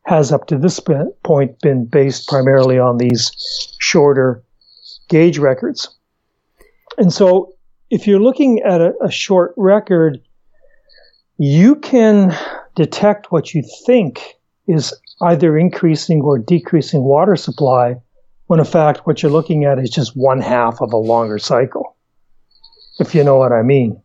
has 0.06 0.32
up 0.32 0.46
to 0.46 0.58
this 0.58 0.80
point 1.24 1.60
been 1.62 1.86
based 1.86 2.28
primarily 2.28 2.78
on 2.78 2.98
these 2.98 3.32
shorter 3.80 4.44
gauge 5.10 5.40
records. 5.40 5.90
And 6.98 7.12
so 7.12 7.54
if 7.90 8.06
you're 8.06 8.20
looking 8.20 8.62
at 8.62 8.82
a, 8.82 8.94
a 9.02 9.10
short 9.10 9.54
record, 9.58 10.20
you 11.38 11.76
can 11.76 12.38
detect 12.76 13.32
what 13.32 13.54
you 13.54 13.64
think 13.86 14.36
is 14.68 14.94
either 15.24 15.58
increasing 15.58 16.22
or 16.22 16.38
decreasing 16.38 17.04
water 17.04 17.36
supply 17.36 17.96
when 18.48 18.60
in 18.60 18.66
fact 18.66 19.06
what 19.06 19.22
you're 19.22 19.32
looking 19.32 19.66
at 19.66 19.80
is 19.80 19.90
just 19.90 20.16
one 20.16 20.42
half 20.42 20.82
of 20.82 20.94
a 20.94 20.98
longer 20.98 21.40
cycle. 21.40 21.96
If 23.00 23.14
you 23.14 23.24
know 23.24 23.36
what 23.36 23.52
I 23.52 23.62
mean. 23.62 24.02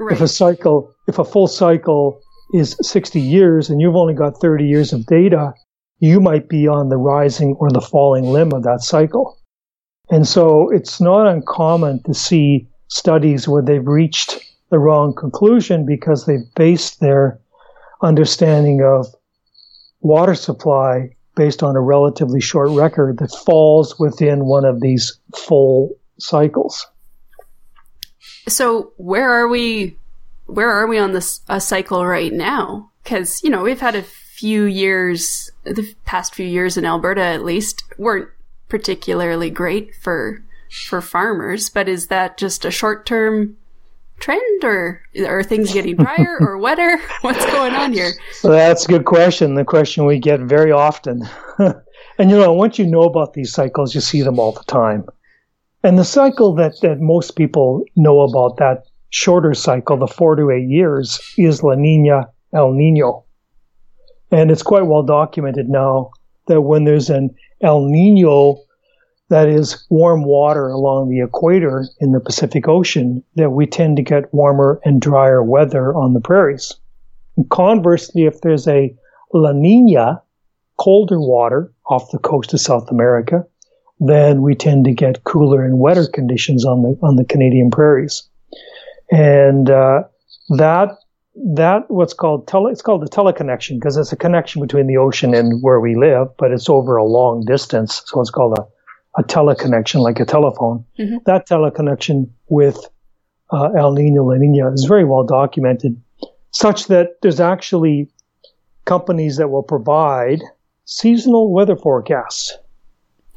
Right. 0.00 0.12
If 0.12 0.20
a 0.20 0.28
cycle, 0.28 0.92
if 1.06 1.18
a 1.18 1.24
full 1.24 1.46
cycle 1.46 2.20
is 2.52 2.76
60 2.82 3.20
years 3.20 3.70
and 3.70 3.80
you've 3.80 3.96
only 3.96 4.14
got 4.14 4.40
30 4.40 4.64
years 4.64 4.92
of 4.92 5.06
data, 5.06 5.54
you 6.00 6.20
might 6.20 6.48
be 6.48 6.66
on 6.66 6.88
the 6.88 6.96
rising 6.96 7.54
or 7.60 7.70
the 7.70 7.80
falling 7.80 8.24
limb 8.24 8.52
of 8.52 8.64
that 8.64 8.80
cycle. 8.82 9.38
And 10.10 10.26
so 10.26 10.68
it's 10.70 11.00
not 11.00 11.26
uncommon 11.26 12.02
to 12.04 12.14
see 12.14 12.68
studies 12.88 13.48
where 13.48 13.62
they've 13.62 13.86
reached 13.86 14.40
the 14.70 14.78
wrong 14.78 15.14
conclusion 15.14 15.86
because 15.86 16.26
they've 16.26 16.52
based 16.56 17.00
their 17.00 17.40
understanding 18.02 18.82
of 18.82 19.06
water 20.00 20.34
supply 20.34 21.13
based 21.34 21.62
on 21.62 21.76
a 21.76 21.80
relatively 21.80 22.40
short 22.40 22.70
record 22.70 23.18
that 23.18 23.34
falls 23.46 23.98
within 23.98 24.44
one 24.44 24.64
of 24.64 24.80
these 24.80 25.18
full 25.36 25.96
cycles. 26.18 26.86
So 28.48 28.92
where 28.96 29.30
are 29.30 29.48
we? 29.48 29.96
Where 30.46 30.70
are 30.70 30.86
we 30.86 30.98
on 30.98 31.12
this 31.12 31.40
a 31.48 31.60
cycle 31.60 32.04
right 32.04 32.32
now? 32.32 32.90
Because 33.02 33.42
you 33.42 33.50
know 33.50 33.62
we've 33.62 33.80
had 33.80 33.94
a 33.94 34.02
few 34.02 34.64
years, 34.64 35.50
the 35.64 35.94
past 36.04 36.34
few 36.34 36.46
years 36.46 36.76
in 36.76 36.84
Alberta 36.84 37.22
at 37.22 37.44
least, 37.44 37.84
weren't 37.98 38.28
particularly 38.68 39.50
great 39.50 39.94
for 39.94 40.42
for 40.86 41.00
farmers. 41.00 41.70
But 41.70 41.88
is 41.88 42.08
that 42.08 42.36
just 42.36 42.64
a 42.64 42.70
short 42.70 43.06
term 43.06 43.56
trend 44.24 44.64
or 44.64 45.02
are 45.26 45.42
things 45.42 45.72
getting 45.72 45.96
drier 45.96 46.38
or 46.40 46.56
wetter? 46.56 46.98
What's 47.20 47.44
going 47.46 47.74
on 47.74 47.92
here? 47.92 48.12
So 48.32 48.50
that's 48.50 48.86
a 48.86 48.88
good 48.88 49.04
question. 49.04 49.54
The 49.54 49.64
question 49.64 50.06
we 50.06 50.18
get 50.18 50.40
very 50.40 50.72
often. 50.72 51.28
and 51.58 52.30
you 52.30 52.38
know, 52.38 52.52
once 52.54 52.78
you 52.78 52.86
know 52.86 53.02
about 53.02 53.34
these 53.34 53.52
cycles, 53.52 53.94
you 53.94 54.00
see 54.00 54.22
them 54.22 54.38
all 54.38 54.52
the 54.52 54.64
time. 54.64 55.04
And 55.82 55.98
the 55.98 56.04
cycle 56.04 56.54
that, 56.54 56.80
that 56.80 57.00
most 57.00 57.36
people 57.36 57.84
know 57.96 58.22
about, 58.22 58.56
that 58.56 58.84
shorter 59.10 59.52
cycle, 59.52 59.98
the 59.98 60.06
four 60.06 60.36
to 60.36 60.50
eight 60.50 60.68
years, 60.68 61.20
is 61.36 61.62
La 61.62 61.74
Nina 61.74 62.28
El 62.54 62.72
Nino. 62.72 63.24
And 64.30 64.50
it's 64.50 64.62
quite 64.62 64.86
well 64.86 65.02
documented 65.02 65.68
now 65.68 66.10
that 66.46 66.62
when 66.62 66.84
there's 66.84 67.10
an 67.10 67.34
El 67.60 67.84
Nino 67.84 68.56
that 69.28 69.48
is 69.48 69.86
warm 69.90 70.24
water 70.24 70.68
along 70.68 71.08
the 71.08 71.20
equator 71.20 71.86
in 72.00 72.12
the 72.12 72.20
Pacific 72.20 72.68
Ocean, 72.68 73.22
that 73.36 73.50
we 73.50 73.66
tend 73.66 73.96
to 73.96 74.02
get 74.02 74.32
warmer 74.34 74.80
and 74.84 75.00
drier 75.00 75.42
weather 75.42 75.94
on 75.94 76.12
the 76.12 76.20
prairies. 76.20 76.74
And 77.36 77.48
conversely, 77.50 78.24
if 78.24 78.40
there's 78.42 78.68
a 78.68 78.94
La 79.32 79.52
Nina, 79.52 80.22
colder 80.78 81.20
water 81.20 81.72
off 81.86 82.10
the 82.10 82.18
coast 82.18 82.52
of 82.52 82.60
South 82.60 82.90
America, 82.90 83.46
then 84.00 84.42
we 84.42 84.54
tend 84.54 84.84
to 84.84 84.92
get 84.92 85.24
cooler 85.24 85.64
and 85.64 85.78
wetter 85.78 86.06
conditions 86.06 86.64
on 86.64 86.82
the 86.82 86.98
on 87.02 87.16
the 87.16 87.24
Canadian 87.24 87.70
prairies, 87.70 88.28
and 89.10 89.70
uh, 89.70 90.02
that 90.50 90.90
that 91.54 91.90
what's 91.90 92.14
called 92.14 92.46
tele, 92.46 92.70
it's 92.70 92.82
called 92.82 93.02
the 93.02 93.08
teleconnection 93.08 93.76
because 93.76 93.96
it's 93.96 94.12
a 94.12 94.16
connection 94.16 94.60
between 94.60 94.86
the 94.86 94.96
ocean 94.96 95.34
and 95.34 95.62
where 95.62 95.80
we 95.80 95.94
live, 95.94 96.28
but 96.38 96.50
it's 96.52 96.68
over 96.68 96.96
a 96.96 97.04
long 97.04 97.44
distance, 97.44 98.02
so 98.06 98.20
it's 98.20 98.30
called 98.30 98.58
a 98.58 98.66
a 99.16 99.22
teleconnection 99.22 100.00
like 100.00 100.20
a 100.20 100.24
telephone. 100.24 100.84
Mm-hmm. 100.98 101.18
That 101.26 101.48
teleconnection 101.48 102.30
with 102.48 102.78
uh, 103.50 103.70
El 103.76 103.92
Nino 103.92 104.24
La 104.24 104.36
Nina 104.36 104.72
is 104.72 104.84
very 104.84 105.04
well 105.04 105.24
documented, 105.24 106.00
such 106.50 106.86
that 106.86 107.20
there's 107.22 107.40
actually 107.40 108.08
companies 108.84 109.36
that 109.36 109.48
will 109.48 109.62
provide 109.62 110.40
seasonal 110.84 111.52
weather 111.52 111.76
forecasts 111.76 112.56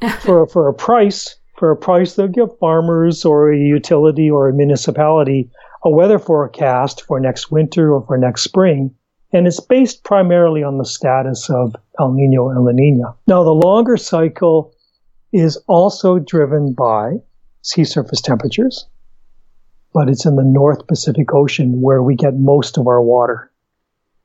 for 0.20 0.46
for 0.46 0.68
a 0.68 0.74
price. 0.74 1.36
For 1.56 1.72
a 1.72 1.76
price, 1.76 2.14
they'll 2.14 2.28
give 2.28 2.56
farmers 2.58 3.24
or 3.24 3.52
a 3.52 3.58
utility 3.58 4.30
or 4.30 4.48
a 4.48 4.52
municipality 4.52 5.50
a 5.84 5.90
weather 5.90 6.18
forecast 6.18 7.02
for 7.02 7.20
next 7.20 7.50
winter 7.50 7.92
or 7.94 8.04
for 8.04 8.18
next 8.18 8.42
spring, 8.42 8.94
and 9.32 9.46
it's 9.46 9.60
based 9.60 10.04
primarily 10.04 10.62
on 10.62 10.78
the 10.78 10.84
status 10.84 11.48
of 11.50 11.76
El 11.98 12.12
Nino 12.12 12.48
and 12.48 12.64
La 12.64 12.72
Nina. 12.72 13.14
Now, 13.26 13.44
the 13.44 13.54
longer 13.54 13.96
cycle 13.96 14.72
is 15.32 15.56
also 15.66 16.18
driven 16.18 16.72
by 16.72 17.16
sea 17.62 17.84
surface 17.84 18.20
temperatures, 18.20 18.86
but 19.92 20.08
it's 20.08 20.24
in 20.24 20.36
the 20.36 20.44
North 20.44 20.86
Pacific 20.86 21.34
Ocean 21.34 21.80
where 21.80 22.02
we 22.02 22.14
get 22.14 22.34
most 22.38 22.78
of 22.78 22.86
our 22.86 23.02
water. 23.02 23.50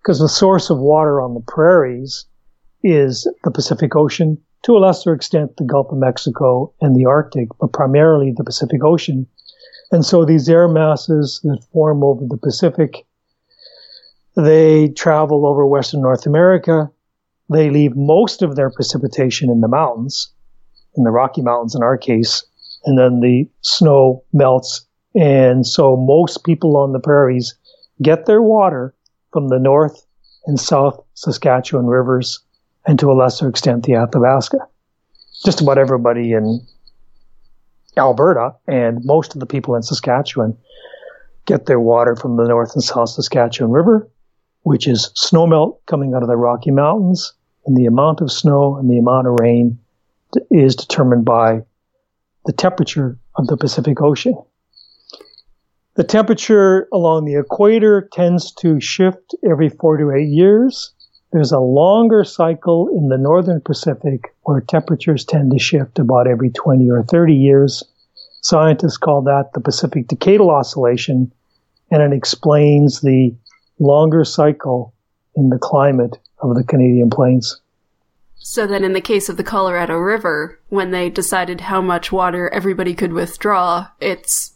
Because 0.01 0.19
the 0.19 0.29
source 0.29 0.69
of 0.69 0.79
water 0.79 1.21
on 1.21 1.33
the 1.33 1.41
prairies 1.41 2.25
is 2.83 3.27
the 3.43 3.51
Pacific 3.51 3.95
Ocean, 3.95 4.37
to 4.63 4.77
a 4.77 4.79
lesser 4.79 5.13
extent 5.13 5.57
the 5.57 5.65
Gulf 5.65 5.91
of 5.91 5.97
Mexico 5.97 6.73
and 6.81 6.95
the 6.95 7.05
Arctic, 7.05 7.49
but 7.59 7.73
primarily 7.73 8.33
the 8.35 8.43
Pacific 8.43 8.83
Ocean. 8.83 9.27
And 9.91 10.05
so 10.05 10.25
these 10.25 10.49
air 10.49 10.67
masses 10.67 11.41
that 11.43 11.63
form 11.71 12.03
over 12.03 12.25
the 12.27 12.37
Pacific, 12.37 13.05
they 14.35 14.89
travel 14.89 15.45
over 15.45 15.65
Western 15.65 16.01
North 16.01 16.25
America. 16.25 16.89
They 17.49 17.69
leave 17.69 17.95
most 17.95 18.41
of 18.41 18.55
their 18.55 18.69
precipitation 18.69 19.49
in 19.49 19.61
the 19.61 19.67
mountains 19.67 20.32
in 20.95 21.03
the 21.03 21.11
Rocky 21.11 21.41
Mountains 21.41 21.75
in 21.75 21.83
our 21.83 21.97
case, 21.97 22.43
and 22.85 22.97
then 22.97 23.19
the 23.19 23.49
snow 23.61 24.23
melts. 24.33 24.85
And 25.15 25.65
so 25.65 25.95
most 25.95 26.43
people 26.43 26.77
on 26.77 26.91
the 26.91 26.99
prairies 26.99 27.55
get 28.01 28.25
their 28.25 28.41
water 28.41 28.93
from 29.31 29.49
the 29.49 29.59
north 29.59 30.05
and 30.45 30.59
south 30.59 31.03
Saskatchewan 31.13 31.85
rivers 31.85 32.39
and 32.85 32.99
to 32.99 33.11
a 33.11 33.13
lesser 33.13 33.47
extent 33.47 33.85
the 33.85 33.95
Athabasca. 33.95 34.57
Just 35.45 35.61
about 35.61 35.77
everybody 35.77 36.33
in 36.33 36.65
Alberta 37.97 38.55
and 38.67 39.03
most 39.03 39.33
of 39.33 39.39
the 39.39 39.45
people 39.45 39.75
in 39.75 39.83
Saskatchewan 39.83 40.57
get 41.45 41.65
their 41.65 41.79
water 41.79 42.15
from 42.15 42.37
the 42.37 42.47
North 42.47 42.73
and 42.73 42.83
South 42.83 43.09
Saskatchewan 43.09 43.71
River, 43.71 44.09
which 44.61 44.87
is 44.87 45.11
snowmelt 45.15 45.77
coming 45.85 46.13
out 46.13 46.23
of 46.23 46.29
the 46.29 46.37
Rocky 46.37 46.71
Mountains, 46.71 47.33
and 47.65 47.75
the 47.77 47.85
amount 47.85 48.21
of 48.21 48.31
snow 48.31 48.77
and 48.77 48.89
the 48.89 48.97
amount 48.97 49.27
of 49.27 49.39
rain 49.39 49.79
is 50.51 50.75
determined 50.75 51.25
by 51.25 51.61
the 52.45 52.53
temperature 52.53 53.17
of 53.35 53.47
the 53.47 53.57
Pacific 53.57 54.01
Ocean. 54.01 54.35
The 55.95 56.03
temperature 56.03 56.87
along 56.91 57.25
the 57.25 57.35
equator 57.35 58.09
tends 58.11 58.51
to 58.53 58.79
shift 58.79 59.35
every 59.47 59.69
four 59.69 59.97
to 59.97 60.11
eight 60.11 60.29
years. 60.29 60.91
There's 61.31 61.51
a 61.51 61.59
longer 61.59 62.23
cycle 62.23 62.89
in 62.89 63.09
the 63.09 63.17
northern 63.17 63.61
Pacific 63.61 64.35
where 64.41 64.61
temperatures 64.61 65.25
tend 65.25 65.51
to 65.51 65.59
shift 65.59 65.99
about 65.99 66.27
every 66.27 66.49
20 66.49 66.89
or 66.89 67.03
30 67.03 67.33
years. 67.33 67.83
Scientists 68.41 68.97
call 68.97 69.21
that 69.23 69.53
the 69.53 69.61
Pacific 69.61 70.07
Decadal 70.07 70.49
Oscillation, 70.49 71.31
and 71.91 72.01
it 72.01 72.15
explains 72.15 73.01
the 73.01 73.35
longer 73.79 74.23
cycle 74.23 74.93
in 75.35 75.49
the 75.49 75.59
climate 75.59 76.17
of 76.39 76.55
the 76.55 76.63
Canadian 76.63 77.09
plains. 77.09 77.61
So 78.45 78.67
then, 78.67 78.83
in 78.83 78.91
the 78.91 79.01
case 79.01 79.29
of 79.29 79.37
the 79.37 79.43
Colorado 79.43 79.95
River, 79.97 80.59
when 80.67 80.91
they 80.91 81.09
decided 81.09 81.61
how 81.61 81.81
much 81.81 82.11
water 82.11 82.49
everybody 82.49 82.93
could 82.93 83.13
withdraw, 83.13 83.87
it's 84.01 84.51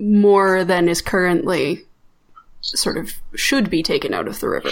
more 0.00 0.64
than 0.64 0.88
is 0.88 1.02
currently 1.02 1.84
sort 2.62 2.96
of 2.96 3.12
should 3.34 3.68
be 3.68 3.82
taken 3.82 4.14
out 4.14 4.28
of 4.28 4.40
the 4.40 4.48
river. 4.48 4.70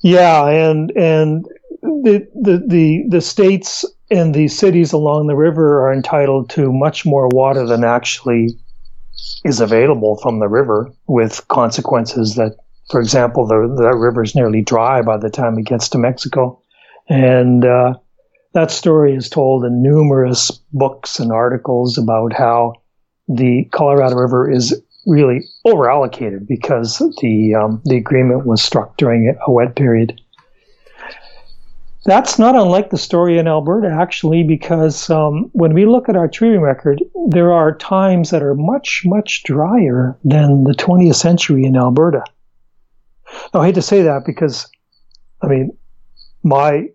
Yeah, 0.00 0.46
and 0.46 0.90
and 0.90 1.46
the, 1.80 2.28
the, 2.34 2.62
the, 2.66 3.04
the 3.08 3.20
states 3.22 3.84
and 4.10 4.34
the 4.34 4.48
cities 4.48 4.92
along 4.92 5.26
the 5.26 5.36
river 5.36 5.86
are 5.86 5.92
entitled 5.92 6.50
to 6.50 6.70
much 6.70 7.06
more 7.06 7.28
water 7.28 7.66
than 7.66 7.82
actually 7.82 8.50
is 9.42 9.60
available 9.60 10.18
from 10.22 10.38
the 10.38 10.48
river, 10.48 10.92
with 11.06 11.46
consequences 11.48 12.34
that, 12.34 12.56
for 12.90 13.00
example, 13.00 13.46
the, 13.46 13.74
the 13.74 13.96
river 13.96 14.22
is 14.22 14.34
nearly 14.34 14.60
dry 14.60 15.00
by 15.00 15.16
the 15.16 15.30
time 15.30 15.58
it 15.58 15.64
gets 15.64 15.88
to 15.88 15.98
Mexico. 15.98 16.60
And 17.08 17.64
uh, 17.64 17.94
that 18.54 18.70
story 18.70 19.14
is 19.14 19.28
told 19.28 19.64
in 19.64 19.82
numerous 19.82 20.50
books 20.72 21.18
and 21.18 21.32
articles 21.32 21.98
about 21.98 22.32
how 22.32 22.74
the 23.28 23.64
Colorado 23.72 24.16
River 24.16 24.50
is 24.50 24.80
really 25.06 25.40
overallocated 25.66 26.46
because 26.48 26.98
the 27.20 27.54
um, 27.54 27.82
the 27.84 27.96
agreement 27.96 28.46
was 28.46 28.62
struck 28.62 28.96
during 28.96 29.36
a 29.46 29.50
wet 29.50 29.76
period. 29.76 30.20
That's 32.06 32.38
not 32.38 32.54
unlike 32.54 32.90
the 32.90 32.98
story 32.98 33.38
in 33.38 33.48
Alberta, 33.48 33.88
actually, 33.88 34.42
because 34.42 35.08
um, 35.08 35.50
when 35.52 35.72
we 35.72 35.86
look 35.86 36.08
at 36.08 36.16
our 36.16 36.28
tree 36.28 36.50
ring 36.50 36.60
record, 36.60 37.02
there 37.30 37.50
are 37.50 37.74
times 37.74 38.30
that 38.30 38.42
are 38.42 38.54
much, 38.54 39.02
much 39.06 39.42
drier 39.44 40.18
than 40.22 40.64
the 40.64 40.74
20th 40.74 41.14
century 41.14 41.64
in 41.64 41.76
Alberta. 41.76 42.22
Now, 43.54 43.60
I 43.62 43.66
hate 43.66 43.74
to 43.76 43.82
say 43.82 44.02
that 44.02 44.26
because, 44.26 44.68
I 45.40 45.46
mean, 45.46 45.74
my 46.44 46.88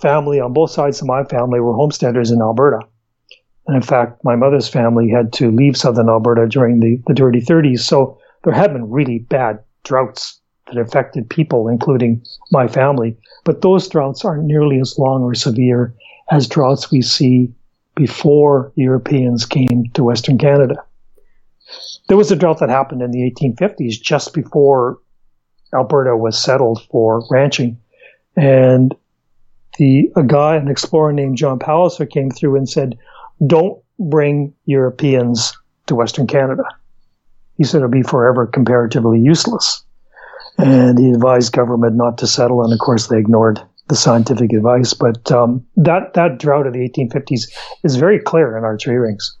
family 0.00 0.40
on 0.40 0.52
both 0.52 0.70
sides 0.70 1.00
of 1.00 1.06
my 1.06 1.22
family 1.24 1.60
were 1.60 1.74
homesteaders 1.74 2.30
in 2.30 2.40
Alberta. 2.40 2.80
And 3.66 3.76
in 3.76 3.82
fact, 3.82 4.24
my 4.24 4.34
mother's 4.34 4.68
family 4.68 5.10
had 5.10 5.32
to 5.34 5.50
leave 5.50 5.76
southern 5.76 6.08
Alberta 6.08 6.48
during 6.48 6.80
the, 6.80 7.00
the 7.06 7.14
dirty 7.14 7.40
30s. 7.40 7.80
So 7.80 8.18
there 8.42 8.54
had 8.54 8.72
been 8.72 8.90
really 8.90 9.18
bad 9.18 9.60
droughts 9.84 10.40
that 10.66 10.80
affected 10.80 11.28
people, 11.28 11.68
including 11.68 12.24
my 12.50 12.66
family. 12.66 13.18
But 13.44 13.60
those 13.60 13.88
droughts 13.88 14.24
aren't 14.24 14.44
nearly 14.44 14.80
as 14.80 14.98
long 14.98 15.22
or 15.22 15.34
severe 15.34 15.94
as 16.30 16.48
droughts 16.48 16.90
we 16.90 17.02
see 17.02 17.52
before 17.94 18.72
Europeans 18.76 19.44
came 19.44 19.90
to 19.94 20.04
Western 20.04 20.38
Canada. 20.38 20.76
There 22.08 22.16
was 22.16 22.32
a 22.32 22.36
drought 22.36 22.58
that 22.60 22.70
happened 22.70 23.02
in 23.02 23.10
the 23.10 23.30
1850s, 23.30 24.00
just 24.00 24.32
before 24.32 24.98
Alberta 25.74 26.16
was 26.16 26.42
settled 26.42 26.82
for 26.90 27.22
ranching. 27.30 27.78
And 28.40 28.94
the 29.76 30.10
a 30.16 30.22
guy, 30.22 30.56
an 30.56 30.68
explorer 30.68 31.12
named 31.12 31.36
John 31.36 31.58
Palliser, 31.58 32.06
came 32.06 32.30
through 32.30 32.56
and 32.56 32.66
said, 32.66 32.96
"Don't 33.46 33.78
bring 33.98 34.54
Europeans 34.64 35.52
to 35.88 35.94
Western 35.94 36.26
Canada." 36.26 36.62
He 37.58 37.64
said 37.64 37.78
it'll 37.78 37.90
be 37.90 38.02
forever 38.02 38.46
comparatively 38.46 39.20
useless, 39.20 39.84
and 40.56 40.98
he 40.98 41.10
advised 41.10 41.52
government 41.52 41.96
not 41.96 42.16
to 42.16 42.26
settle. 42.26 42.64
And 42.64 42.72
of 42.72 42.78
course, 42.78 43.08
they 43.08 43.18
ignored 43.18 43.60
the 43.88 43.96
scientific 43.96 44.54
advice. 44.54 44.94
But 44.94 45.30
um, 45.30 45.66
that 45.76 46.14
that 46.14 46.38
drought 46.38 46.66
of 46.66 46.72
the 46.72 46.88
1850s 46.88 47.42
is 47.84 47.96
very 47.96 48.18
clear 48.18 48.56
in 48.56 48.64
our 48.64 48.78
tree 48.78 48.96
rings, 48.96 49.36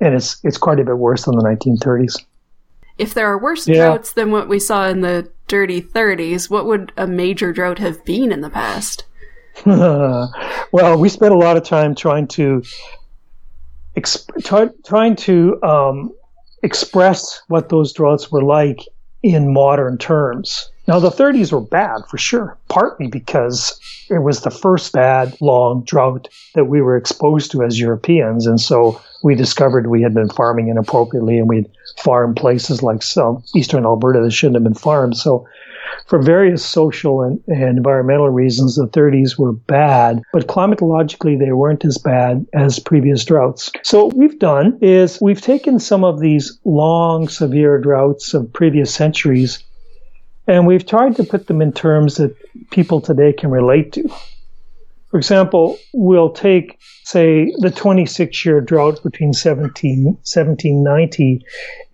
and 0.00 0.16
it's 0.16 0.40
it's 0.42 0.58
quite 0.58 0.80
a 0.80 0.84
bit 0.84 0.98
worse 0.98 1.26
than 1.26 1.36
the 1.36 1.44
1930s. 1.44 2.20
If 2.98 3.14
there 3.14 3.28
are 3.28 3.38
worse 3.38 3.68
yeah. 3.68 3.86
droughts 3.86 4.14
than 4.14 4.32
what 4.32 4.48
we 4.48 4.58
saw 4.58 4.88
in 4.88 5.02
the 5.02 5.30
dirty 5.52 5.82
30s, 5.82 6.48
what 6.48 6.64
would 6.64 6.94
a 6.96 7.06
major 7.06 7.52
drought 7.52 7.78
have 7.78 8.02
been 8.06 8.32
in 8.32 8.40
the 8.40 8.48
past? 8.48 9.04
well, 9.66 10.98
we 10.98 11.10
spent 11.10 11.34
a 11.34 11.36
lot 11.36 11.58
of 11.58 11.62
time 11.62 11.94
trying 11.94 12.26
to 12.26 12.62
exp- 13.94 14.42
try, 14.42 14.70
trying 14.86 15.14
to 15.14 15.62
um, 15.62 16.10
express 16.62 17.42
what 17.48 17.68
those 17.68 17.92
droughts 17.92 18.32
were 18.32 18.42
like 18.42 18.78
in 19.22 19.52
modern 19.52 19.98
terms. 19.98 20.70
Now, 20.88 21.00
the 21.00 21.10
30s 21.10 21.52
were 21.52 21.60
bad 21.60 22.00
for 22.08 22.16
sure, 22.16 22.56
partly 22.68 23.08
because 23.08 23.78
it 24.08 24.22
was 24.22 24.40
the 24.40 24.50
first 24.50 24.94
bad, 24.94 25.36
long 25.42 25.84
drought 25.84 26.30
that 26.54 26.64
we 26.64 26.80
were 26.80 26.96
exposed 26.96 27.50
to 27.50 27.62
as 27.62 27.78
Europeans. 27.78 28.46
And 28.46 28.58
so 28.58 29.02
we 29.22 29.34
discovered 29.34 29.86
we 29.86 30.02
had 30.02 30.14
been 30.14 30.28
farming 30.28 30.68
inappropriately 30.68 31.38
and 31.38 31.48
we'd 31.48 31.70
farmed 31.98 32.36
places 32.36 32.82
like 32.82 33.02
some 33.02 33.42
eastern 33.54 33.84
Alberta 33.84 34.20
that 34.20 34.32
shouldn't 34.32 34.56
have 34.56 34.64
been 34.64 34.74
farmed. 34.74 35.16
So 35.16 35.46
for 36.06 36.20
various 36.20 36.64
social 36.64 37.22
and, 37.22 37.40
and, 37.46 37.76
environmental 37.76 38.28
reasons, 38.28 38.76
the 38.76 38.86
30s 38.86 39.38
were 39.38 39.52
bad, 39.52 40.22
but 40.32 40.46
climatologically 40.46 41.38
they 41.38 41.52
weren't 41.52 41.84
as 41.84 41.98
bad 41.98 42.46
as 42.52 42.78
previous 42.78 43.24
droughts. 43.24 43.70
So 43.82 44.06
what 44.06 44.16
we've 44.16 44.38
done 44.38 44.78
is 44.80 45.20
we've 45.20 45.40
taken 45.40 45.78
some 45.78 46.04
of 46.04 46.20
these 46.20 46.58
long, 46.64 47.28
severe 47.28 47.78
droughts 47.78 48.34
of 48.34 48.52
previous 48.52 48.92
centuries 48.92 49.62
and 50.46 50.66
we've 50.66 50.86
tried 50.86 51.16
to 51.16 51.24
put 51.24 51.46
them 51.46 51.62
in 51.62 51.72
terms 51.72 52.16
that 52.16 52.34
people 52.70 53.00
today 53.00 53.32
can 53.32 53.50
relate 53.50 53.92
to. 53.92 54.08
For 55.12 55.18
example, 55.18 55.78
we'll 55.92 56.32
take, 56.32 56.78
say, 57.04 57.52
the 57.58 57.70
26 57.70 58.46
year 58.46 58.62
drought 58.62 59.02
between 59.02 59.34
17, 59.34 60.04
1790 60.04 61.44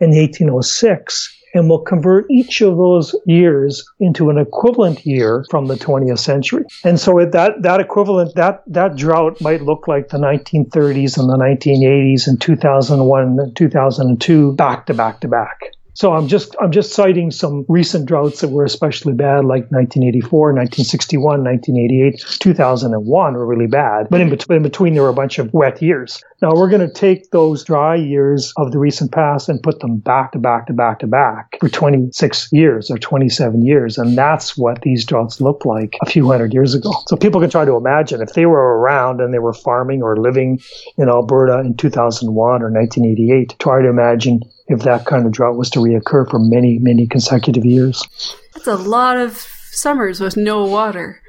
and 0.01 0.12
1806 0.12 1.35
and 1.55 1.69
we'll 1.69 1.81
convert 1.81 2.31
each 2.31 2.61
of 2.61 2.77
those 2.77 3.16
years 3.27 3.85
into 3.99 4.31
an 4.31 4.39
equivalent 4.39 5.05
year 5.05 5.45
from 5.51 5.66
the 5.66 5.75
20th 5.75 6.19
century. 6.19 6.62
And 6.85 7.01
so 7.01 7.19
that 7.25 7.62
that 7.62 7.81
equivalent 7.81 8.35
that 8.37 8.62
that 8.66 8.97
drought 8.97 9.41
might 9.41 9.62
look 9.62 9.89
like 9.89 10.11
the 10.11 10.19
1930s 10.19 11.19
and 11.19 11.29
the 11.29 11.39
1980s 11.39 12.29
and 12.29 12.41
2001 12.41 13.39
and 13.41 13.57
2002 13.57 14.53
back 14.53 14.87
to 14.87 14.95
back 14.95 15.21
to 15.21 15.29
back. 15.29 15.59
So 15.99 16.12
I'm 16.12 16.28
just 16.28 16.55
I'm 16.61 16.70
just 16.70 16.92
citing 16.92 17.32
some 17.32 17.64
recent 17.68 18.07
droughts 18.07 18.40
that 18.40 18.51
were 18.51 18.64
especially 18.64 19.14
bad, 19.14 19.44
like 19.44 19.66
1984, 19.72 20.53
1961, 20.53 21.42
1988, 21.42 22.38
2001 22.38 23.34
were 23.34 23.44
really 23.44 23.66
bad. 23.66 24.07
But 24.09 24.20
in 24.20 24.30
between, 24.30 24.59
in 24.59 24.62
between 24.62 24.94
there 24.94 25.03
were 25.03 25.09
a 25.09 25.12
bunch 25.12 25.40
of 25.40 25.53
wet 25.53 25.82
years. 25.82 26.22
Now 26.40 26.53
we're 26.55 26.68
going 26.68 26.86
to 26.86 26.94
take 26.94 27.32
those 27.32 27.64
dry 27.64 27.96
years 27.96 28.53
of 28.57 28.70
the 28.70 28.78
recent 28.78 29.11
past 29.11 29.49
and 29.49 29.61
put 29.61 29.80
them 29.80 29.99
back 29.99 30.30
to 30.32 30.38
back 30.38 30.68
to 30.68 30.72
back 30.72 31.01
to 31.01 31.09
back 31.09 31.57
for 31.59 31.68
26 31.68 32.49
years 32.53 32.92
or 32.92 32.99
27 32.99 33.66
years, 33.66 33.99
and 33.99 34.16
that's 34.16 34.57
what 34.57 34.82
these 34.82 35.05
droughts 35.05 35.40
looked 35.40 35.66
like 35.66 35.96
a 36.01 36.07
few 36.09 36.30
hundred 36.30 36.55
years 36.55 36.76
ago. 36.76 36.92
So 37.09 37.16
people 37.16 37.40
can 37.40 37.51
try 37.51 37.64
to 37.64 37.74
imagine 37.74 38.22
if 38.22 38.34
they 38.34 38.46
were 38.46 38.78
around 38.78 39.20
and 39.20 39.34
they 39.34 39.40
were 39.40 39.53
farming 39.53 40.05
or 40.05 40.16
living 40.16 40.61
in 40.96 41.09
Alberta 41.09 41.59
in 41.59 41.76
2001 41.76 42.62
or 42.62 42.70
1988. 42.70 43.57
Try 43.59 43.82
to 43.82 43.88
imagine 43.88 44.42
if 44.69 44.81
that 44.81 45.07
kind 45.07 45.27
of 45.27 45.33
drought 45.33 45.57
was 45.57 45.71
to 45.71 45.81
reoccur 45.81 46.29
for 46.31 46.39
many, 46.39 46.79
many 46.79 47.07
consecutive 47.07 47.64
years. 47.64 48.07
That's 48.55 48.66
a 48.66 48.77
lot 48.77 49.16
of 49.16 49.37
summers 49.71 50.21
with 50.21 50.37
no 50.37 50.64
water. 50.64 51.21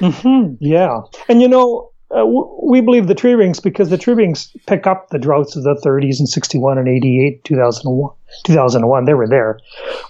Mm-hmm, 0.00 0.54
yeah. 0.60 1.00
And 1.28 1.40
you 1.40 1.48
know, 1.48 1.90
uh, 2.10 2.26
we 2.62 2.80
believe 2.80 3.06
the 3.06 3.14
tree 3.14 3.34
rings 3.34 3.60
because 3.60 3.88
the 3.88 3.98
tree 3.98 4.14
rings 4.14 4.54
pick 4.66 4.86
up 4.86 5.08
the 5.08 5.18
droughts 5.18 5.56
of 5.56 5.62
the 5.62 5.74
30s 5.74 6.18
and 6.18 6.28
61 6.28 6.78
and 6.78 6.88
88, 6.88 7.44
2001. 7.44 8.14
2001, 8.44 9.04
they 9.04 9.14
were 9.14 9.28
there. 9.28 9.58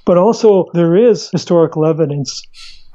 But 0.05 0.19
also, 0.19 0.67
there 0.75 0.97
is 0.97 1.31
historical 1.31 1.87
evidence 1.87 2.43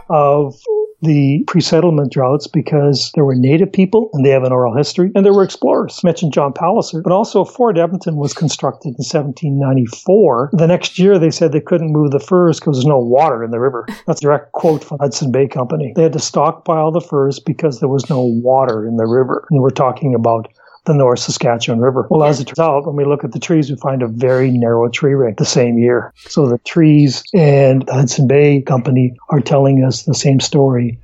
of 0.09 0.55
the 1.01 1.43
pre-settlement 1.47 2.11
droughts 2.11 2.47
because 2.47 3.11
there 3.13 3.25
were 3.25 3.35
native 3.35 3.71
people 3.71 4.09
and 4.13 4.25
they 4.25 4.29
have 4.29 4.43
an 4.43 4.51
oral 4.51 4.75
history, 4.75 5.11
and 5.15 5.25
there 5.25 5.33
were 5.33 5.43
explorers. 5.43 5.99
I 6.03 6.07
mentioned 6.07 6.33
John 6.33 6.53
Palliser, 6.53 7.01
but 7.01 7.11
also 7.11 7.45
Fort 7.45 7.77
Edmonton 7.77 8.15
was 8.17 8.33
constructed 8.33 8.89
in 8.89 9.05
1794. 9.05 10.51
The 10.53 10.67
next 10.67 10.97
year, 10.97 11.19
they 11.19 11.31
said 11.31 11.51
they 11.51 11.61
couldn't 11.61 11.91
move 11.91 12.11
the 12.11 12.19
furs 12.19 12.59
because 12.59 12.77
there's 12.77 12.85
no 12.85 12.99
water 12.99 13.43
in 13.43 13.51
the 13.51 13.59
river. 13.59 13.85
That's 14.07 14.21
a 14.21 14.23
direct 14.23 14.51
quote 14.53 14.83
from 14.83 14.99
Hudson 14.99 15.31
Bay 15.31 15.47
Company. 15.47 15.93
They 15.95 16.03
had 16.03 16.13
to 16.13 16.19
stockpile 16.19 16.91
the 16.91 17.01
furs 17.01 17.39
because 17.39 17.79
there 17.79 17.89
was 17.89 18.09
no 18.09 18.21
water 18.21 18.87
in 18.87 18.97
the 18.97 19.05
river. 19.05 19.47
And 19.51 19.61
we're 19.61 19.69
talking 19.69 20.15
about 20.15 20.47
the 20.87 20.93
North 20.93 21.19
Saskatchewan 21.19 21.79
River. 21.79 22.07
Well, 22.09 22.23
as 22.23 22.39
it 22.39 22.45
turns 22.45 22.59
out, 22.59 22.87
when 22.87 22.95
we 22.95 23.05
look 23.05 23.23
at 23.23 23.33
the 23.33 23.39
trees, 23.39 23.69
we 23.69 23.75
find 23.77 24.01
a 24.01 24.07
very 24.07 24.49
narrow 24.51 24.89
tree 24.89 25.13
ring 25.13 25.35
the 25.37 25.45
same 25.45 25.77
year. 25.77 26.13
So 26.17 26.47
the 26.47 26.57
trees 26.59 27.23
and 27.33 27.85
the 27.85 27.93
Hudson 27.93 28.27
Bay 28.27 28.61
Company 28.61 29.15
are 29.29 29.41
telling 29.41 29.83
us 29.83 30.03
the 30.03 30.15
same 30.15 30.39
story 30.39 30.99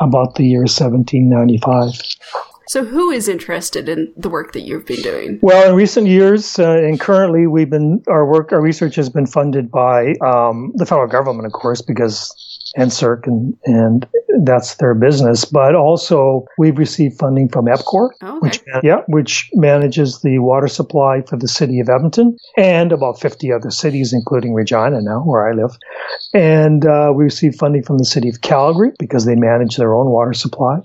about 0.00 0.34
the 0.34 0.44
year 0.44 0.60
1795. 0.60 2.16
So, 2.68 2.84
who 2.84 3.12
is 3.12 3.28
interested 3.28 3.88
in 3.88 4.12
the 4.16 4.28
work 4.28 4.52
that 4.52 4.62
you've 4.62 4.86
been 4.86 5.00
doing? 5.00 5.38
Well, 5.40 5.70
in 5.70 5.76
recent 5.76 6.08
years, 6.08 6.58
uh, 6.58 6.72
and 6.72 6.98
currently, 6.98 7.46
we've 7.46 7.70
been 7.70 8.02
our 8.08 8.26
work, 8.26 8.50
our 8.50 8.60
research 8.60 8.96
has 8.96 9.08
been 9.08 9.26
funded 9.26 9.70
by 9.70 10.14
um, 10.14 10.72
the 10.74 10.84
federal 10.84 11.06
government, 11.06 11.46
of 11.46 11.52
course, 11.52 11.80
because 11.80 12.55
NSERC, 12.76 13.26
and, 13.26 13.56
and 13.64 14.06
that's 14.44 14.76
their 14.76 14.94
business. 14.94 15.44
But 15.44 15.74
also, 15.74 16.44
we've 16.58 16.78
received 16.78 17.18
funding 17.18 17.48
from 17.48 17.66
EPCOR, 17.66 18.10
oh, 18.22 18.36
okay. 18.36 18.38
which 18.40 18.60
yeah, 18.82 19.00
which 19.08 19.50
manages 19.54 20.20
the 20.22 20.38
water 20.38 20.68
supply 20.68 21.22
for 21.22 21.36
the 21.36 21.48
city 21.48 21.80
of 21.80 21.88
Edmonton 21.88 22.36
and 22.56 22.92
about 22.92 23.20
50 23.20 23.52
other 23.52 23.70
cities, 23.70 24.12
including 24.12 24.54
Regina 24.54 25.00
now, 25.00 25.20
where 25.20 25.48
I 25.48 25.54
live. 25.54 25.76
And 26.34 26.86
uh, 26.86 27.12
we 27.14 27.24
received 27.24 27.58
funding 27.58 27.82
from 27.82 27.98
the 27.98 28.04
city 28.04 28.28
of 28.28 28.40
Calgary 28.42 28.92
because 28.98 29.24
they 29.24 29.34
manage 29.34 29.76
their 29.76 29.94
own 29.94 30.10
water 30.10 30.32
supply. 30.32 30.80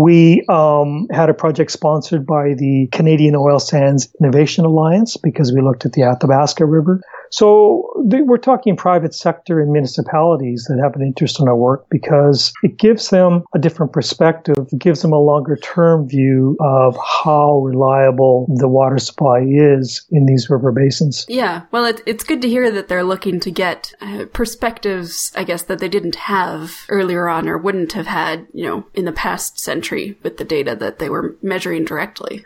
We 0.00 0.42
um, 0.48 1.08
had 1.10 1.28
a 1.28 1.34
project 1.34 1.70
sponsored 1.70 2.24
by 2.24 2.54
the 2.54 2.88
Canadian 2.90 3.36
Oil 3.36 3.58
Sands 3.58 4.08
Innovation 4.18 4.64
Alliance 4.64 5.18
because 5.18 5.52
we 5.52 5.60
looked 5.60 5.84
at 5.84 5.92
the 5.92 6.04
Athabasca 6.04 6.64
River. 6.64 7.02
So 7.30 7.92
they, 8.06 8.22
we're 8.22 8.38
talking 8.38 8.76
private 8.76 9.14
sector 9.14 9.60
and 9.60 9.70
municipalities 9.70 10.66
that 10.68 10.80
have 10.82 10.96
an 10.96 11.02
interest 11.02 11.38
in 11.38 11.48
our 11.48 11.54
work 11.56 11.86
because 11.90 12.52
it 12.62 12.78
gives 12.78 13.10
them 13.10 13.44
a 13.54 13.58
different 13.58 13.92
perspective, 13.92 14.56
gives 14.78 15.02
them 15.02 15.12
a 15.12 15.20
longer 15.20 15.56
term 15.56 16.08
view 16.08 16.56
of 16.60 16.96
how 16.96 17.58
reliable 17.58 18.46
the 18.56 18.68
water 18.68 18.98
supply 18.98 19.44
is 19.46 20.06
in 20.10 20.24
these 20.26 20.48
river 20.48 20.72
basins. 20.72 21.26
Yeah, 21.28 21.62
well, 21.70 21.84
it, 21.84 22.00
it's 22.06 22.24
good 22.24 22.42
to 22.42 22.48
hear 22.48 22.70
that 22.70 22.88
they're 22.88 23.04
looking 23.04 23.38
to 23.40 23.50
get 23.50 23.92
uh, 24.00 24.24
perspectives, 24.32 25.30
I 25.36 25.44
guess, 25.44 25.62
that 25.64 25.78
they 25.78 25.88
didn't 25.88 26.16
have 26.16 26.84
earlier 26.88 27.28
on 27.28 27.48
or 27.48 27.58
wouldn't 27.58 27.92
have 27.92 28.06
had, 28.06 28.46
you 28.52 28.66
know, 28.66 28.86
in 28.94 29.04
the 29.04 29.12
past 29.12 29.60
century 29.60 29.89
with 30.22 30.36
the 30.36 30.44
data 30.44 30.76
that 30.76 30.98
they 30.98 31.08
were 31.08 31.36
measuring 31.42 31.84
directly. 31.84 32.44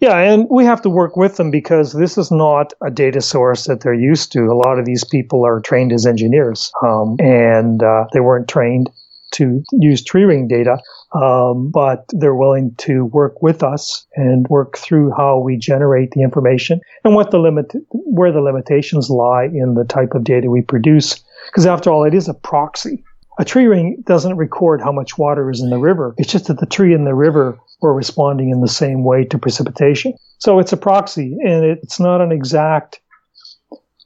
Yeah, 0.00 0.18
and 0.18 0.46
we 0.50 0.64
have 0.64 0.82
to 0.82 0.90
work 0.90 1.16
with 1.16 1.36
them 1.36 1.50
because 1.50 1.92
this 1.92 2.18
is 2.18 2.30
not 2.30 2.72
a 2.84 2.90
data 2.90 3.20
source 3.20 3.66
that 3.66 3.80
they're 3.80 3.94
used 3.94 4.32
to. 4.32 4.44
A 4.44 4.60
lot 4.66 4.78
of 4.78 4.84
these 4.84 5.04
people 5.04 5.46
are 5.46 5.60
trained 5.60 5.92
as 5.92 6.06
engineers, 6.06 6.72
um, 6.82 7.16
and 7.18 7.82
uh, 7.82 8.04
they 8.12 8.20
weren't 8.20 8.48
trained 8.48 8.90
to 9.32 9.62
use 9.72 10.02
tree 10.02 10.24
ring 10.24 10.46
data, 10.48 10.78
um, 11.12 11.70
but 11.70 12.04
they're 12.10 12.34
willing 12.34 12.74
to 12.78 13.06
work 13.06 13.42
with 13.42 13.62
us 13.62 14.06
and 14.14 14.46
work 14.48 14.78
through 14.78 15.10
how 15.16 15.38
we 15.38 15.56
generate 15.56 16.12
the 16.12 16.22
information 16.22 16.80
and 17.04 17.14
what 17.14 17.30
the 17.30 17.38
limit, 17.38 17.72
where 17.90 18.32
the 18.32 18.40
limitations 18.40 19.10
lie 19.10 19.44
in 19.44 19.74
the 19.74 19.84
type 19.84 20.14
of 20.14 20.24
data 20.24 20.50
we 20.50 20.62
produce. 20.62 21.22
Because 21.46 21.66
after 21.66 21.90
all, 21.90 22.04
it 22.04 22.14
is 22.14 22.28
a 22.28 22.34
proxy. 22.34 23.04
A 23.38 23.44
tree 23.44 23.66
ring 23.66 24.02
doesn't 24.06 24.36
record 24.36 24.80
how 24.80 24.92
much 24.92 25.18
water 25.18 25.50
is 25.50 25.60
in 25.60 25.70
the 25.70 25.78
river. 25.78 26.14
It's 26.18 26.30
just 26.30 26.46
that 26.46 26.60
the 26.60 26.66
tree 26.66 26.94
and 26.94 27.06
the 27.06 27.14
river 27.14 27.58
were 27.80 27.92
responding 27.92 28.50
in 28.50 28.60
the 28.60 28.68
same 28.68 29.04
way 29.04 29.24
to 29.24 29.38
precipitation. 29.38 30.14
So 30.38 30.58
it's 30.58 30.72
a 30.72 30.76
proxy 30.76 31.36
and 31.44 31.64
it's 31.64 31.98
not 31.98 32.20
an 32.20 32.30
exact 32.30 33.00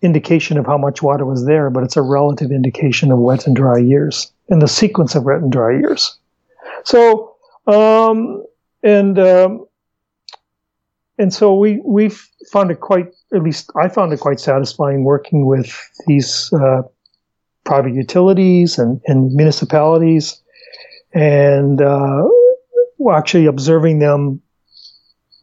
indication 0.00 0.56
of 0.56 0.66
how 0.66 0.78
much 0.78 1.02
water 1.02 1.26
was 1.26 1.44
there, 1.44 1.70
but 1.70 1.82
it's 1.82 1.96
a 1.96 2.02
relative 2.02 2.50
indication 2.50 3.10
of 3.12 3.18
wet 3.18 3.46
and 3.46 3.54
dry 3.54 3.78
years 3.78 4.32
and 4.48 4.62
the 4.62 4.68
sequence 4.68 5.14
of 5.14 5.24
wet 5.24 5.42
and 5.42 5.52
dry 5.52 5.72
years. 5.72 6.16
So, 6.84 7.34
um, 7.66 8.44
and, 8.82 9.18
um, 9.18 9.66
and 11.18 11.34
so 11.34 11.54
we, 11.54 11.80
we 11.84 12.10
found 12.50 12.70
it 12.70 12.80
quite, 12.80 13.08
at 13.34 13.42
least 13.42 13.70
I 13.76 13.88
found 13.88 14.12
it 14.12 14.20
quite 14.20 14.40
satisfying 14.40 15.04
working 15.04 15.46
with 15.46 15.76
these, 16.06 16.50
uh, 16.52 16.82
private 17.68 17.92
utilities 17.92 18.78
and, 18.78 18.98
and 19.06 19.34
municipalities 19.34 20.42
and, 21.12 21.82
uh, 21.82 22.24
actually 23.12 23.46
observing 23.46 24.00
them 24.00 24.40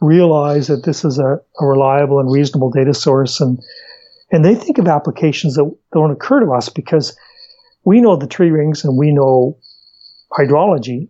realize 0.02 0.68
that 0.68 0.84
this 0.84 1.04
is 1.06 1.18
a, 1.18 1.40
a 1.60 1.66
reliable 1.66 2.20
and 2.20 2.32
reasonable 2.32 2.70
data 2.70 2.94
source 2.94 3.40
and, 3.40 3.60
and 4.32 4.44
they 4.44 4.54
think 4.54 4.78
of 4.78 4.88
applications 4.88 5.56
that 5.56 5.72
don't 5.94 6.12
occur 6.12 6.42
to 6.42 6.52
us 6.52 6.70
because 6.70 7.16
we 7.86 8.02
know 8.02 8.16
the 8.16 8.28
tree 8.28 8.50
rings 8.50 8.84
and 8.84 8.98
we 8.98 9.12
know 9.12 9.58
hydrology, 10.32 11.08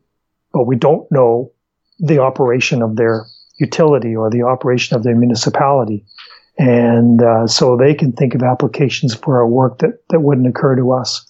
but 0.54 0.66
we 0.66 0.76
don't 0.76 1.10
know 1.12 1.52
the 2.00 2.20
operation 2.20 2.82
of 2.82 2.96
their 2.96 3.26
utility 3.58 4.16
or 4.16 4.30
the 4.30 4.44
operation 4.44 4.96
of 4.96 5.04
their 5.04 5.16
municipality. 5.16 6.06
And 6.58 7.22
uh, 7.22 7.48
so 7.48 7.76
they 7.76 7.94
can 7.94 8.14
think 8.14 8.34
of 8.34 8.42
applications 8.42 9.14
for 9.14 9.38
our 9.38 9.48
work 9.48 9.80
that, 9.80 10.08
that 10.10 10.22
wouldn't 10.22 10.48
occur 10.48 10.76
to 10.76 10.94
us 10.94 11.26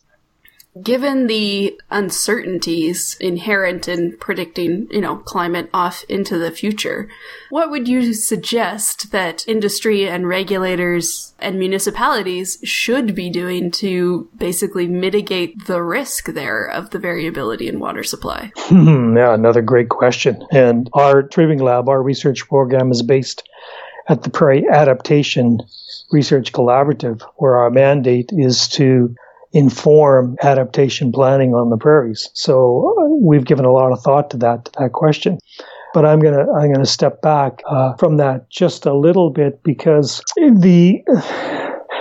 given 0.82 1.28
the 1.28 1.80
uncertainties 1.90 3.16
inherent 3.20 3.88
in 3.88 4.18
predicting, 4.18 4.88
you 4.92 5.00
know, 5.00 5.18
climate 5.18 5.70
off 5.74 6.04
into 6.10 6.38
the 6.38 6.52
future, 6.52 7.10
what 7.50 7.70
would 7.70 7.88
you 7.88 8.14
suggest 8.14 9.12
that 9.12 9.48
industry 9.48 10.08
and 10.08 10.28
regulators 10.28 11.34
and 11.40 11.58
municipalities 11.58 12.58
should 12.64 13.16
be 13.16 13.30
doing 13.30 13.72
to 13.72 14.30
basically 14.38 14.88
mitigate 14.88 15.66
the 15.66 15.82
risk 15.82 16.28
there 16.34 16.66
of 16.66 16.90
the 16.90 17.00
variability 17.00 17.68
in 17.68 17.80
water 17.80 18.04
supply? 18.04 18.52
yeah, 18.72 19.34
another 19.34 19.62
great 19.62 19.90
question. 19.90 20.46
And 20.52 20.90
our 20.94 21.24
tree 21.24 21.46
ring 21.46 21.60
lab, 21.60 21.88
our 21.88 22.04
research 22.04 22.48
program 22.50 22.92
is 22.92 23.02
based 23.02 23.48
at 24.08 24.24
the 24.24 24.30
Prairie 24.30 24.66
Adaptation 24.70 25.60
Research 26.12 26.52
Collaborative, 26.52 27.22
where 27.38 27.56
our 27.56 27.70
mandate 27.70 28.30
is 28.34 28.68
to 28.70 29.16
inform 29.54 30.36
adaptation 30.44 31.12
planning 31.12 31.54
on 31.54 31.70
the 31.70 31.78
prairies. 31.78 32.30
So 32.34 32.94
uh, 33.00 33.08
we've 33.22 33.46
given 33.46 33.66
a 33.66 33.72
lot 33.72 33.94
of 33.94 34.02
thought 34.02 34.30
to 34.32 34.38
that 34.38 34.66
to 34.66 34.72
that 34.80 34.92
question. 34.92 35.40
But 35.94 36.06
I'm 36.06 36.20
gonna 36.20 36.52
I'm 36.52 36.74
gonna 36.74 36.86
step 36.86 37.22
back 37.22 37.62
uh, 37.66 37.94
from 37.96 38.18
that 38.18 38.50
just 38.50 38.86
a 38.86 38.94
little 38.94 39.30
bit 39.30 39.64
because 39.64 40.22
the 40.36 41.02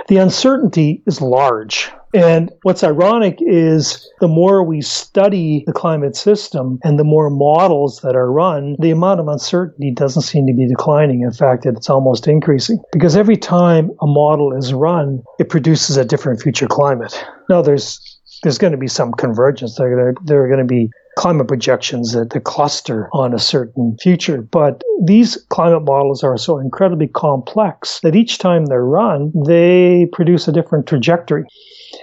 the 0.09 0.16
uncertainty 0.16 1.02
is 1.07 1.20
large. 1.20 1.92
And 2.14 2.52
what's 2.62 2.84
ironic 2.84 3.38
is 3.40 4.08
the 4.20 4.28
more 4.28 4.62
we 4.62 4.80
study 4.80 5.64
the 5.66 5.72
climate 5.72 6.14
system 6.14 6.78
and 6.84 6.96
the 6.96 7.04
more 7.04 7.28
models 7.28 8.00
that 8.02 8.14
are 8.14 8.30
run, 8.30 8.76
the 8.78 8.92
amount 8.92 9.18
of 9.18 9.26
uncertainty 9.26 9.92
doesn't 9.92 10.22
seem 10.22 10.46
to 10.46 10.54
be 10.54 10.68
declining. 10.68 11.22
In 11.22 11.32
fact, 11.32 11.66
it's 11.66 11.90
almost 11.90 12.28
increasing 12.28 12.78
because 12.92 13.16
every 13.16 13.36
time 13.36 13.90
a 14.00 14.06
model 14.06 14.56
is 14.56 14.72
run, 14.72 15.24
it 15.40 15.48
produces 15.48 15.96
a 15.96 16.04
different 16.04 16.40
future 16.40 16.68
climate. 16.68 17.22
Now, 17.50 17.62
there's 17.62 18.00
there's 18.42 18.58
going 18.58 18.72
to 18.72 18.78
be 18.78 18.88
some 18.88 19.12
convergence. 19.12 19.76
There 19.76 19.90
are 19.90 20.12
going 20.12 20.14
to, 20.14 20.20
there 20.24 20.44
are 20.44 20.48
going 20.48 20.60
to 20.60 20.64
be 20.64 20.90
climate 21.16 21.48
projections 21.48 22.12
that, 22.12 22.30
that 22.30 22.44
cluster 22.44 23.08
on 23.12 23.34
a 23.34 23.38
certain 23.38 23.96
future. 24.00 24.42
But 24.42 24.82
these 25.04 25.36
climate 25.48 25.84
models 25.84 26.22
are 26.24 26.36
so 26.36 26.58
incredibly 26.58 27.08
complex 27.08 28.00
that 28.02 28.16
each 28.16 28.38
time 28.38 28.66
they're 28.66 28.84
run, 28.84 29.32
they 29.46 30.08
produce 30.12 30.48
a 30.48 30.52
different 30.52 30.86
trajectory. 30.86 31.44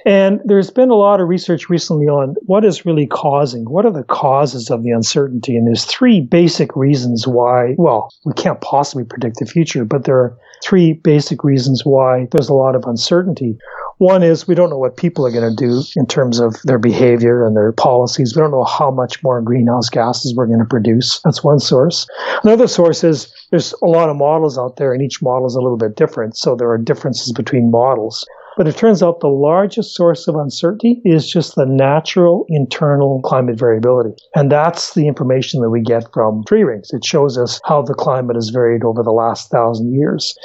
And 0.06 0.40
there's 0.46 0.72
been 0.72 0.90
a 0.90 0.96
lot 0.96 1.22
of 1.22 1.28
research 1.28 1.70
recently 1.70 2.08
on 2.08 2.36
what 2.46 2.66
is 2.66 2.86
really 2.86 3.06
causing, 3.06 3.66
what 3.66 3.86
are 3.86 3.92
the 3.92 4.04
causes 4.04 4.72
of 4.72 4.84
the 4.84 4.92
uncertainty? 4.92 5.56
And 5.56 5.68
there's 5.68 5.86
three 5.86 6.22
basic 6.22 6.76
reasons 6.76 7.28
why, 7.28 7.76
well, 7.78 8.10
we 8.26 8.34
can't 8.34 8.62
possibly 8.62 9.04
predict 9.04 9.38
the 9.40 9.46
future, 9.46 9.86
but 9.86 10.06
there 10.06 10.18
are 10.18 10.38
three 10.64 10.94
basic 10.94 11.44
reasons 11.44 11.84
why 11.86 12.28
there's 12.32 12.50
a 12.50 12.54
lot 12.54 12.76
of 12.76 12.86
uncertainty. 12.86 13.58
One 14.02 14.24
is 14.24 14.48
we 14.48 14.56
don't 14.56 14.72
know 14.72 14.80
what 14.80 14.98
people 14.98 15.28
are 15.28 15.32
going 15.32 15.48
to 15.48 15.56
do 15.56 15.84
in 15.96 16.08
terms 16.08 16.40
of 16.40 16.56
their 16.64 16.80
behavior 16.80 17.46
and 17.46 17.56
their 17.56 17.72
policies. 17.72 18.36
We 18.36 18.42
don't 18.42 18.50
know 18.50 18.64
how 18.64 18.90
much 18.90 19.22
more 19.22 19.44
greenhouse 19.44 19.90
gases 19.90 20.34
we're 20.36 20.48
going 20.48 20.58
to 20.58 20.66
produce. 20.66 21.22
That's 21.24 21.44
one 21.44 21.60
source. 21.60 22.08
Another 22.42 22.68
source 22.68 23.04
is 23.04 23.32
there's 23.52 23.76
a 23.84 23.86
lot 23.86 24.10
of 24.10 24.16
models 24.16 24.58
out 24.58 24.78
there 24.78 24.92
and 24.92 25.04
each 25.04 25.22
model 25.22 25.46
is 25.46 25.54
a 25.54 25.62
little 25.62 25.78
bit 25.78 25.98
different. 25.98 26.36
So 26.36 26.56
there 26.56 26.72
are 26.72 26.80
differences 26.80 27.32
between 27.32 27.70
models. 27.70 28.26
But 28.58 28.68
it 28.68 28.76
turns 28.76 29.04
out 29.04 29.20
the 29.20 29.28
largest 29.28 29.94
source 29.94 30.28
of 30.28 30.36
uncertainty 30.36 31.00
is 31.06 31.30
just 31.30 31.54
the 31.54 31.68
natural 31.68 32.46
internal 32.50 33.22
climate 33.22 33.60
variability. 33.60 34.16
And 34.36 34.52
that's 34.52 34.96
the 34.96 35.08
information 35.08 35.62
that 35.62 35.70
we 35.70 35.80
get 35.80 36.12
from 36.12 36.44
tree 36.46 36.64
rings. 36.64 36.90
It 36.92 37.06
shows 37.06 37.38
us 37.38 37.62
how 37.66 37.84
the 37.84 37.94
climate 37.94 38.36
has 38.36 38.50
varied 38.50 38.84
over 38.84 39.04
the 39.04 39.12
last 39.12 39.52
thousand 39.52 39.94
years. 39.94 40.36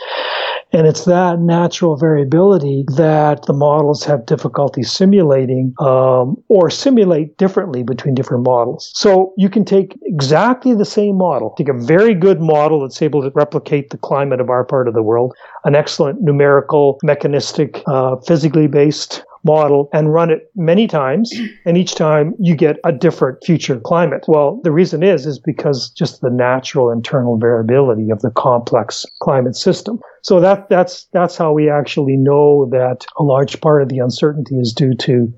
And 0.76 0.86
it's 0.86 1.06
that 1.06 1.40
natural 1.40 1.96
variability 1.96 2.84
that 2.96 3.46
the 3.46 3.54
models 3.54 4.04
have 4.04 4.26
difficulty 4.26 4.82
simulating 4.82 5.72
um, 5.78 6.36
or 6.48 6.68
simulate 6.68 7.38
differently 7.38 7.82
between 7.82 8.14
different 8.14 8.44
models. 8.44 8.92
So 8.94 9.32
you 9.38 9.48
can 9.48 9.64
take 9.64 9.98
exactly 10.02 10.74
the 10.74 10.84
same 10.84 11.16
model, 11.16 11.54
take 11.56 11.70
a 11.70 11.72
very 11.72 12.12
good 12.12 12.42
model 12.42 12.82
that's 12.82 13.00
able 13.00 13.22
to 13.22 13.30
replicate 13.30 13.88
the 13.88 13.96
climate 13.96 14.38
of 14.38 14.50
our 14.50 14.64
part 14.64 14.86
of 14.86 14.92
the 14.92 15.02
world, 15.02 15.34
an 15.64 15.74
excellent 15.74 16.20
numerical, 16.20 16.98
mechanistic, 17.02 17.82
uh, 17.86 18.16
physically 18.16 18.66
based 18.66 19.24
model 19.45 19.89
and 19.93 20.12
run 20.12 20.30
it 20.30 20.51
many 20.55 20.87
times 20.87 21.32
and 21.64 21.76
each 21.76 21.95
time 21.95 22.34
you 22.39 22.55
get 22.55 22.78
a 22.84 22.93
different 22.93 23.43
future 23.45 23.78
climate. 23.80 24.24
Well, 24.26 24.61
the 24.64 24.72
reason 24.72 25.03
is 25.03 25.26
is 25.26 25.39
because 25.39 25.91
just 25.91 26.20
the 26.20 26.30
natural 26.30 26.91
internal 26.91 27.39
variability 27.39 28.11
of 28.11 28.20
the 28.22 28.30
complex 28.30 29.07
climate 29.20 29.57
system. 29.57 30.01
So 30.22 30.41
that 30.41 30.68
that's 30.68 31.07
that's 31.12 31.37
how 31.37 31.53
we 31.53 31.70
actually 31.70 32.16
know 32.16 32.68
that 32.70 33.07
a 33.16 33.22
large 33.22 33.61
part 33.61 33.82
of 33.82 33.89
the 33.89 33.99
uncertainty 33.99 34.57
is 34.57 34.72
due 34.72 34.95
to 34.95 35.32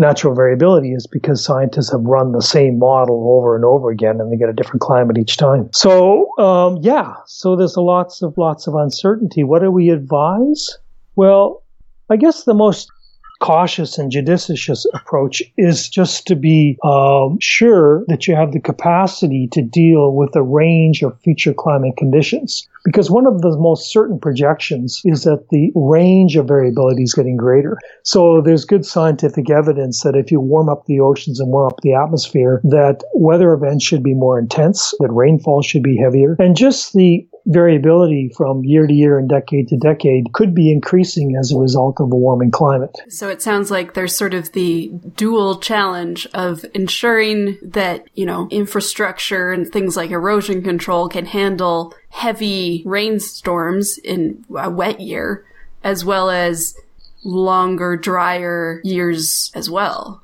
natural 0.00 0.34
variability 0.34 0.92
is 0.92 1.06
because 1.06 1.44
scientists 1.44 1.92
have 1.92 2.00
run 2.00 2.32
the 2.32 2.42
same 2.42 2.78
model 2.78 3.36
over 3.36 3.54
and 3.54 3.64
over 3.64 3.90
again 3.90 4.20
and 4.20 4.32
they 4.32 4.36
get 4.36 4.48
a 4.48 4.52
different 4.52 4.80
climate 4.80 5.18
each 5.18 5.36
time. 5.36 5.68
So, 5.72 6.36
um, 6.38 6.78
yeah, 6.80 7.14
so 7.26 7.54
there's 7.54 7.76
lots 7.76 8.22
of, 8.22 8.36
lots 8.36 8.66
of 8.66 8.74
uncertainty. 8.74 9.44
What 9.44 9.60
do 9.60 9.70
we 9.70 9.90
advise? 9.90 10.78
Well, 11.16 11.62
I 12.08 12.16
guess 12.16 12.44
the 12.44 12.54
most 12.54 12.90
cautious 13.40 13.98
and 13.98 14.10
judicious 14.10 14.86
approach 14.94 15.42
is 15.56 15.88
just 15.88 16.26
to 16.26 16.36
be 16.36 16.78
um, 16.84 17.38
sure 17.40 18.04
that 18.08 18.28
you 18.28 18.36
have 18.36 18.52
the 18.52 18.60
capacity 18.60 19.48
to 19.52 19.62
deal 19.62 20.14
with 20.14 20.36
a 20.36 20.42
range 20.42 21.02
of 21.02 21.18
future 21.20 21.54
climate 21.54 21.96
conditions. 21.96 22.68
Because 22.84 23.10
one 23.10 23.26
of 23.26 23.42
the 23.42 23.58
most 23.58 23.92
certain 23.92 24.18
projections 24.18 25.02
is 25.04 25.24
that 25.24 25.48
the 25.50 25.70
range 25.74 26.36
of 26.36 26.48
variability 26.48 27.02
is 27.02 27.12
getting 27.12 27.36
greater. 27.36 27.76
So 28.04 28.40
there's 28.40 28.64
good 28.64 28.86
scientific 28.86 29.50
evidence 29.50 30.02
that 30.02 30.16
if 30.16 30.30
you 30.30 30.40
warm 30.40 30.68
up 30.68 30.86
the 30.86 31.00
oceans 31.00 31.40
and 31.40 31.50
warm 31.50 31.66
up 31.66 31.80
the 31.82 31.92
atmosphere, 31.92 32.60
that 32.64 33.02
weather 33.14 33.52
events 33.52 33.84
should 33.84 34.02
be 34.02 34.14
more 34.14 34.38
intense, 34.38 34.94
that 35.00 35.12
rainfall 35.12 35.62
should 35.62 35.82
be 35.82 35.96
heavier, 35.96 36.36
and 36.38 36.56
just 36.56 36.94
the 36.94 37.26
variability 37.46 38.30
from 38.36 38.64
year 38.64 38.86
to 38.86 38.92
year 38.92 39.18
and 39.18 39.28
decade 39.28 39.68
to 39.68 39.76
decade 39.76 40.32
could 40.32 40.54
be 40.54 40.70
increasing 40.70 41.36
as 41.38 41.52
a 41.52 41.58
result 41.58 42.00
of 42.00 42.12
a 42.12 42.16
warming 42.16 42.50
climate. 42.50 42.96
So 43.08 43.28
it 43.28 43.42
sounds 43.42 43.70
like 43.70 43.94
there's 43.94 44.16
sort 44.16 44.34
of 44.34 44.52
the 44.52 44.88
dual 45.16 45.58
challenge 45.58 46.26
of 46.34 46.64
ensuring 46.74 47.58
that, 47.62 48.04
you 48.14 48.26
know, 48.26 48.48
infrastructure 48.50 49.52
and 49.52 49.70
things 49.70 49.96
like 49.96 50.10
erosion 50.10 50.62
control 50.62 51.08
can 51.08 51.26
handle 51.26 51.94
heavy 52.10 52.82
rainstorms 52.84 53.98
in 53.98 54.44
a 54.56 54.70
wet 54.70 55.00
year, 55.00 55.44
as 55.82 56.04
well 56.04 56.30
as 56.30 56.76
longer, 57.24 57.96
drier 57.96 58.80
years 58.84 59.50
as 59.54 59.70
well. 59.70 60.20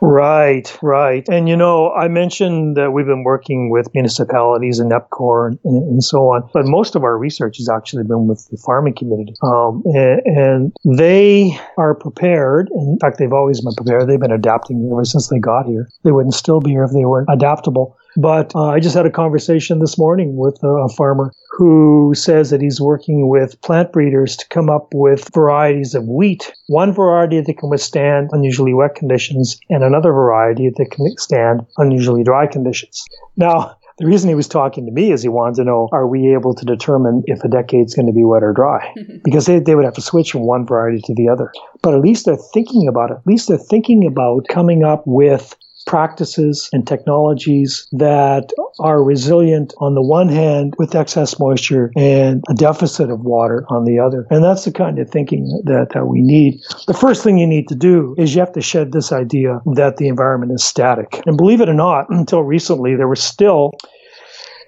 Right, 0.00 0.76
right. 0.82 1.26
And 1.28 1.48
you 1.48 1.56
know, 1.56 1.90
I 1.92 2.08
mentioned 2.08 2.76
that 2.76 2.92
we've 2.92 3.06
been 3.06 3.24
working 3.24 3.70
with 3.70 3.92
municipalities 3.94 4.78
and 4.78 4.92
EPCOR 4.92 5.58
and, 5.64 5.82
and 5.82 6.04
so 6.04 6.28
on, 6.28 6.48
but 6.52 6.66
most 6.66 6.94
of 6.94 7.02
our 7.02 7.16
research 7.16 7.56
has 7.58 7.68
actually 7.68 8.04
been 8.04 8.26
with 8.26 8.46
the 8.50 8.58
farming 8.58 8.94
community. 8.94 9.34
Um, 9.42 9.82
and, 9.86 10.20
and, 10.24 10.72
they 10.84 11.58
are 11.78 11.94
prepared. 11.94 12.68
In 12.72 12.98
fact, 13.00 13.18
they've 13.18 13.32
always 13.32 13.60
been 13.60 13.74
prepared. 13.74 14.08
They've 14.08 14.20
been 14.20 14.30
adapting 14.30 14.88
ever 14.92 15.04
since 15.04 15.28
they 15.28 15.38
got 15.38 15.66
here. 15.66 15.88
They 16.04 16.12
wouldn't 16.12 16.34
still 16.34 16.60
be 16.60 16.70
here 16.70 16.84
if 16.84 16.92
they 16.92 17.04
weren't 17.04 17.28
adaptable. 17.30 17.96
But 18.16 18.54
uh, 18.54 18.68
I 18.68 18.80
just 18.80 18.96
had 18.96 19.06
a 19.06 19.10
conversation 19.10 19.78
this 19.78 19.98
morning 19.98 20.36
with 20.36 20.58
a 20.62 20.88
farmer 20.96 21.32
who 21.50 22.12
says 22.14 22.50
that 22.50 22.60
he's 22.60 22.80
working 22.80 23.28
with 23.28 23.60
plant 23.62 23.92
breeders 23.92 24.36
to 24.36 24.48
come 24.48 24.68
up 24.68 24.88
with 24.94 25.32
varieties 25.34 25.94
of 25.94 26.06
wheat. 26.06 26.52
One 26.68 26.92
variety 26.92 27.40
that 27.40 27.58
can 27.58 27.70
withstand 27.70 28.30
unusually 28.32 28.74
wet 28.74 28.94
conditions 28.94 29.58
and 29.70 29.82
another 29.82 30.12
variety 30.12 30.70
that 30.76 30.90
can 30.90 31.04
withstand 31.04 31.66
unusually 31.78 32.24
dry 32.24 32.46
conditions. 32.46 33.04
Now, 33.36 33.76
the 33.98 34.06
reason 34.06 34.28
he 34.28 34.34
was 34.34 34.48
talking 34.48 34.84
to 34.84 34.92
me 34.92 35.10
is 35.10 35.22
he 35.22 35.30
wanted 35.30 35.56
to 35.56 35.64
know, 35.64 35.88
are 35.90 36.06
we 36.06 36.34
able 36.34 36.54
to 36.54 36.64
determine 36.66 37.22
if 37.26 37.42
a 37.42 37.48
decade's 37.48 37.94
going 37.94 38.06
to 38.06 38.12
be 38.12 38.24
wet 38.24 38.42
or 38.42 38.52
dry? 38.52 38.92
because 39.24 39.46
they, 39.46 39.58
they 39.58 39.74
would 39.74 39.86
have 39.86 39.94
to 39.94 40.02
switch 40.02 40.32
from 40.32 40.42
one 40.42 40.66
variety 40.66 41.00
to 41.06 41.14
the 41.14 41.28
other. 41.30 41.50
But 41.82 41.94
at 41.94 42.00
least 42.00 42.26
they're 42.26 42.36
thinking 42.52 42.88
about 42.88 43.10
it. 43.10 43.18
At 43.18 43.26
least 43.26 43.48
they're 43.48 43.56
thinking 43.56 44.06
about 44.06 44.48
coming 44.48 44.84
up 44.84 45.02
with 45.06 45.54
practices 45.86 46.68
and 46.72 46.86
technologies 46.86 47.86
that 47.92 48.52
are 48.78 49.02
resilient 49.02 49.72
on 49.78 49.94
the 49.94 50.02
one 50.02 50.28
hand 50.28 50.74
with 50.78 50.94
excess 50.94 51.38
moisture 51.38 51.90
and 51.96 52.44
a 52.50 52.54
deficit 52.54 53.10
of 53.10 53.20
water 53.20 53.64
on 53.68 53.84
the 53.84 53.98
other. 53.98 54.26
And 54.30 54.44
that's 54.44 54.64
the 54.64 54.72
kind 54.72 54.98
of 54.98 55.08
thinking 55.08 55.62
that, 55.64 55.86
we 56.06 56.20
need. 56.20 56.60
The 56.86 56.94
first 56.94 57.24
thing 57.24 57.38
you 57.38 57.46
need 57.46 57.68
to 57.68 57.74
do 57.74 58.14
is 58.18 58.34
you 58.34 58.40
have 58.40 58.52
to 58.52 58.60
shed 58.60 58.92
this 58.92 59.12
idea 59.12 59.62
that 59.74 59.96
the 59.96 60.08
environment 60.08 60.52
is 60.52 60.62
static. 60.62 61.22
And 61.24 61.38
believe 61.38 61.62
it 61.62 61.68
or 61.70 61.74
not, 61.74 62.10
until 62.10 62.42
recently, 62.42 62.96
there 62.96 63.08
were 63.08 63.16
still 63.16 63.72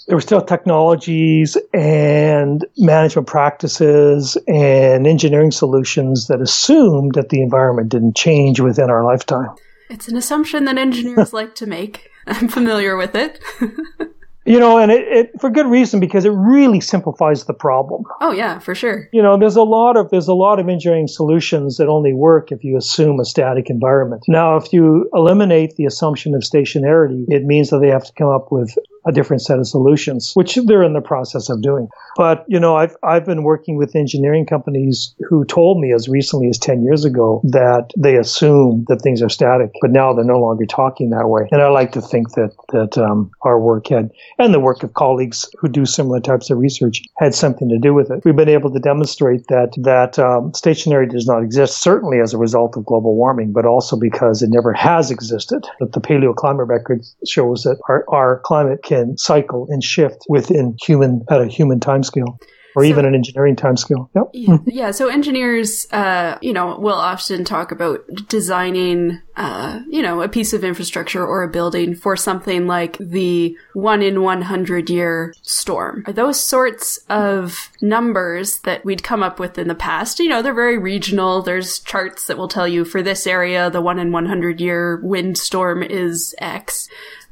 there 0.06 0.16
were 0.16 0.22
still 0.22 0.40
technologies 0.40 1.58
and 1.74 2.64
management 2.78 3.26
practices 3.26 4.38
and 4.48 5.06
engineering 5.06 5.50
solutions 5.50 6.28
that 6.28 6.40
assumed 6.40 7.14
that 7.14 7.28
the 7.28 7.42
environment 7.42 7.90
didn't 7.90 8.16
change 8.16 8.58
within 8.58 8.88
our 8.88 9.04
lifetime. 9.04 9.50
It's 9.88 10.08
an 10.08 10.16
assumption 10.16 10.64
that 10.64 10.78
engineers 10.78 11.32
like 11.32 11.54
to 11.56 11.66
make. 11.66 12.10
I'm 12.26 12.48
familiar 12.48 12.96
with 12.96 13.14
it. 13.14 13.40
you 14.44 14.58
know, 14.58 14.78
and 14.78 14.90
it, 14.90 15.08
it, 15.08 15.40
for 15.40 15.50
good 15.50 15.66
reason 15.66 16.00
because 16.00 16.24
it 16.24 16.30
really 16.30 16.80
simplifies 16.80 17.44
the 17.44 17.54
problem. 17.54 18.04
Oh 18.20 18.32
yeah, 18.32 18.58
for 18.58 18.74
sure. 18.74 19.08
You 19.12 19.22
know, 19.22 19.38
there's 19.38 19.56
a 19.56 19.62
lot 19.62 19.96
of 19.96 20.10
there's 20.10 20.28
a 20.28 20.34
lot 20.34 20.58
of 20.58 20.68
engineering 20.68 21.06
solutions 21.06 21.76
that 21.76 21.88
only 21.88 22.12
work 22.12 22.52
if 22.52 22.64
you 22.64 22.76
assume 22.76 23.20
a 23.20 23.24
static 23.24 23.70
environment. 23.70 24.24
Now, 24.28 24.56
if 24.56 24.72
you 24.72 25.08
eliminate 25.14 25.76
the 25.76 25.86
assumption 25.86 26.34
of 26.34 26.42
stationarity, 26.42 27.24
it 27.28 27.44
means 27.44 27.70
that 27.70 27.80
they 27.80 27.88
have 27.88 28.04
to 28.04 28.12
come 28.12 28.28
up 28.28 28.52
with 28.52 28.74
a 29.06 29.12
different 29.12 29.42
set 29.42 29.58
of 29.58 29.66
solutions, 29.66 30.32
which 30.34 30.56
they're 30.56 30.82
in 30.82 30.92
the 30.92 31.00
process 31.00 31.48
of 31.48 31.62
doing. 31.62 31.88
But, 32.16 32.44
you 32.48 32.58
know, 32.58 32.76
I've, 32.76 32.96
I've 33.02 33.24
been 33.24 33.44
working 33.44 33.76
with 33.76 33.94
engineering 33.94 34.44
companies 34.44 35.14
who 35.28 35.44
told 35.44 35.80
me 35.80 35.92
as 35.92 36.08
recently 36.08 36.48
as 36.48 36.58
10 36.58 36.82
years 36.82 37.04
ago 37.04 37.40
that 37.44 37.90
they 37.96 38.16
assume 38.16 38.84
that 38.88 39.02
things 39.02 39.22
are 39.22 39.28
static, 39.28 39.70
but 39.80 39.90
now 39.90 40.12
they're 40.12 40.24
no 40.24 40.40
longer 40.40 40.66
talking 40.66 41.10
that 41.10 41.28
way. 41.28 41.48
And 41.52 41.62
I 41.62 41.68
like 41.68 41.92
to 41.92 42.00
think 42.00 42.32
that, 42.32 42.50
that 42.72 42.98
um, 42.98 43.30
our 43.42 43.60
work 43.60 43.88
had, 43.88 44.10
and 44.38 44.52
the 44.52 44.60
work 44.60 44.82
of 44.82 44.94
colleagues 44.94 45.48
who 45.60 45.68
do 45.68 45.86
similar 45.86 46.20
types 46.20 46.50
of 46.50 46.58
research 46.58 47.02
had 47.18 47.34
something 47.34 47.68
to 47.68 47.78
do 47.78 47.94
with 47.94 48.10
it. 48.10 48.24
We've 48.24 48.34
been 48.34 48.48
able 48.48 48.72
to 48.72 48.80
demonstrate 48.80 49.46
that, 49.46 49.74
that 49.82 50.18
um, 50.18 50.52
stationarity 50.52 51.10
does 51.10 51.26
not 51.26 51.42
exist, 51.42 51.80
certainly 51.80 52.20
as 52.20 52.34
a 52.34 52.38
result 52.38 52.76
of 52.76 52.84
global 52.84 53.14
warming, 53.14 53.52
but 53.52 53.64
also 53.64 53.96
because 53.96 54.42
it 54.42 54.50
never 54.50 54.72
has 54.72 55.10
existed. 55.10 55.66
That 55.78 55.92
the 55.92 56.00
paleoclimate 56.00 56.68
record 56.68 57.04
shows 57.24 57.62
that 57.62 57.78
our, 57.88 58.04
our 58.08 58.40
climate 58.44 58.82
can 58.88 59.16
cycle 59.18 59.66
and 59.70 59.84
shift 59.84 60.24
within 60.28 60.76
human 60.82 61.24
at 61.30 61.40
a 61.40 61.46
human 61.46 61.78
timescale 61.78 62.38
or 62.78 62.84
so, 62.84 62.88
even 62.88 63.04
an 63.04 63.14
engineering 63.14 63.56
timescale. 63.56 64.08
Yep. 64.14 64.24
Yeah, 64.32 64.58
yeah. 64.66 64.90
So 64.90 65.08
engineers, 65.08 65.86
uh, 65.90 66.38
you 66.40 66.52
know, 66.52 66.78
will 66.78 66.94
often 66.94 67.44
talk 67.44 67.72
about 67.72 68.06
designing, 68.28 69.20
uh, 69.36 69.80
you 69.88 70.02
know, 70.02 70.22
a 70.22 70.28
piece 70.28 70.52
of 70.52 70.64
infrastructure 70.64 71.26
or 71.26 71.42
a 71.42 71.48
building 71.48 71.94
for 71.94 72.16
something 72.16 72.66
like 72.66 72.96
the 72.98 73.56
one 73.74 74.02
in 74.02 74.22
100 74.22 74.90
year 74.90 75.34
storm. 75.42 76.04
Are 76.06 76.12
those 76.12 76.40
sorts 76.40 76.98
of 77.08 77.70
numbers 77.80 78.60
that 78.60 78.84
we'd 78.84 79.02
come 79.02 79.22
up 79.22 79.40
with 79.40 79.58
in 79.58 79.68
the 79.68 79.74
past? 79.74 80.18
You 80.18 80.28
know, 80.28 80.42
they're 80.42 80.54
very 80.54 80.78
regional. 80.78 81.42
There's 81.42 81.80
charts 81.80 82.26
that 82.26 82.38
will 82.38 82.48
tell 82.48 82.68
you 82.68 82.84
for 82.84 83.02
this 83.02 83.26
area, 83.26 83.70
the 83.70 83.80
one 83.80 83.98
in 83.98 84.12
100 84.12 84.60
year 84.60 85.00
windstorm 85.02 85.82
is 85.82 86.34
X. 86.38 86.88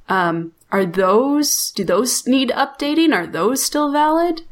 Um, 0.09 0.53
are 0.77 0.85
those, 0.85 1.73
do 1.75 1.85
those 1.85 2.27
need 2.27 2.51
updating? 2.51 3.15
Are 3.15 3.27
those 3.27 3.65
still 3.65 3.91
valid? 3.91 4.43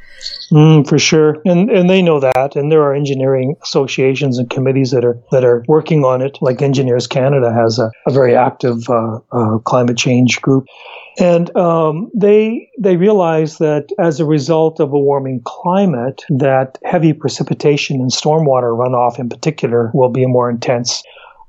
Mm, 0.51 0.89
for 0.89 0.99
sure, 0.99 1.43
and 1.45 1.71
and 1.71 1.91
they 1.91 2.01
know 2.01 2.21
that, 2.21 2.57
and 2.57 2.71
there 2.71 2.83
are 2.83 2.95
engineering 2.95 3.57
associations 3.63 4.39
and 4.39 4.49
committees 4.49 4.91
that 4.93 5.05
are 5.05 5.19
that 5.33 5.45
are 5.45 5.65
working 5.69 6.05
on 6.05 6.23
it. 6.23 6.39
Like 6.41 6.63
Engineers 6.63 7.07
Canada 7.07 7.53
has 7.53 7.79
a, 7.79 7.91
a 8.07 8.13
very 8.13 8.35
active 8.35 8.89
uh, 8.89 9.19
uh, 9.33 9.59
climate 9.59 9.99
change 9.99 10.41
group, 10.41 10.67
and 11.19 11.55
um, 11.57 12.11
they 12.15 12.71
they 12.79 12.97
realize 12.97 13.59
that 13.59 13.89
as 13.99 14.21
a 14.21 14.25
result 14.25 14.81
of 14.81 14.93
a 14.93 14.99
warming 14.99 15.43
climate, 15.45 16.25
that 16.31 16.79
heavy 16.85 17.13
precipitation 17.13 18.01
and 18.01 18.11
stormwater 18.11 18.73
runoff 18.79 19.19
in 19.19 19.29
particular 19.29 19.91
will 19.93 20.11
be 20.11 20.25
more 20.27 20.49
intense. 20.49 21.03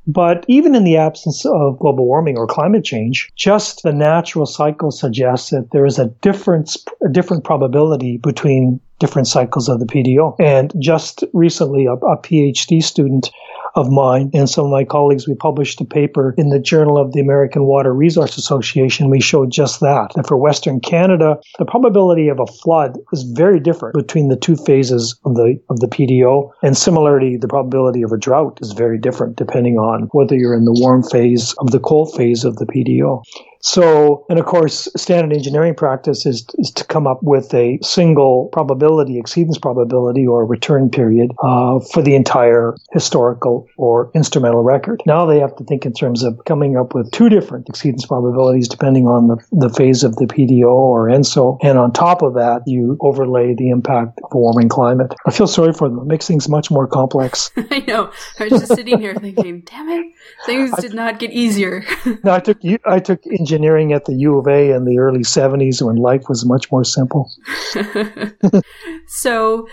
But 0.08 0.45
even 0.47 0.76
in 0.76 0.84
the 0.84 0.97
absence 0.97 1.45
of 1.45 1.80
global 1.80 2.06
warming 2.06 2.38
or 2.38 2.45
climate 2.45 2.84
change, 2.84 3.32
just 3.36 3.84
the 3.84 3.93
natural 3.93 4.45
cycle 4.45 4.91
suggests 4.91 5.49
that 5.49 5.72
there 5.72 5.86
is 5.86 5.97
a 5.97 6.08
difference, 6.22 6.78
a 7.03 7.10
different 7.10 7.43
probability 7.43 8.18
between 8.18 8.80
different 8.99 9.28
cycles 9.28 9.68
of 9.68 9.80
the 9.80 9.86
PDO. 9.86 10.36
And 10.39 10.74
just 10.80 11.24
recently, 11.34 11.86
a, 11.86 11.93
a 11.93 12.18
PhD 12.18 12.84
student 12.84 13.32
of 13.76 13.91
mine 13.91 14.30
and 14.34 14.49
some 14.49 14.65
of 14.65 14.71
my 14.71 14.84
colleagues, 14.84 15.28
we 15.28 15.36
published 15.36 15.82
a 15.82 15.86
paper 15.86 16.34
in 16.38 16.49
the 16.49 16.59
Journal 16.59 16.97
of 16.97 17.11
the 17.13 17.19
American 17.19 17.65
Water 17.65 17.93
Resource 17.93 18.38
Association. 18.38 19.09
We 19.09 19.21
showed 19.21 19.51
just 19.51 19.82
that. 19.82 20.11
That 20.15 20.28
for 20.28 20.38
Western 20.38 20.80
Canada, 20.80 21.38
the 21.59 21.65
probability 21.65 22.30
of 22.30 22.39
a 22.39 22.45
flood 22.45 22.97
is 23.11 23.23
very 23.23 23.59
different 23.59 23.95
between 23.95 24.30
the 24.30 24.38
two 24.38 24.55
phases 24.55 25.19
of 25.26 25.36
the 25.36 25.59
of 25.69 25.80
the 25.80 25.88
PDO. 25.88 26.51
And 26.63 26.78
similarly, 26.78 27.38
the 27.38 27.47
probability 27.47 28.01
of 28.01 28.11
a 28.11 28.17
drought 28.17 28.59
is 28.61 28.71
very 28.71 28.97
different 28.97 29.36
depending 29.36 29.78
on 29.78 30.09
whether 30.11 30.36
you're 30.36 30.55
in 30.55 30.65
the 30.65 30.78
warm 30.80 31.03
phase 31.03 31.53
of 31.59 31.71
the 31.71 31.80
cold 31.80 32.15
phase 32.15 32.45
of 32.45 32.55
the 32.57 32.65
PDO. 32.65 33.23
So, 33.66 34.28
and 34.30 34.38
of 34.38 34.45
course, 34.45 34.88
standard 34.95 35.36
engineering 35.36 35.74
practice 35.74 36.28
is, 36.28 36.45
is 36.59 36.70
to 36.74 36.84
come 36.86 37.07
up 37.07 37.24
with 37.24 37.51
a 37.55 37.80
single 37.82 38.47
probability, 38.53 39.20
exceedance 39.20 39.59
probability, 39.59 40.28
or 40.28 40.45
return 40.45 40.91
period 40.91 41.32
uh, 41.43 41.80
for 41.80 42.03
the 42.03 42.13
entire 42.13 42.76
historical 42.93 43.68
or 43.76 44.11
instrumental 44.13 44.61
record. 44.61 45.01
Now 45.07 45.26
they 45.26 45.39
have 45.39 45.55
to 45.55 45.63
think 45.63 45.84
in 45.84 45.93
terms 45.93 46.22
of 46.22 46.45
coming 46.45 46.78
up 46.78 46.93
with 46.93 47.11
two 47.11 47.28
different 47.28 47.66
exceedance 47.66 48.07
probabilities 48.07 48.68
depending 48.68 49.07
on 49.07 49.30
the, 49.30 49.38
the 49.51 49.70
phase 49.70 50.03
of 50.03 50.16
the 50.18 50.26
PDO 50.26 50.68
or 50.68 51.09
ENSO. 51.09 51.57
And 51.63 51.80
on 51.80 51.91
top 51.91 52.22
of 52.22 52.36
that, 52.36 52.61
you 52.68 52.97
overlay 53.01 53.55
the 53.55 53.72
impact 53.72 54.20
of 54.24 54.30
a 54.32 54.38
warming 54.38 54.70
climate. 54.70 55.16
I 55.26 55.32
feel 55.32 55.47
sorry 55.47 55.74
for 55.74 55.89
them. 55.89 55.97
It 55.97 56.05
makes 56.05 56.28
things 56.28 56.47
much 56.47 56.70
more 56.70 56.86
complex. 56.86 57.49
I 57.57 57.80
know. 57.80 58.11
I 58.39 58.43
was 58.43 58.61
just 58.61 58.76
sitting 58.76 58.99
here 58.99 59.16
thinking, 59.16 59.61
damn 59.61 59.89
it, 59.89 60.13
things 60.45 60.72
did 60.80 60.93
not 60.93 61.18
get 61.18 61.32
easier. 61.32 61.84
no, 62.24 62.32
I 62.32 62.39
took 62.39 62.59
I 62.86 62.99
took 62.99 63.26
engineering 63.26 63.55
engineering 63.56 63.93
at 63.93 64.06
the 64.06 64.14
U 64.16 64.38
of 64.38 64.47
A 64.47 64.72
in 64.72 64.86
the 64.86 64.99
early 64.99 65.22
70s 65.22 65.82
when 65.82 65.95
life 65.95 66.28
was 66.28 66.45
much 66.45 66.72
more 66.72 66.84
simple. 66.84 67.32
so, 69.08 69.68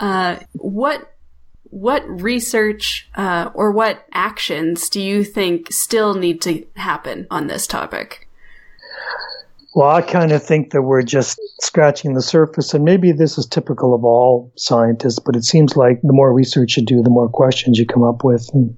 uh, 0.00 0.36
what 0.52 1.08
what 1.64 2.02
research 2.06 3.08
uh, 3.14 3.50
or 3.54 3.72
what 3.72 4.06
actions 4.12 4.90
do 4.90 5.00
you 5.00 5.24
think 5.24 5.72
still 5.72 6.12
need 6.12 6.42
to 6.42 6.66
happen 6.76 7.26
on 7.30 7.46
this 7.46 7.66
topic? 7.66 8.28
Well, 9.74 9.88
I 9.88 10.02
kind 10.02 10.32
of 10.32 10.42
think 10.42 10.72
that 10.72 10.82
we're 10.82 11.02
just 11.02 11.40
scratching 11.62 12.12
the 12.12 12.20
surface, 12.20 12.74
and 12.74 12.84
maybe 12.84 13.10
this 13.10 13.38
is 13.38 13.46
typical 13.46 13.94
of 13.94 14.04
all 14.04 14.52
scientists, 14.54 15.18
but 15.18 15.34
it 15.34 15.44
seems 15.44 15.74
like 15.74 16.02
the 16.02 16.12
more 16.12 16.30
research 16.30 16.76
you 16.76 16.84
do, 16.84 17.02
the 17.02 17.08
more 17.08 17.30
questions 17.30 17.78
you 17.78 17.86
come 17.86 18.02
up 18.02 18.22
with. 18.22 18.50
And 18.52 18.76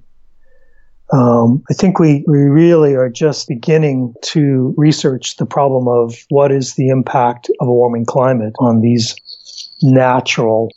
um, 1.11 1.63
I 1.69 1.73
think 1.73 1.99
we, 1.99 2.23
we 2.27 2.39
really 2.39 2.95
are 2.95 3.09
just 3.09 3.47
beginning 3.47 4.13
to 4.23 4.73
research 4.77 5.37
the 5.37 5.45
problem 5.45 5.87
of 5.87 6.15
what 6.29 6.51
is 6.51 6.75
the 6.75 6.89
impact 6.89 7.49
of 7.59 7.67
a 7.67 7.73
warming 7.73 8.05
climate 8.05 8.53
on 8.59 8.81
these 8.81 9.15
natural 9.81 10.71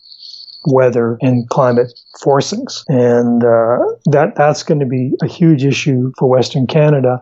weather 0.67 1.19
and 1.23 1.49
climate 1.49 1.93
forcings. 2.23 2.83
And 2.89 3.43
uh, 3.43 3.79
that 4.13 4.35
that's 4.37 4.63
going 4.63 4.81
to 4.81 4.87
be 4.87 5.13
a 5.23 5.27
huge 5.27 5.65
issue 5.65 6.13
for 6.19 6.29
Western 6.29 6.67
Canada. 6.67 7.21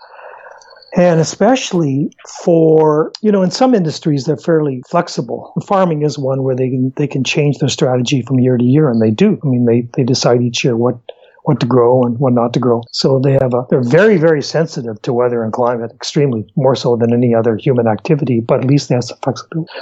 And 0.96 1.20
especially 1.20 2.10
for, 2.42 3.12
you 3.20 3.30
know, 3.30 3.42
in 3.42 3.50
some 3.50 3.74
industries, 3.74 4.24
they're 4.24 4.38
fairly 4.38 4.82
flexible. 4.88 5.52
Farming 5.66 6.02
is 6.02 6.18
one 6.18 6.42
where 6.42 6.56
they 6.56 6.70
can, 6.70 6.92
they 6.96 7.06
can 7.06 7.22
change 7.22 7.58
their 7.58 7.68
strategy 7.68 8.22
from 8.22 8.40
year 8.40 8.56
to 8.56 8.64
year, 8.64 8.88
and 8.88 9.02
they 9.02 9.10
do. 9.10 9.38
I 9.44 9.46
mean, 9.46 9.66
they, 9.66 9.86
they 9.94 10.04
decide 10.04 10.40
each 10.40 10.64
year 10.64 10.74
what, 10.74 10.98
what 11.46 11.60
to 11.60 11.66
grow 11.66 12.02
and 12.02 12.18
what 12.18 12.32
not 12.32 12.52
to 12.52 12.58
grow. 12.58 12.82
So 12.90 13.20
they 13.20 13.32
have 13.40 13.54
a, 13.54 13.64
they're 13.70 13.80
very, 13.80 14.18
very 14.18 14.42
sensitive 14.42 15.00
to 15.02 15.12
weather 15.12 15.44
and 15.44 15.52
climate, 15.52 15.92
extremely 15.94 16.44
more 16.56 16.74
so 16.74 16.96
than 16.96 17.12
any 17.12 17.34
other 17.34 17.56
human 17.56 17.86
activity, 17.86 18.40
but 18.40 18.60
at 18.60 18.66
least 18.66 18.88
they 18.88 18.96
have 18.96 19.04
some 19.04 19.18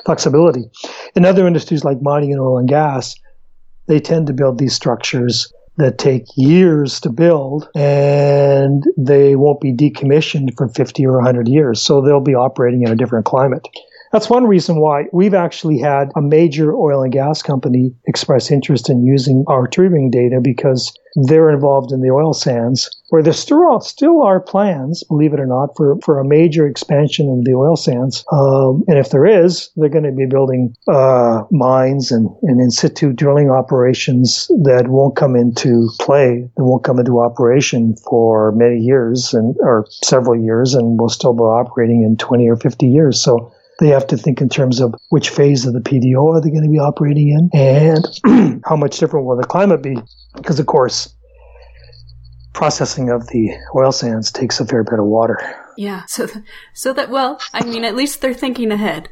flexibility. 0.05 0.65
In 1.17 1.25
other 1.25 1.47
industries 1.47 1.83
like 1.83 2.03
mining 2.03 2.33
and 2.33 2.41
oil 2.41 2.59
and 2.59 2.69
gas, 2.69 3.15
they 3.87 3.99
tend 3.99 4.27
to 4.27 4.35
build 4.35 4.59
these 4.59 4.75
structures 4.75 5.51
that 5.79 5.97
take 5.97 6.25
years 6.37 7.01
to 7.01 7.09
build 7.09 7.69
and 7.75 8.85
they 8.99 9.35
won't 9.35 9.61
be 9.61 9.73
decommissioned 9.73 10.55
for 10.57 10.69
50 10.69 11.07
or 11.07 11.17
100 11.17 11.49
years. 11.49 11.81
So 11.81 12.03
they'll 12.03 12.21
be 12.21 12.35
operating 12.35 12.83
in 12.83 12.93
a 12.93 12.97
different 12.97 13.25
climate. 13.25 13.67
That's 14.13 14.29
one 14.31 14.47
reason 14.47 14.81
why 14.81 15.07
we've 15.13 15.35
actually 15.35 15.79
had 15.79 16.11
a 16.15 16.21
major 16.21 16.75
oil 16.75 17.03
and 17.03 17.13
gas 17.13 17.43
company 17.43 17.95
express 18.07 18.51
interest 18.51 18.91
in 18.91 19.03
using 19.03 19.45
our 19.49 19.67
ring 19.77 20.11
data 20.11 20.41
because 20.43 20.93
they're 21.15 21.51
involved 21.51 21.93
in 21.93 22.01
the 22.01 22.11
oil 22.11 22.33
sands, 22.33 22.91
where 23.11 23.23
there 23.23 23.33
still, 23.33 23.81
still 23.81 24.23
are 24.23 24.41
plans, 24.41 25.05
believe 25.05 25.33
it 25.33 25.41
or 25.41 25.47
not, 25.47 25.77
for, 25.77 25.97
for 26.05 26.19
a 26.19 26.25
major 26.25 26.67
expansion 26.67 27.31
of 27.31 27.45
the 27.45 27.55
oil 27.55 27.77
sands. 27.77 28.25
Um, 28.33 28.85
and 28.89 28.99
if 28.99 29.11
there 29.11 29.27
is, 29.27 29.71
they're 29.77 29.89
going 29.89 30.05
to 30.05 30.13
be 30.13 30.27
building 30.27 30.75
uh, 30.89 31.45
mines 31.51 32.11
and, 32.11 32.29
and 32.43 32.61
in 32.61 32.71
situ 32.71 33.13
drilling 33.13 33.51
operations 33.51 34.49
that 34.65 34.89
won't 34.89 35.17
come 35.17 35.37
into 35.37 35.89
play, 36.01 36.49
that 36.57 36.65
won't 36.65 36.85
come 36.85 36.99
into 36.99 37.21
operation 37.21 37.95
for 38.09 38.53
many 38.53 38.81
years 38.81 39.33
and 39.33 39.57
or 39.61 39.87
several 39.91 40.41
years, 40.41 40.75
and 40.75 40.99
will 40.99 41.09
still 41.09 41.35
be 41.35 41.43
operating 41.43 42.03
in 42.03 42.17
20 42.17 42.49
or 42.49 42.57
50 42.57 42.87
years. 42.87 43.21
So 43.21 43.53
they 43.81 43.89
have 43.89 44.07
to 44.09 44.17
think 44.17 44.41
in 44.41 44.49
terms 44.49 44.81
of 44.81 44.95
which 45.09 45.31
phase 45.31 45.67
of 45.67 45.73
the 45.75 45.81
PDO 45.81 46.35
are 46.35 46.41
they 46.41 46.51
going 46.51 46.63
to 46.63 46.71
be 46.71 46.79
operating 46.79 47.31
in 47.31 47.51
and 47.53 48.63
how 48.65 48.77
much 48.77 48.99
different 48.99 49.27
will 49.27 49.37
the 49.37 49.45
climate 49.45 49.83
be. 49.83 49.97
Because, 50.37 50.61
of 50.61 50.67
course, 50.67 51.15
processing 52.53 53.11
of 53.11 53.27
the 53.29 53.51
oil 53.77 53.93
sands 53.93 54.31
takes 54.31 54.61
a 54.61 54.67
fair 54.67 54.85
bit 54.85 54.99
of 54.99 55.07
water. 55.07 55.39
Yeah. 55.77 56.05
So, 56.07 56.29
so 56.73 56.93
that, 56.93 57.11
well, 57.11 57.41
I 57.53 57.65
mean, 57.65 57.85
at 57.85 57.97
least 57.97 58.21
they're 58.21 58.35
thinking 58.35 58.71
ahead. 58.71 59.09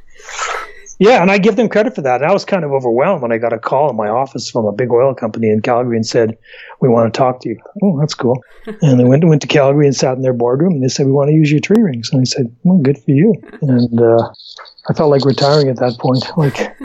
Yeah, 0.99 1.22
and 1.22 1.30
I 1.30 1.38
give 1.38 1.57
them 1.57 1.68
credit 1.68 1.95
for 1.95 2.03
that. 2.03 2.22
And 2.22 2.30
I 2.30 2.32
was 2.32 2.45
kind 2.45 2.64
of 2.64 2.72
overwhelmed 2.72 3.22
when 3.22 3.32
I 3.32 3.38
got 3.38 3.53
a 3.53 3.59
call 3.59 3.90
in 3.90 3.97
my 3.97 4.09
office 4.09 4.51
from 4.51 4.66
a 4.66 4.72
big 4.72 4.90
oil 4.90 5.14
company 5.14 5.51
in 5.51 5.61
Calgary 5.61 5.97
and 5.97 6.07
said, 6.07 6.36
"We 6.80 6.88
want 6.88 7.12
to 7.12 7.18
talk 7.18 7.40
to 7.40 7.49
you." 7.49 7.59
Oh, 7.82 7.99
that's 7.99 8.14
cool. 8.14 8.43
and 8.82 9.01
they 9.01 9.05
went 9.05 9.24
went 9.24 9.43
to 9.43 9.49
Calgary 9.49 9.86
and 9.86 9.97
sat 9.97 10.16
in 10.16 10.22
their 10.22 10.32
boardroom 10.32 10.74
and 10.74 10.82
they 10.82 10.88
said, 10.88 11.07
"We 11.07 11.12
want 11.12 11.28
to 11.28 11.34
use 11.34 11.51
your 11.51 11.61
tree 11.61 11.82
rings." 11.82 12.11
And 12.12 12.20
I 12.20 12.24
said, 12.24 12.55
"Well, 12.64 12.78
good 12.78 12.99
for 12.99 13.11
you." 13.11 13.34
And 13.62 14.01
uh, 14.01 14.28
I 14.88 14.95
felt 14.95 15.11
like 15.11 15.24
retiring 15.24 15.68
at 15.68 15.76
that 15.76 15.99
point. 15.99 16.24
Like 16.36 16.76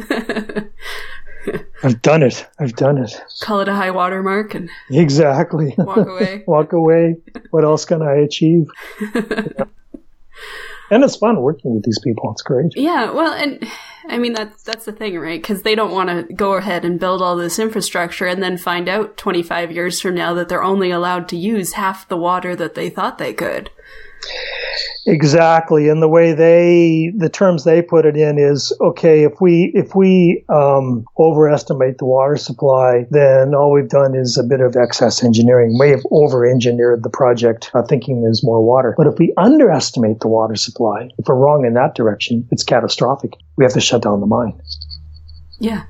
I've 1.84 2.02
done 2.02 2.24
it. 2.24 2.46
I've 2.60 2.76
done 2.76 2.98
it. 2.98 3.16
Call 3.42 3.62
it 3.62 3.68
a 3.68 3.74
high 3.74 3.92
water 3.92 4.22
mark 4.22 4.54
and 4.56 4.70
exactly 4.90 5.74
walk 5.78 5.98
away. 5.98 6.44
walk 6.48 6.74
away. 6.74 7.16
What 7.52 7.64
else 7.64 7.86
can 7.86 8.02
I 8.02 8.16
achieve? 8.16 8.68
And 10.90 11.04
it's 11.04 11.18
fun 11.18 11.42
working 11.42 11.76
with 11.76 11.84
these 11.84 12.00
people. 12.04 12.32
It's 12.32 12.42
great. 12.42 12.74
Yeah, 12.76 13.12
well, 13.12 13.34
and 13.34 13.68
I 14.08 14.18
mean 14.18 14.34
that's 14.34 14.64
that's 14.64 14.86
the 14.86 14.92
thing, 14.92 15.18
right? 15.20 15.42
Because 15.42 15.64
they 15.64 15.76
don't 15.76 15.92
want 15.92 16.10
to 16.10 16.34
go 16.34 16.54
ahead 16.54 16.86
and 16.86 17.00
build 17.00 17.22
all 17.22 17.36
this 17.36 17.60
infrastructure 17.60 18.26
and 18.26 18.42
then 18.42 18.58
find 18.58 18.88
out 18.88 19.18
25 19.18 19.72
years 19.72 20.00
from 20.00 20.16
now 20.16 20.34
that 20.34 20.50
they're 20.50 20.64
only 20.64 20.92
allowed 20.92 21.28
to 21.30 21.38
use 21.38 21.74
half 21.74 22.08
the 22.08 22.18
water 22.18 22.56
that 22.56 22.76
they 22.76 22.90
thought 22.90 23.18
they 23.18 23.34
could. 23.34 23.70
Exactly, 25.06 25.90
and 25.90 26.02
the 26.02 26.08
way 26.08 26.34
they, 26.34 27.12
the 27.16 27.30
terms 27.30 27.64
they 27.64 27.82
put 27.82 28.06
it 28.06 28.18
in 28.18 28.38
is 28.38 28.76
okay. 28.82 29.24
If 29.24 29.40
we 29.40 29.72
if 29.74 29.96
we 29.96 30.44
um, 30.50 31.06
overestimate 31.18 31.98
the 31.98 32.06
water 32.06 32.36
supply, 32.36 33.06
then 33.10 33.56
all 33.56 33.72
we've 33.72 33.90
done 33.90 34.16
is 34.16 34.38
a 34.38 34.44
bit 34.44 34.62
of 34.62 34.76
excess 34.76 35.24
engineering. 35.24 35.78
We 35.80 35.90
have 35.90 36.02
over-engineered 36.12 37.04
the 37.04 37.10
project, 37.10 37.72
uh, 37.74 37.84
thinking 37.84 38.22
there's 38.22 38.44
more 38.44 38.64
water. 38.64 38.94
But 38.98 39.08
if 39.08 39.18
we 39.18 39.34
underestimate 39.38 40.20
the 40.20 40.28
water 40.28 40.56
supply, 40.56 41.10
if 41.18 41.28
we're 41.28 41.36
wrong 41.36 41.66
in 41.66 41.74
that 41.76 41.96
direction, 41.96 42.48
it's 42.52 42.64
catastrophic. 42.64 43.34
We 43.56 43.64
have 43.64 43.74
to 43.74 43.82
shut 43.82 44.02
down 44.02 44.20
the 44.20 44.28
mine. 44.28 44.60
Yeah. 45.60 45.84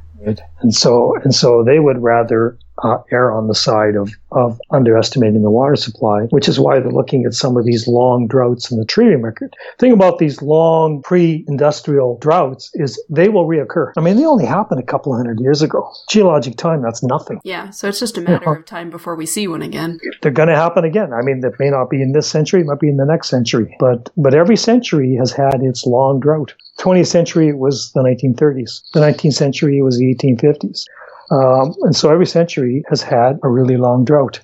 And 0.61 0.73
so 0.73 1.15
and 1.23 1.33
so 1.33 1.63
they 1.63 1.79
would 1.79 2.01
rather 2.01 2.57
uh, 2.83 2.97
err 3.11 3.31
on 3.31 3.47
the 3.47 3.55
side 3.55 3.95
of, 3.95 4.11
of 4.31 4.59
underestimating 4.71 5.41
the 5.41 5.51
water 5.51 5.75
supply, 5.75 6.23
which 6.29 6.47
is 6.47 6.59
why 6.59 6.79
they're 6.79 6.91
looking 6.91 7.25
at 7.25 7.33
some 7.33 7.57
of 7.57 7.65
these 7.65 7.87
long 7.87 8.27
droughts 8.27 8.71
in 8.71 8.77
the 8.77 8.85
tree 8.85 9.15
record. 9.15 9.55
The 9.77 9.85
thing 9.85 9.93
about 9.93 10.19
these 10.19 10.41
long 10.41 11.01
pre-industrial 11.01 12.17
droughts 12.19 12.69
is 12.75 13.01
they 13.09 13.29
will 13.29 13.47
reoccur. 13.47 13.93
I 13.97 14.01
mean, 14.01 14.17
they 14.17 14.25
only 14.25 14.45
happened 14.45 14.79
a 14.79 14.85
couple 14.85 15.15
hundred 15.15 15.39
years 15.39 15.61
ago. 15.61 15.91
Geologic 16.09 16.57
time, 16.57 16.81
that's 16.81 17.03
nothing. 17.03 17.39
Yeah, 17.43 17.69
so 17.71 17.87
it's 17.87 17.99
just 17.99 18.17
a 18.17 18.21
matter 18.21 18.53
of 18.53 18.65
time 18.65 18.89
before 18.89 19.15
we 19.15 19.25
see 19.25 19.47
one 19.47 19.61
again. 19.61 19.99
They're 20.21 20.31
going 20.31 20.49
to 20.49 20.55
happen 20.55 20.83
again. 20.83 21.13
I 21.13 21.21
mean, 21.21 21.41
that 21.41 21.59
may 21.59 21.69
not 21.69 21.89
be 21.89 22.01
in 22.01 22.11
this 22.11 22.29
century, 22.29 22.61
it 22.61 22.67
might 22.67 22.79
be 22.79 22.89
in 22.89 22.97
the 22.97 23.05
next 23.05 23.29
century, 23.29 23.75
but 23.79 24.09
but 24.17 24.33
every 24.33 24.57
century 24.57 25.15
has 25.15 25.31
had 25.31 25.61
its 25.61 25.85
long 25.85 26.19
drought. 26.19 26.53
20th 26.79 27.07
century 27.07 27.53
was 27.53 27.91
the 27.93 28.01
1930s. 28.01 28.81
The 28.93 28.99
19th 28.99 29.33
century 29.33 29.81
was 29.81 29.97
the 29.97 30.15
1850s. 30.15 30.85
Um, 31.31 31.75
and 31.81 31.95
so 31.95 32.11
every 32.11 32.25
century 32.25 32.83
has 32.89 33.01
had 33.01 33.39
a 33.43 33.49
really 33.49 33.77
long 33.77 34.05
drought. 34.05 34.39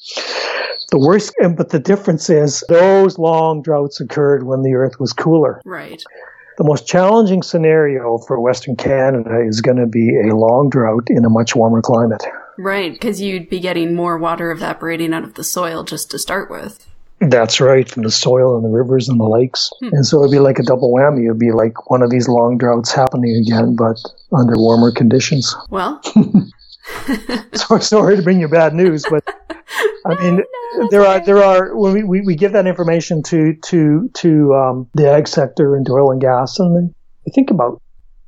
The 0.91 0.99
worst, 0.99 1.33
but 1.57 1.69
the 1.69 1.79
difference 1.79 2.29
is 2.29 2.63
those 2.69 3.17
long 3.17 3.61
droughts 3.61 3.99
occurred 3.99 4.43
when 4.43 4.61
the 4.61 4.75
earth 4.75 4.99
was 4.99 5.11
cooler. 5.11 5.61
Right. 5.65 6.03
The 6.57 6.63
most 6.63 6.87
challenging 6.87 7.41
scenario 7.41 8.19
for 8.19 8.39
Western 8.39 8.75
Canada 8.75 9.41
is 9.41 9.61
going 9.61 9.77
to 9.77 9.87
be 9.87 10.19
a 10.19 10.35
long 10.35 10.69
drought 10.69 11.07
in 11.09 11.25
a 11.25 11.29
much 11.29 11.55
warmer 11.55 11.81
climate. 11.81 12.23
Right, 12.59 12.91
because 12.93 13.19
you'd 13.19 13.49
be 13.49 13.59
getting 13.59 13.95
more 13.95 14.19
water 14.19 14.51
evaporating 14.51 15.13
out 15.13 15.23
of 15.23 15.33
the 15.33 15.43
soil 15.43 15.83
just 15.83 16.11
to 16.11 16.19
start 16.19 16.51
with. 16.51 16.87
That's 17.19 17.59
right, 17.59 17.89
from 17.89 18.03
the 18.03 18.11
soil 18.11 18.55
and 18.55 18.65
the 18.65 18.69
rivers 18.69 19.09
and 19.09 19.19
the 19.19 19.27
lakes. 19.27 19.71
Hmm. 19.79 19.89
And 19.93 20.05
so 20.05 20.19
it'd 20.19 20.31
be 20.31 20.39
like 20.39 20.59
a 20.59 20.63
double 20.63 20.93
whammy. 20.93 21.25
It'd 21.25 21.39
be 21.39 21.51
like 21.51 21.89
one 21.89 22.03
of 22.03 22.11
these 22.11 22.27
long 22.27 22.57
droughts 22.57 22.91
happening 22.91 23.35
again, 23.35 23.75
but 23.75 23.97
under 24.31 24.53
warmer 24.55 24.91
conditions. 24.91 25.55
Well, 25.69 26.01
sorry, 27.53 27.81
sorry 27.81 28.15
to 28.15 28.21
bring 28.21 28.39
you 28.39 28.47
bad 28.47 28.73
news, 28.73 29.05
but 29.09 29.23
I 30.05 30.15
mean, 30.21 30.43
no, 30.75 30.89
there 30.89 31.05
are 31.05 31.19
there 31.19 31.43
are 31.43 31.75
when 31.75 31.93
we, 31.93 32.03
we, 32.03 32.21
we 32.21 32.35
give 32.35 32.53
that 32.53 32.67
information 32.67 33.23
to 33.23 33.55
to 33.65 34.09
to 34.13 34.53
um, 34.53 34.89
the 34.93 35.09
ag 35.09 35.27
sector 35.27 35.75
and 35.75 35.85
to 35.85 35.93
oil 35.93 36.11
and 36.11 36.21
gas, 36.21 36.59
and 36.59 36.75
they, 36.75 36.93
they 37.25 37.31
think 37.33 37.51
about, 37.51 37.81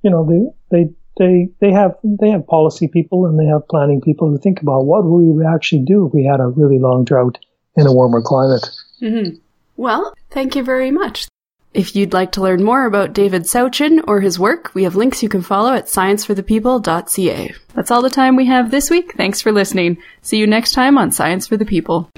you 0.03 0.09
know, 0.09 0.25
they 0.25 0.77
they 0.77 0.93
they 1.17 1.49
they 1.59 1.71
have 1.71 1.95
they 2.03 2.29
have 2.29 2.47
policy 2.47 2.87
people 2.87 3.25
and 3.25 3.39
they 3.39 3.45
have 3.45 3.67
planning 3.67 4.01
people 4.01 4.29
who 4.29 4.37
think 4.37 4.61
about 4.61 4.85
what 4.85 5.03
would 5.03 5.19
we 5.19 5.45
actually 5.45 5.83
do 5.83 6.07
if 6.07 6.13
we 6.13 6.23
had 6.23 6.39
a 6.39 6.47
really 6.47 6.79
long 6.79 7.03
drought 7.03 7.37
in 7.75 7.87
a 7.87 7.93
warmer 7.93 8.21
climate. 8.21 8.69
Mm-hmm. 9.01 9.35
Well, 9.77 10.13
thank 10.31 10.55
you 10.55 10.63
very 10.63 10.91
much. 10.91 11.27
If 11.75 11.93
you'd 11.93 12.13
like 12.13 12.31
to 12.31 12.41
learn 12.41 12.63
more 12.63 12.85
about 12.85 13.11
David 13.11 13.43
Sauchyn 13.43 14.01
or 14.07 14.21
his 14.21 14.39
work, 14.39 14.73
we 14.73 14.85
have 14.85 14.95
links 14.95 15.21
you 15.21 15.27
can 15.27 15.41
follow 15.41 15.73
at 15.73 15.87
scienceforthepeople.ca. 15.87 17.53
That's 17.73 17.91
all 17.91 18.01
the 18.01 18.09
time 18.09 18.37
we 18.37 18.45
have 18.45 18.71
this 18.71 18.89
week. 18.89 19.13
Thanks 19.17 19.41
for 19.41 19.51
listening. 19.51 19.97
See 20.21 20.37
you 20.37 20.47
next 20.47 20.71
time 20.71 20.97
on 20.97 21.11
Science 21.11 21.47
for 21.47 21.57
the 21.57 21.65
People. 21.65 22.09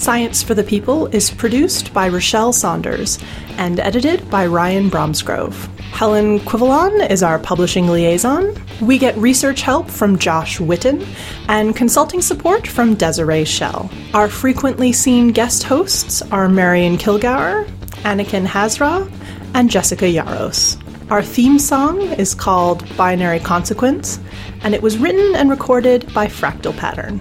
Science 0.00 0.42
for 0.42 0.54
the 0.54 0.64
People 0.64 1.08
is 1.08 1.30
produced 1.30 1.92
by 1.92 2.08
Rachelle 2.08 2.54
Saunders 2.54 3.18
and 3.58 3.78
edited 3.78 4.30
by 4.30 4.46
Ryan 4.46 4.88
Bromsgrove. 4.88 5.68
Helen 5.92 6.40
Quivalon 6.40 7.02
is 7.02 7.22
our 7.22 7.38
publishing 7.38 7.86
liaison. 7.86 8.56
We 8.80 8.96
get 8.96 9.14
research 9.18 9.60
help 9.60 9.90
from 9.90 10.18
Josh 10.18 10.58
Witten 10.58 11.06
and 11.48 11.76
consulting 11.76 12.22
support 12.22 12.66
from 12.66 12.94
Desiree 12.94 13.44
Schell. 13.44 13.90
Our 14.14 14.30
frequently 14.30 14.90
seen 14.94 15.32
guest 15.32 15.64
hosts 15.64 16.22
are 16.32 16.48
Marion 16.48 16.96
Kilgour, 16.96 17.66
Anakin 18.02 18.46
Hazra, 18.46 19.12
and 19.52 19.70
Jessica 19.70 20.06
Yaros. 20.06 20.80
Our 21.10 21.22
theme 21.22 21.58
song 21.58 22.00
is 22.00 22.34
called 22.34 22.86
Binary 22.96 23.40
Consequence, 23.40 24.18
and 24.62 24.74
it 24.74 24.80
was 24.80 24.96
written 24.96 25.34
and 25.34 25.50
recorded 25.50 26.10
by 26.14 26.26
Fractal 26.26 26.74
Pattern. 26.74 27.20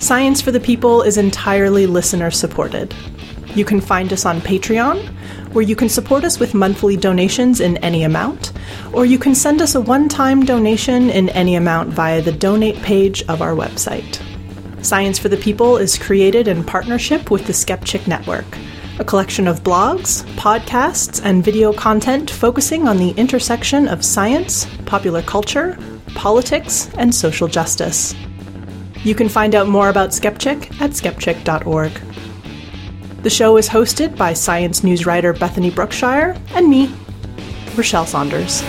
Science 0.00 0.40
for 0.40 0.50
the 0.50 0.58
People 0.58 1.02
is 1.02 1.18
entirely 1.18 1.86
listener 1.86 2.30
supported. 2.30 2.94
You 3.54 3.66
can 3.66 3.82
find 3.82 4.10
us 4.14 4.24
on 4.24 4.40
Patreon, 4.40 5.06
where 5.52 5.62
you 5.62 5.76
can 5.76 5.90
support 5.90 6.24
us 6.24 6.40
with 6.40 6.54
monthly 6.54 6.96
donations 6.96 7.60
in 7.60 7.76
any 7.78 8.04
amount, 8.04 8.52
or 8.94 9.04
you 9.04 9.18
can 9.18 9.34
send 9.34 9.60
us 9.60 9.74
a 9.74 9.80
one 9.80 10.08
time 10.08 10.42
donation 10.42 11.10
in 11.10 11.28
any 11.28 11.54
amount 11.54 11.90
via 11.90 12.22
the 12.22 12.32
donate 12.32 12.80
page 12.82 13.22
of 13.24 13.42
our 13.42 13.52
website. 13.52 14.22
Science 14.82 15.18
for 15.18 15.28
the 15.28 15.36
People 15.36 15.76
is 15.76 15.98
created 15.98 16.48
in 16.48 16.64
partnership 16.64 17.30
with 17.30 17.46
the 17.46 17.52
Skepchick 17.52 18.08
Network 18.08 18.46
a 18.98 19.04
collection 19.04 19.48
of 19.48 19.62
blogs, 19.62 20.24
podcasts, 20.34 21.22
and 21.24 21.42
video 21.42 21.72
content 21.72 22.30
focusing 22.30 22.86
on 22.86 22.98
the 22.98 23.12
intersection 23.12 23.88
of 23.88 24.04
science, 24.04 24.66
popular 24.84 25.22
culture, 25.22 25.78
politics, 26.14 26.90
and 26.98 27.14
social 27.14 27.48
justice. 27.48 28.14
You 29.02 29.14
can 29.14 29.28
find 29.28 29.54
out 29.54 29.66
more 29.66 29.88
about 29.88 30.10
Skepchick 30.10 30.80
at 30.80 30.90
skepchick.org. 30.90 31.92
The 33.22 33.30
show 33.30 33.56
is 33.56 33.68
hosted 33.68 34.16
by 34.16 34.34
science 34.34 34.84
news 34.84 35.06
writer 35.06 35.32
Bethany 35.32 35.70
Brookshire 35.70 36.36
and 36.54 36.68
me, 36.68 36.88
Rachelle 37.76 38.06
Saunders. 38.06 38.62